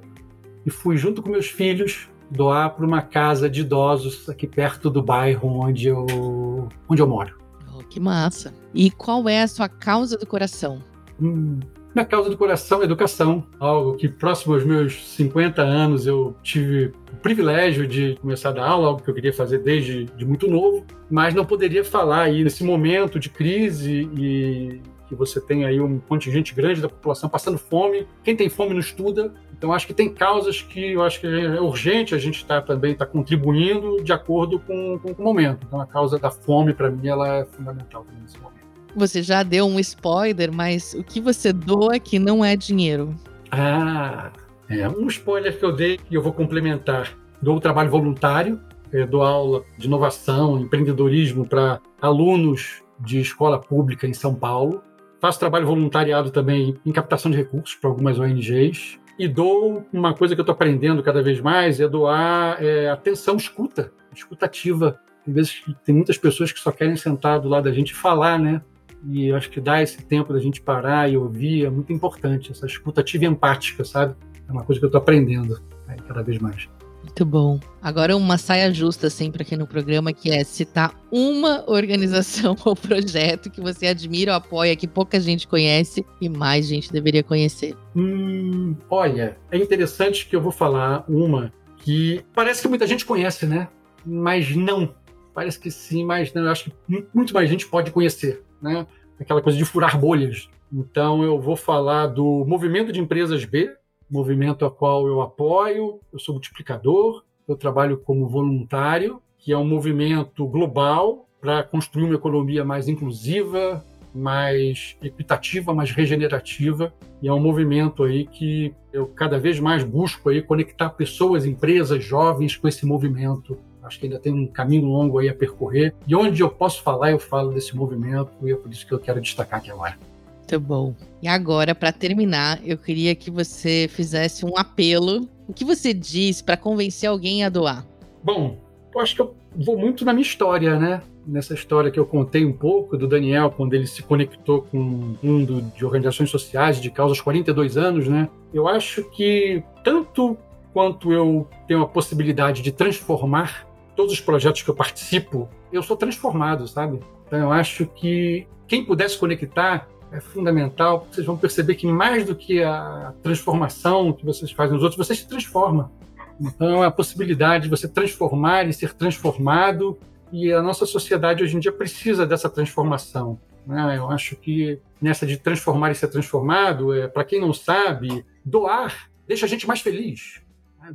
e 0.65 0.69
fui 0.69 0.97
junto 0.97 1.21
com 1.21 1.29
meus 1.29 1.47
filhos 1.47 2.09
doar 2.29 2.75
para 2.75 2.85
uma 2.85 3.01
casa 3.01 3.49
de 3.49 3.61
idosos 3.61 4.29
aqui 4.29 4.45
perto 4.45 4.89
do 4.89 5.01
bairro 5.01 5.47
onde 5.47 5.87
eu, 5.87 6.69
onde 6.89 7.01
eu 7.01 7.07
moro. 7.07 7.37
Oh, 7.73 7.83
que 7.83 7.99
massa! 7.99 8.53
E 8.73 8.91
qual 8.91 9.27
é 9.29 9.41
a 9.41 9.47
sua 9.47 9.69
causa 9.69 10.17
do 10.17 10.25
coração? 10.25 10.83
Hum, 11.21 11.59
minha 11.93 12.05
causa 12.05 12.29
do 12.29 12.37
coração 12.37 12.81
é 12.81 12.85
educação, 12.85 13.43
algo 13.59 13.95
que 13.95 14.07
próximo 14.07 14.53
aos 14.53 14.63
meus 14.63 15.07
50 15.15 15.61
anos 15.61 16.05
eu 16.05 16.35
tive 16.43 16.93
o 17.11 17.15
privilégio 17.17 17.87
de 17.87 18.17
começar 18.21 18.49
a 18.49 18.51
dar 18.53 18.67
aula, 18.67 18.87
algo 18.89 19.01
que 19.01 19.09
eu 19.09 19.13
queria 19.13 19.33
fazer 19.33 19.59
desde 19.59 20.05
de 20.05 20.25
muito 20.25 20.47
novo, 20.47 20.85
mas 21.09 21.33
não 21.33 21.45
poderia 21.45 21.83
falar 21.83 22.23
aí 22.23 22.43
nesse 22.43 22.63
momento 22.63 23.19
de 23.19 23.29
crise 23.29 24.09
e 24.17 24.81
que 25.07 25.15
você 25.15 25.39
tem 25.39 25.65
aí 25.65 25.79
um 25.79 25.99
contingente 25.99 26.53
grande 26.53 26.81
da 26.81 26.89
população 26.89 27.29
passando 27.29 27.57
fome. 27.57 28.05
Quem 28.23 28.35
tem 28.35 28.49
fome 28.49 28.73
não 28.73 28.79
estuda. 28.79 29.33
Então 29.57 29.73
acho 29.73 29.87
que 29.87 29.93
tem 29.93 30.13
causas 30.13 30.61
que 30.61 30.91
eu 30.91 31.01
acho 31.01 31.19
que 31.19 31.27
é 31.27 31.59
urgente 31.59 32.13
a 32.13 32.17
gente 32.17 32.37
estar 32.37 32.61
tá, 32.61 32.67
também 32.67 32.93
tá 32.93 33.05
contribuindo 33.05 34.03
de 34.03 34.13
acordo 34.13 34.59
com, 34.59 34.99
com, 34.99 35.11
o 35.13 35.23
momento. 35.23 35.65
Então 35.65 35.81
a 35.81 35.87
causa 35.87 36.19
da 36.19 36.29
fome 36.29 36.73
para 36.73 36.91
mim 36.91 37.07
ela 37.07 37.39
é 37.39 37.45
fundamental 37.45 38.05
nesse 38.21 38.37
momento. 38.37 38.66
Você 38.97 39.21
já 39.21 39.43
deu 39.43 39.67
um 39.67 39.79
spoiler, 39.79 40.51
mas 40.51 40.95
o 40.95 41.03
que 41.03 41.21
você 41.21 41.53
doa 41.53 41.99
que 41.99 42.17
não 42.17 42.43
é 42.43 42.55
dinheiro? 42.55 43.15
Ah, 43.51 44.31
é 44.67 44.89
um 44.89 45.05
spoiler 45.05 45.55
que 45.55 45.63
eu 45.63 45.71
dei 45.71 45.99
e 46.09 46.15
eu 46.15 46.21
vou 46.23 46.33
complementar. 46.33 47.15
Dou 47.39 47.59
trabalho 47.59 47.91
voluntário, 47.91 48.59
dou 49.07 49.21
aula 49.21 49.63
de 49.77 49.85
inovação, 49.85 50.59
empreendedorismo 50.59 51.47
para 51.47 51.79
alunos 52.01 52.81
de 52.99 53.19
escola 53.19 53.59
pública 53.59 54.07
em 54.07 54.15
São 54.15 54.33
Paulo. 54.33 54.81
Faço 55.21 55.37
trabalho 55.37 55.67
voluntariado 55.67 56.31
também 56.31 56.75
em 56.83 56.91
captação 56.91 57.29
de 57.29 57.37
recursos 57.37 57.75
para 57.75 57.91
algumas 57.91 58.17
ONGs. 58.17 58.97
E 59.19 59.27
dou 59.27 59.85
uma 59.93 60.15
coisa 60.15 60.33
que 60.33 60.41
eu 60.41 60.43
estou 60.43 60.53
aprendendo 60.53 61.03
cada 61.03 61.21
vez 61.21 61.39
mais, 61.39 61.79
é 61.79 61.87
doar 61.87 62.57
é, 62.59 62.89
atenção, 62.89 63.37
escuta, 63.37 63.91
escutativa. 64.11 64.99
Às 65.27 65.33
vezes 65.35 65.63
tem 65.85 65.93
muitas 65.93 66.17
pessoas 66.17 66.51
que 66.51 66.59
só 66.59 66.71
querem 66.71 66.95
sentar 66.95 67.39
do 67.39 67.47
lado 67.47 67.65
da 67.65 67.71
gente 67.71 67.91
e 67.91 67.95
falar, 67.95 68.39
né? 68.39 68.59
E 69.05 69.31
acho 69.31 69.49
que 69.49 69.61
dar 69.61 69.81
esse 69.81 70.01
tempo 70.01 70.33
da 70.33 70.39
gente 70.39 70.61
parar 70.61 71.09
e 71.09 71.17
ouvir 71.17 71.65
é 71.65 71.69
muito 71.69 71.93
importante. 71.93 72.51
Essa 72.51 72.65
escuta 72.65 73.01
ativa 73.01 73.25
e 73.25 73.27
empática, 73.27 73.83
sabe? 73.85 74.15
É 74.47 74.51
uma 74.51 74.63
coisa 74.63 74.79
que 74.79 74.85
eu 74.85 74.89
estou 74.89 74.99
aprendendo 74.99 75.61
aí, 75.87 75.97
cada 76.07 76.21
vez 76.21 76.39
mais. 76.39 76.67
Muito 77.03 77.25
bom. 77.25 77.59
Agora 77.81 78.17
uma 78.17 78.37
saia 78.37 78.73
justa 78.73 79.09
sempre 79.09 79.43
aqui 79.43 79.55
no 79.55 79.65
programa, 79.65 80.11
que 80.11 80.29
é 80.29 80.43
citar 80.43 80.93
uma 81.11 81.63
organização 81.69 82.55
ou 82.65 82.75
projeto 82.75 83.49
que 83.49 83.61
você 83.61 83.87
admira 83.87 84.31
ou 84.31 84.37
apoia, 84.37 84.75
que 84.75 84.87
pouca 84.87 85.19
gente 85.19 85.47
conhece 85.47 86.05
e 86.19 86.27
mais 86.27 86.67
gente 86.67 86.91
deveria 86.91 87.23
conhecer. 87.23 87.75
Hum, 87.95 88.75
olha, 88.89 89.37
é 89.51 89.57
interessante 89.57 90.27
que 90.27 90.35
eu 90.35 90.41
vou 90.41 90.51
falar 90.51 91.05
uma 91.07 91.53
que 91.77 92.25
parece 92.33 92.61
que 92.61 92.67
muita 92.67 92.85
gente 92.85 93.05
conhece, 93.05 93.45
né? 93.45 93.69
Mas 94.05 94.55
não. 94.55 94.93
Parece 95.33 95.59
que 95.59 95.71
sim, 95.71 96.03
mas 96.03 96.33
não. 96.33 96.43
Eu 96.43 96.51
acho 96.51 96.65
que 96.65 97.05
muito 97.13 97.33
mais 97.33 97.49
gente 97.49 97.67
pode 97.67 97.91
conhecer 97.91 98.43
né? 98.61 98.85
Aquela 99.19 99.41
coisa 99.41 99.57
de 99.57 99.65
furar 99.65 99.99
bolhas. 99.99 100.49
Então 100.71 101.23
eu 101.23 101.39
vou 101.39 101.55
falar 101.55 102.07
do 102.07 102.45
movimento 102.45 102.91
de 102.91 102.99
empresas 102.99 103.45
B, 103.45 103.73
movimento 104.09 104.65
a 104.65 104.71
qual 104.71 105.07
eu 105.07 105.21
apoio, 105.21 105.99
eu 106.11 106.19
sou 106.19 106.35
multiplicador, 106.35 107.23
eu 107.47 107.55
trabalho 107.55 107.97
como 107.97 108.27
voluntário, 108.27 109.21
que 109.37 109.51
é 109.51 109.57
um 109.57 109.67
movimento 109.67 110.45
global 110.45 111.27
para 111.39 111.63
construir 111.63 112.03
uma 112.03 112.15
economia 112.15 112.65
mais 112.65 112.87
inclusiva, 112.87 113.83
mais 114.13 114.97
equitativa, 115.01 115.73
mais 115.73 115.91
regenerativa, 115.91 116.93
e 117.21 117.27
é 117.27 117.33
um 117.33 117.39
movimento 117.39 118.03
aí 118.03 118.25
que 118.25 118.73
eu 118.91 119.07
cada 119.07 119.39
vez 119.39 119.59
mais 119.59 119.83
busco 119.83 120.29
aí 120.29 120.41
conectar 120.41 120.89
pessoas, 120.89 121.45
empresas, 121.45 122.03
jovens 122.03 122.55
com 122.55 122.67
esse 122.67 122.85
movimento 122.85 123.57
Acho 123.87 123.99
que 123.99 124.05
ainda 124.05 124.19
tem 124.19 124.33
um 124.33 124.45
caminho 124.45 124.85
longo 124.85 125.17
aí 125.17 125.29
a 125.29 125.33
percorrer. 125.33 125.95
E 126.05 126.15
onde 126.15 126.43
eu 126.43 126.49
posso 126.49 126.83
falar, 126.83 127.11
eu 127.11 127.19
falo 127.19 127.53
desse 127.53 127.75
movimento, 127.75 128.29
e 128.43 128.51
é 128.51 128.55
por 128.55 128.71
isso 128.71 128.85
que 128.85 128.93
eu 128.93 128.99
quero 128.99 129.21
destacar 129.21 129.59
aqui 129.59 129.71
agora. 129.71 129.97
Muito 130.37 130.59
bom. 130.59 130.95
E 131.21 131.27
agora, 131.27 131.73
para 131.73 131.91
terminar, 131.91 132.59
eu 132.65 132.77
queria 132.77 133.13
que 133.15 133.29
você 133.31 133.89
fizesse 133.89 134.45
um 134.45 134.57
apelo. 134.57 135.27
O 135.47 135.53
que 135.53 135.65
você 135.65 135.93
diz 135.93 136.41
para 136.41 136.55
convencer 136.55 137.09
alguém 137.09 137.43
a 137.43 137.49
doar? 137.49 137.85
Bom, 138.23 138.57
eu 138.93 139.01
acho 139.01 139.15
que 139.15 139.21
eu 139.21 139.35
vou 139.55 139.77
muito 139.77 140.05
na 140.05 140.13
minha 140.13 140.25
história, 140.25 140.79
né? 140.79 141.01
Nessa 141.25 141.53
história 141.53 141.91
que 141.91 141.99
eu 141.99 142.05
contei 142.05 142.45
um 142.45 142.53
pouco 142.53 142.97
do 142.97 143.07
Daniel, 143.07 143.51
quando 143.51 143.73
ele 143.73 143.85
se 143.85 144.01
conectou 144.01 144.61
com 144.61 144.77
um 144.77 145.17
mundo 145.21 145.61
de 145.75 145.85
organizações 145.85 146.29
sociais, 146.29 146.79
de 146.79 146.89
causa 146.89 147.11
aos 147.11 147.21
42 147.21 147.75
anos, 147.75 148.07
né? 148.07 148.29
Eu 148.53 148.67
acho 148.67 149.03
que 149.11 149.61
tanto 149.83 150.37
quanto 150.73 151.11
eu 151.11 151.45
tenho 151.67 151.81
a 151.81 151.87
possibilidade 151.87 152.61
de 152.61 152.71
transformar 152.71 153.66
todos 153.97 154.13
os 154.13 154.21
projetos 154.21 154.61
que 154.61 154.69
eu 154.69 154.75
participo, 154.75 155.49
eu 155.73 155.81
sou 155.81 155.97
transformado, 155.97 156.67
sabe? 156.67 156.99
Então 157.25 157.39
eu 157.39 157.51
acho 157.51 157.85
que 157.87 158.47
quem 158.67 158.85
pudesse 158.85 159.17
conectar 159.17 159.89
é 160.11 160.21
fundamental, 160.21 161.05
vocês 161.11 161.25
vão 161.25 161.35
perceber 161.35 161.75
que 161.75 161.87
mais 161.87 162.23
do 162.25 162.35
que 162.35 162.63
a 162.63 163.13
transformação 163.21 164.13
que 164.13 164.23
vocês 164.23 164.51
fazem 164.51 164.75
nos 164.75 164.83
outros, 164.83 165.05
você 165.05 165.15
se 165.15 165.27
transforma. 165.27 165.91
Então 166.39 166.83
é 166.83 166.87
a 166.87 166.91
possibilidade 166.91 167.63
de 167.63 167.69
você 167.69 167.87
transformar 167.87 168.67
e 168.67 168.71
ser 168.71 168.93
transformado, 168.93 169.97
e 170.31 170.53
a 170.53 170.61
nossa 170.61 170.85
sociedade 170.85 171.43
hoje 171.43 171.57
em 171.57 171.59
dia 171.59 171.71
precisa 171.71 172.25
dessa 172.25 172.49
transformação. 172.49 173.39
Né? 173.65 173.97
Eu 173.97 174.09
acho 174.11 174.35
que 174.35 174.79
nessa 175.01 175.25
de 175.25 175.37
transformar 175.37 175.91
e 175.91 175.95
ser 175.95 176.07
transformado, 176.07 176.93
é, 176.93 177.07
para 177.07 177.23
quem 177.25 177.41
não 177.41 177.53
sabe, 177.53 178.23
doar 178.45 179.09
deixa 179.27 179.45
a 179.45 179.49
gente 179.49 179.67
mais 179.67 179.81
feliz. 179.81 180.41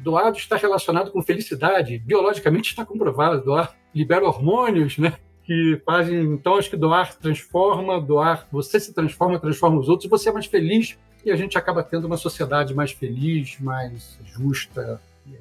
Doar 0.00 0.32
está 0.32 0.56
relacionado 0.56 1.10
com 1.10 1.22
felicidade, 1.22 1.98
biologicamente 1.98 2.70
está 2.70 2.84
comprovado. 2.84 3.44
Doar 3.44 3.76
libera 3.94 4.24
hormônios, 4.24 4.98
né? 4.98 5.14
Que 5.44 5.80
fazem. 5.84 6.22
Então, 6.22 6.56
acho 6.56 6.70
que 6.70 6.76
doar 6.76 7.14
transforma, 7.16 8.00
doar. 8.00 8.46
Você 8.52 8.78
se 8.78 8.92
transforma, 8.92 9.38
transforma 9.38 9.78
os 9.78 9.88
outros, 9.88 10.08
você 10.08 10.28
é 10.28 10.32
mais 10.32 10.46
feliz, 10.46 10.98
e 11.24 11.30
a 11.30 11.36
gente 11.36 11.56
acaba 11.58 11.82
tendo 11.82 12.06
uma 12.06 12.16
sociedade 12.16 12.74
mais 12.74 12.92
feliz, 12.92 13.58
mais 13.60 14.18
justa. 14.24 15.00
É. 15.30 15.36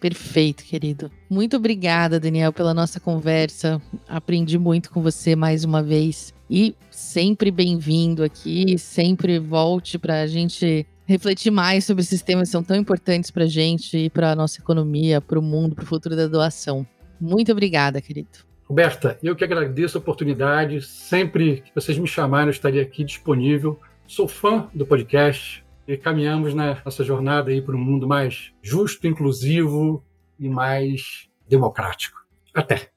Perfeito, 0.00 0.64
querido. 0.64 1.10
Muito 1.30 1.56
obrigada, 1.56 2.18
Daniel, 2.18 2.52
pela 2.52 2.74
nossa 2.74 2.98
conversa. 2.98 3.80
Aprendi 4.08 4.58
muito 4.58 4.90
com 4.90 5.00
você 5.00 5.36
mais 5.36 5.64
uma 5.64 5.80
vez. 5.80 6.34
E 6.50 6.74
sempre 6.90 7.50
bem-vindo 7.50 8.24
aqui, 8.24 8.76
sempre 8.78 9.38
volte 9.38 9.98
para 9.98 10.22
a 10.22 10.26
gente 10.26 10.84
refletir 11.06 11.50
mais 11.50 11.84
sobre 11.84 12.02
esses 12.02 12.22
temas 12.22 12.48
que 12.48 12.52
são 12.52 12.62
tão 12.62 12.76
importantes 12.76 13.30
para 13.30 13.44
a 13.44 13.48
gente 13.48 13.96
e 13.96 14.10
para 14.10 14.32
a 14.32 14.36
nossa 14.36 14.60
economia, 14.60 15.20
para 15.20 15.38
o 15.38 15.42
mundo, 15.42 15.74
para 15.74 15.84
o 15.84 15.86
futuro 15.86 16.16
da 16.16 16.26
doação. 16.26 16.86
Muito 17.20 17.52
obrigada, 17.52 18.00
querido. 18.00 18.28
Roberta, 18.64 19.18
eu 19.22 19.36
que 19.36 19.44
agradeço 19.44 19.98
a 19.98 20.00
oportunidade. 20.00 20.80
Sempre 20.80 21.60
que 21.60 21.74
vocês 21.74 21.98
me 21.98 22.06
chamarem, 22.06 22.46
eu 22.46 22.52
estaria 22.52 22.82
aqui 22.82 23.04
disponível. 23.04 23.78
Sou 24.06 24.26
fã 24.26 24.68
do 24.72 24.86
podcast 24.86 25.64
e 25.86 25.96
caminhamos 25.96 26.54
na 26.54 26.80
nossa 26.84 27.04
jornada 27.04 27.50
aí 27.50 27.60
para 27.60 27.76
um 27.76 27.80
mundo 27.80 28.06
mais 28.06 28.52
justo, 28.62 29.06
inclusivo 29.06 30.02
e 30.38 30.48
mais 30.48 31.28
democrático. 31.48 32.18
Até! 32.54 32.92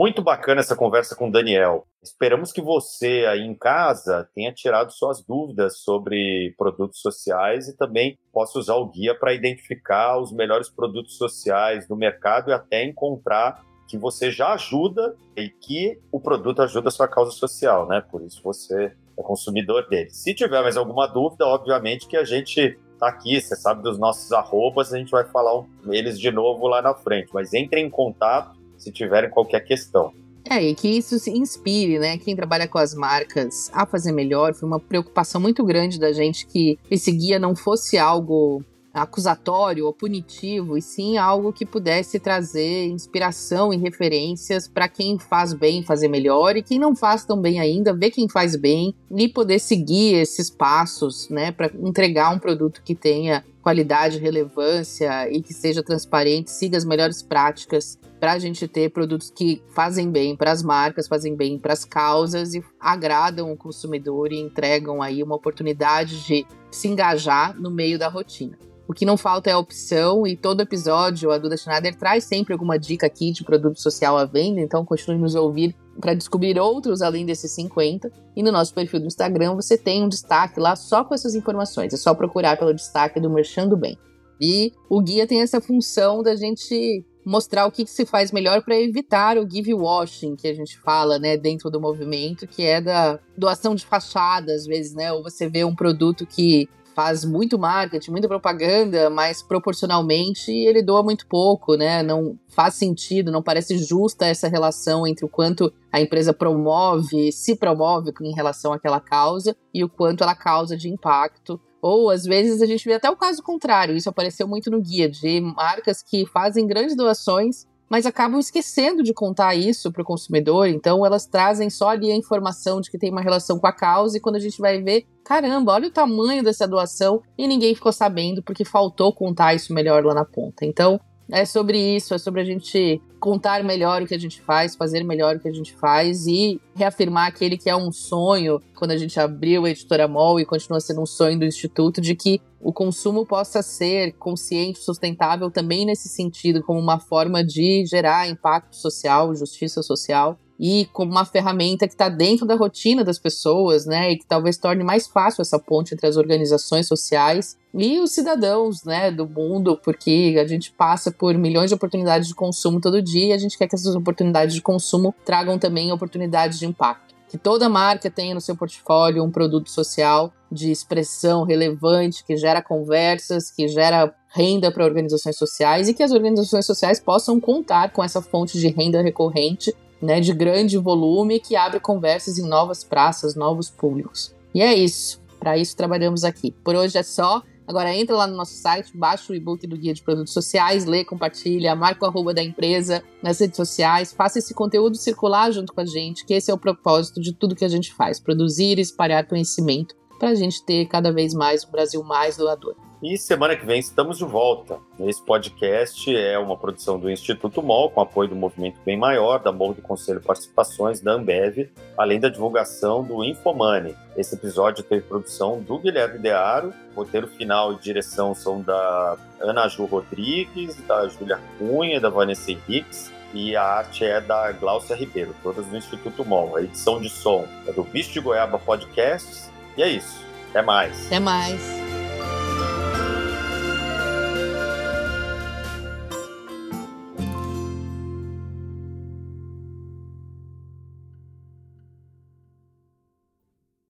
Muito 0.00 0.22
bacana 0.22 0.62
essa 0.62 0.74
conversa 0.74 1.14
com 1.14 1.28
o 1.28 1.30
Daniel. 1.30 1.86
Esperamos 2.02 2.52
que 2.52 2.62
você 2.62 3.26
aí 3.28 3.42
em 3.42 3.54
casa 3.54 4.26
tenha 4.34 4.50
tirado 4.50 4.90
suas 4.90 5.22
dúvidas 5.22 5.80
sobre 5.80 6.54
produtos 6.56 7.02
sociais 7.02 7.68
e 7.68 7.76
também 7.76 8.18
possa 8.32 8.58
usar 8.58 8.76
o 8.76 8.88
guia 8.88 9.14
para 9.14 9.34
identificar 9.34 10.18
os 10.18 10.32
melhores 10.32 10.70
produtos 10.70 11.18
sociais 11.18 11.86
no 11.86 11.96
mercado 11.96 12.48
e 12.48 12.54
até 12.54 12.82
encontrar 12.82 13.62
que 13.86 13.98
você 13.98 14.30
já 14.30 14.54
ajuda 14.54 15.14
e 15.36 15.50
que 15.50 16.00
o 16.10 16.18
produto 16.18 16.62
ajuda 16.62 16.88
a 16.88 16.90
sua 16.90 17.06
causa 17.06 17.32
social, 17.32 17.86
né? 17.86 18.00
Por 18.00 18.22
isso 18.22 18.40
você 18.42 18.96
é 19.18 19.22
consumidor 19.22 19.86
dele. 19.86 20.08
Se 20.08 20.34
tiver 20.34 20.62
mais 20.62 20.78
alguma 20.78 21.06
dúvida, 21.08 21.44
obviamente 21.44 22.08
que 22.08 22.16
a 22.16 22.24
gente 22.24 22.80
tá 22.98 23.08
aqui, 23.08 23.38
você 23.38 23.54
sabe 23.54 23.82
dos 23.82 23.98
nossos 23.98 24.32
arrobas, 24.32 24.94
a 24.94 24.98
gente 24.98 25.10
vai 25.10 25.24
falar 25.26 25.62
eles 25.88 26.18
de 26.18 26.30
novo 26.30 26.66
lá 26.68 26.80
na 26.80 26.94
frente, 26.94 27.28
mas 27.34 27.52
entre 27.52 27.82
em 27.82 27.90
contato 27.90 28.59
se 28.80 28.90
tiverem 28.90 29.30
qualquer 29.30 29.60
questão. 29.60 30.12
É, 30.48 30.62
e 30.62 30.74
que 30.74 30.88
isso 30.88 31.18
se 31.18 31.30
inspire, 31.30 31.98
né? 31.98 32.16
Quem 32.18 32.34
trabalha 32.34 32.66
com 32.66 32.78
as 32.78 32.94
marcas 32.94 33.70
a 33.72 33.84
fazer 33.84 34.10
melhor. 34.10 34.54
Foi 34.54 34.66
uma 34.66 34.80
preocupação 34.80 35.40
muito 35.40 35.62
grande 35.64 36.00
da 36.00 36.12
gente 36.12 36.46
que 36.46 36.78
esse 36.90 37.12
guia 37.12 37.38
não 37.38 37.54
fosse 37.54 37.98
algo 37.98 38.64
acusatório 38.92 39.86
ou 39.86 39.92
punitivo, 39.92 40.76
e 40.76 40.82
sim 40.82 41.16
algo 41.16 41.52
que 41.52 41.64
pudesse 41.64 42.18
trazer 42.18 42.86
inspiração 42.86 43.72
e 43.72 43.76
referências 43.76 44.66
para 44.66 44.88
quem 44.88 45.18
faz 45.18 45.52
bem 45.52 45.82
fazer 45.82 46.08
melhor 46.08 46.56
e 46.56 46.62
quem 46.62 46.78
não 46.78 46.96
faz 46.96 47.24
tão 47.24 47.40
bem 47.40 47.60
ainda, 47.60 47.94
ver 47.94 48.10
quem 48.10 48.28
faz 48.28 48.56
bem 48.56 48.94
e 49.10 49.28
poder 49.28 49.60
seguir 49.60 50.14
esses 50.14 50.50
passos, 50.50 51.28
né, 51.28 51.52
para 51.52 51.70
entregar 51.82 52.34
um 52.34 52.38
produto 52.38 52.82
que 52.84 52.94
tenha 52.94 53.44
qualidade, 53.62 54.18
relevância 54.18 55.30
e 55.30 55.42
que 55.42 55.52
seja 55.52 55.82
transparente, 55.82 56.50
siga 56.50 56.76
as 56.76 56.84
melhores 56.84 57.22
práticas 57.22 57.98
para 58.18 58.32
a 58.32 58.38
gente 58.38 58.68
ter 58.68 58.90
produtos 58.90 59.30
que 59.30 59.62
fazem 59.74 60.10
bem 60.10 60.36
para 60.36 60.52
as 60.52 60.62
marcas, 60.62 61.08
fazem 61.08 61.34
bem 61.34 61.58
para 61.58 61.72
as 61.72 61.84
causas 61.84 62.54
e 62.54 62.62
agradam 62.78 63.50
o 63.50 63.56
consumidor 63.56 64.32
e 64.32 64.38
entregam 64.38 65.00
aí 65.00 65.22
uma 65.22 65.36
oportunidade 65.36 66.24
de 66.24 66.46
se 66.70 66.88
engajar 66.88 67.58
no 67.58 67.70
meio 67.70 67.98
da 67.98 68.08
rotina. 68.08 68.58
O 68.86 68.92
que 68.92 69.06
não 69.06 69.16
falta 69.16 69.48
é 69.48 69.52
a 69.52 69.58
opção 69.58 70.26
e 70.26 70.36
todo 70.36 70.62
episódio 70.62 71.30
a 71.30 71.38
Duda 71.38 71.56
Schneider 71.56 71.94
traz 71.94 72.24
sempre 72.24 72.52
alguma 72.52 72.76
dica 72.76 73.06
aqui 73.06 73.30
de 73.30 73.44
produto 73.44 73.80
social 73.80 74.18
à 74.18 74.24
venda, 74.24 74.60
então 74.60 74.84
continue 74.84 75.16
nos 75.16 75.36
ouvir 75.36 75.76
para 76.00 76.14
descobrir 76.14 76.58
outros 76.58 77.02
além 77.02 77.26
desses 77.26 77.52
50. 77.52 78.10
E 78.34 78.42
no 78.42 78.50
nosso 78.50 78.74
perfil 78.74 79.00
do 79.00 79.06
Instagram 79.06 79.54
você 79.54 79.76
tem 79.76 80.02
um 80.02 80.08
destaque 80.08 80.58
lá 80.58 80.74
só 80.74 81.04
com 81.04 81.14
essas 81.14 81.34
informações. 81.34 81.92
É 81.92 81.96
só 81.96 82.14
procurar 82.14 82.56
pelo 82.56 82.74
destaque 82.74 83.20
do 83.20 83.30
Merchando 83.30 83.76
Bem. 83.76 83.98
E 84.40 84.72
o 84.88 85.00
guia 85.02 85.26
tem 85.26 85.42
essa 85.42 85.60
função 85.60 86.22
da 86.22 86.34
gente 86.34 87.04
mostrar 87.24 87.66
o 87.66 87.70
que, 87.70 87.84
que 87.84 87.90
se 87.90 88.06
faz 88.06 88.32
melhor 88.32 88.62
para 88.62 88.80
evitar 88.80 89.36
o 89.36 89.48
give 89.48 89.74
washing 89.74 90.36
que 90.36 90.48
a 90.48 90.54
gente 90.54 90.78
fala, 90.78 91.18
né, 91.18 91.36
dentro 91.36 91.70
do 91.70 91.80
movimento, 91.80 92.46
que 92.46 92.64
é 92.64 92.80
da 92.80 93.18
doação 93.36 93.74
de 93.74 93.84
fachada, 93.84 94.54
às 94.54 94.64
vezes, 94.64 94.94
né, 94.94 95.12
ou 95.12 95.22
você 95.22 95.46
vê 95.46 95.62
um 95.62 95.74
produto 95.74 96.26
que 96.26 96.68
faz 97.00 97.24
muito 97.24 97.58
marketing, 97.58 98.10
muita 98.10 98.28
propaganda, 98.28 99.08
mas 99.08 99.42
proporcionalmente 99.42 100.50
ele 100.50 100.82
doa 100.82 101.02
muito 101.02 101.26
pouco, 101.26 101.74
né? 101.74 102.02
Não 102.02 102.38
faz 102.48 102.74
sentido, 102.74 103.32
não 103.32 103.42
parece 103.42 103.78
justa 103.78 104.26
essa 104.26 104.48
relação 104.48 105.06
entre 105.06 105.24
o 105.24 105.28
quanto 105.28 105.72
a 105.90 105.98
empresa 105.98 106.34
promove, 106.34 107.32
se 107.32 107.56
promove 107.56 108.12
em 108.20 108.34
relação 108.34 108.74
àquela 108.74 109.00
causa 109.00 109.56
e 109.72 109.82
o 109.82 109.88
quanto 109.88 110.22
ela 110.22 110.34
causa 110.34 110.76
de 110.76 110.90
impacto. 110.90 111.58
Ou 111.80 112.10
às 112.10 112.24
vezes 112.24 112.60
a 112.60 112.66
gente 112.66 112.84
vê 112.84 112.92
até 112.92 113.08
o 113.08 113.16
caso 113.16 113.42
contrário, 113.42 113.96
isso 113.96 114.10
apareceu 114.10 114.46
muito 114.46 114.70
no 114.70 114.82
guia, 114.82 115.08
de 115.08 115.40
marcas 115.40 116.02
que 116.02 116.26
fazem 116.26 116.66
grandes 116.66 116.94
doações 116.94 117.66
mas 117.90 118.06
acabam 118.06 118.38
esquecendo 118.38 119.02
de 119.02 119.12
contar 119.12 119.56
isso 119.56 119.90
para 119.90 120.02
o 120.02 120.04
consumidor, 120.04 120.68
então 120.68 121.04
elas 121.04 121.26
trazem 121.26 121.68
só 121.68 121.88
ali 121.88 122.12
a 122.12 122.16
informação 122.16 122.80
de 122.80 122.88
que 122.88 122.96
tem 122.96 123.10
uma 123.10 123.20
relação 123.20 123.58
com 123.58 123.66
a 123.66 123.72
causa, 123.72 124.16
e 124.16 124.20
quando 124.20 124.36
a 124.36 124.40
gente 124.40 124.60
vai 124.60 124.80
ver, 124.80 125.04
caramba, 125.24 125.72
olha 125.72 125.88
o 125.88 125.92
tamanho 125.92 126.44
dessa 126.44 126.68
doação, 126.68 127.20
e 127.36 127.48
ninguém 127.48 127.74
ficou 127.74 127.92
sabendo 127.92 128.42
porque 128.44 128.64
faltou 128.64 129.12
contar 129.12 129.54
isso 129.54 129.74
melhor 129.74 130.04
lá 130.04 130.14
na 130.14 130.24
ponta. 130.24 130.64
Então, 130.64 131.00
é 131.28 131.44
sobre 131.44 131.78
isso, 131.96 132.14
é 132.14 132.18
sobre 132.18 132.40
a 132.40 132.44
gente 132.44 133.02
contar 133.20 133.62
melhor 133.62 134.02
o 134.02 134.06
que 134.06 134.14
a 134.14 134.18
gente 134.18 134.40
faz, 134.40 134.74
fazer 134.74 135.04
melhor 135.04 135.36
o 135.36 135.40
que 135.40 135.48
a 135.48 135.52
gente 135.52 135.74
faz 135.74 136.26
e 136.26 136.60
reafirmar 136.74 137.28
aquele 137.28 137.58
que 137.58 137.68
é 137.68 137.76
um 137.76 137.92
sonho, 137.92 138.60
quando 138.74 138.92
a 138.92 138.96
gente 138.96 139.20
abriu 139.20 139.64
a 139.66 139.70
editora 139.70 140.08
MOL 140.08 140.40
e 140.40 140.46
continua 140.46 140.80
sendo 140.80 141.02
um 141.02 141.06
sonho 141.06 141.38
do 141.38 141.44
Instituto, 141.44 142.00
de 142.00 142.14
que 142.16 142.40
o 142.60 142.72
consumo 142.72 143.26
possa 143.26 143.62
ser 143.62 144.12
consciente, 144.12 144.80
sustentável 144.80 145.50
também 145.50 145.84
nesse 145.84 146.08
sentido, 146.08 146.62
como 146.62 146.80
uma 146.80 146.98
forma 146.98 147.44
de 147.44 147.84
gerar 147.86 148.28
impacto 148.28 148.74
social, 148.74 149.34
justiça 149.34 149.82
social 149.82 150.38
e 150.60 150.84
como 150.92 151.10
uma 151.10 151.24
ferramenta 151.24 151.88
que 151.88 151.94
está 151.94 152.10
dentro 152.10 152.44
da 152.44 152.54
rotina 152.54 153.02
das 153.02 153.18
pessoas, 153.18 153.86
né, 153.86 154.12
e 154.12 154.18
que 154.18 154.26
talvez 154.26 154.58
torne 154.58 154.84
mais 154.84 155.06
fácil 155.06 155.40
essa 155.40 155.58
ponte 155.58 155.94
entre 155.94 156.06
as 156.06 156.18
organizações 156.18 156.86
sociais 156.86 157.56
e 157.72 157.98
os 157.98 158.12
cidadãos, 158.12 158.84
né, 158.84 159.10
do 159.10 159.26
mundo, 159.26 159.80
porque 159.82 160.36
a 160.38 160.46
gente 160.46 160.70
passa 160.70 161.10
por 161.10 161.34
milhões 161.38 161.70
de 161.70 161.74
oportunidades 161.74 162.28
de 162.28 162.34
consumo 162.34 162.78
todo 162.78 163.00
dia 163.00 163.28
e 163.28 163.32
a 163.32 163.38
gente 163.38 163.56
quer 163.56 163.68
que 163.68 163.74
essas 163.74 163.94
oportunidades 163.94 164.54
de 164.54 164.60
consumo 164.60 165.14
tragam 165.24 165.58
também 165.58 165.90
oportunidades 165.92 166.58
de 166.58 166.66
impacto. 166.66 167.14
Que 167.30 167.38
toda 167.38 167.68
marca 167.68 168.10
tenha 168.10 168.34
no 168.34 168.40
seu 168.40 168.54
portfólio 168.54 169.24
um 169.24 169.30
produto 169.30 169.70
social 169.70 170.30
de 170.52 170.70
expressão 170.70 171.44
relevante, 171.44 172.24
que 172.24 172.36
gera 172.36 172.60
conversas, 172.60 173.50
que 173.50 173.66
gera 173.68 174.12
renda 174.28 174.70
para 174.70 174.84
organizações 174.84 175.38
sociais 175.38 175.88
e 175.88 175.94
que 175.94 176.02
as 176.02 176.10
organizações 176.10 176.66
sociais 176.66 177.00
possam 177.00 177.40
contar 177.40 177.92
com 177.92 178.02
essa 178.02 178.20
fonte 178.20 178.58
de 178.58 178.68
renda 178.68 179.00
recorrente 179.00 179.72
né, 180.00 180.20
de 180.20 180.32
grande 180.32 180.78
volume 180.78 181.40
que 181.40 181.56
abre 181.56 181.80
conversas 181.80 182.38
em 182.38 182.48
novas 182.48 182.82
praças, 182.84 183.34
novos 183.34 183.70
públicos. 183.70 184.34
E 184.54 184.62
é 184.62 184.74
isso. 184.74 185.20
Para 185.38 185.56
isso 185.56 185.76
trabalhamos 185.76 186.24
aqui. 186.24 186.50
Por 186.50 186.74
hoje 186.74 186.98
é 186.98 187.02
só. 187.02 187.42
Agora 187.66 187.94
entra 187.94 188.16
lá 188.16 188.26
no 188.26 188.36
nosso 188.36 188.54
site, 188.54 188.96
baixa 188.96 189.32
o 189.32 189.36
e-book 189.36 189.64
do 189.64 189.76
Guia 189.76 189.94
de 189.94 190.02
Produtos 190.02 190.32
Sociais, 190.32 190.86
lê, 190.86 191.04
compartilha, 191.04 191.76
marca 191.76 192.04
o 192.04 192.08
arroba 192.08 192.34
da 192.34 192.42
empresa 192.42 193.00
nas 193.22 193.38
redes 193.38 193.56
sociais, 193.56 194.12
faça 194.12 194.40
esse 194.40 194.52
conteúdo 194.52 194.96
circular 194.96 195.52
junto 195.52 195.72
com 195.72 195.80
a 195.80 195.86
gente, 195.86 196.24
que 196.24 196.34
esse 196.34 196.50
é 196.50 196.54
o 196.54 196.58
propósito 196.58 197.20
de 197.20 197.32
tudo 197.32 197.54
que 197.54 197.64
a 197.64 197.68
gente 197.68 197.94
faz, 197.94 198.18
produzir 198.18 198.76
e 198.78 198.80
espalhar 198.80 199.24
conhecimento 199.24 199.94
para 200.18 200.30
a 200.30 200.34
gente 200.34 200.64
ter 200.64 200.86
cada 200.86 201.12
vez 201.12 201.32
mais 201.32 201.64
um 201.64 201.70
Brasil 201.70 202.02
mais 202.02 202.36
doador. 202.36 202.89
E 203.02 203.16
semana 203.16 203.56
que 203.56 203.64
vem 203.64 203.80
estamos 203.80 204.18
de 204.18 204.26
volta. 204.26 204.78
Esse 205.00 205.24
podcast 205.24 206.14
é 206.14 206.38
uma 206.38 206.54
produção 206.54 207.00
do 207.00 207.10
Instituto 207.10 207.62
MOL, 207.62 207.90
com 207.90 208.02
apoio 208.02 208.28
do 208.28 208.36
Movimento 208.36 208.78
Bem 208.84 208.98
Maior, 208.98 209.38
da 209.38 209.50
MOL 209.50 209.72
do 209.72 209.80
Conselho 209.80 210.20
Participações, 210.20 211.00
da 211.00 211.12
Ambev, 211.12 211.70
além 211.96 212.20
da 212.20 212.28
divulgação 212.28 213.02
do 213.02 213.24
Infomoney. 213.24 213.96
Esse 214.18 214.34
episódio 214.34 214.84
teve 214.84 215.00
produção 215.00 215.60
do 215.60 215.78
Guilherme 215.78 216.18
Dearo, 216.18 216.74
roteiro 216.94 217.26
final 217.26 217.72
e 217.72 217.78
direção 217.78 218.34
são 218.34 218.60
da 218.60 219.16
Ana 219.40 219.66
Ju 219.66 219.86
Rodrigues, 219.86 220.76
da 220.86 221.08
Júlia 221.08 221.40
Cunha, 221.58 221.98
da 221.98 222.10
Vanessa 222.10 222.52
Henriques, 222.52 223.10
e 223.32 223.56
a 223.56 223.62
arte 223.62 224.04
é 224.04 224.20
da 224.20 224.52
Glaucia 224.52 224.94
Ribeiro, 224.94 225.34
todas 225.42 225.64
do 225.64 225.74
Instituto 225.74 226.22
MOL. 226.22 226.54
A 226.54 226.62
edição 226.62 227.00
de 227.00 227.08
som 227.08 227.48
é 227.66 227.72
do 227.72 227.82
Bicho 227.82 228.12
de 228.12 228.20
Goiaba 228.20 228.58
Podcasts, 228.58 229.50
e 229.78 229.82
é 229.82 229.88
isso. 229.88 230.22
Até 230.50 230.60
mais. 230.60 231.06
Até 231.06 231.18
mais. 231.18 231.79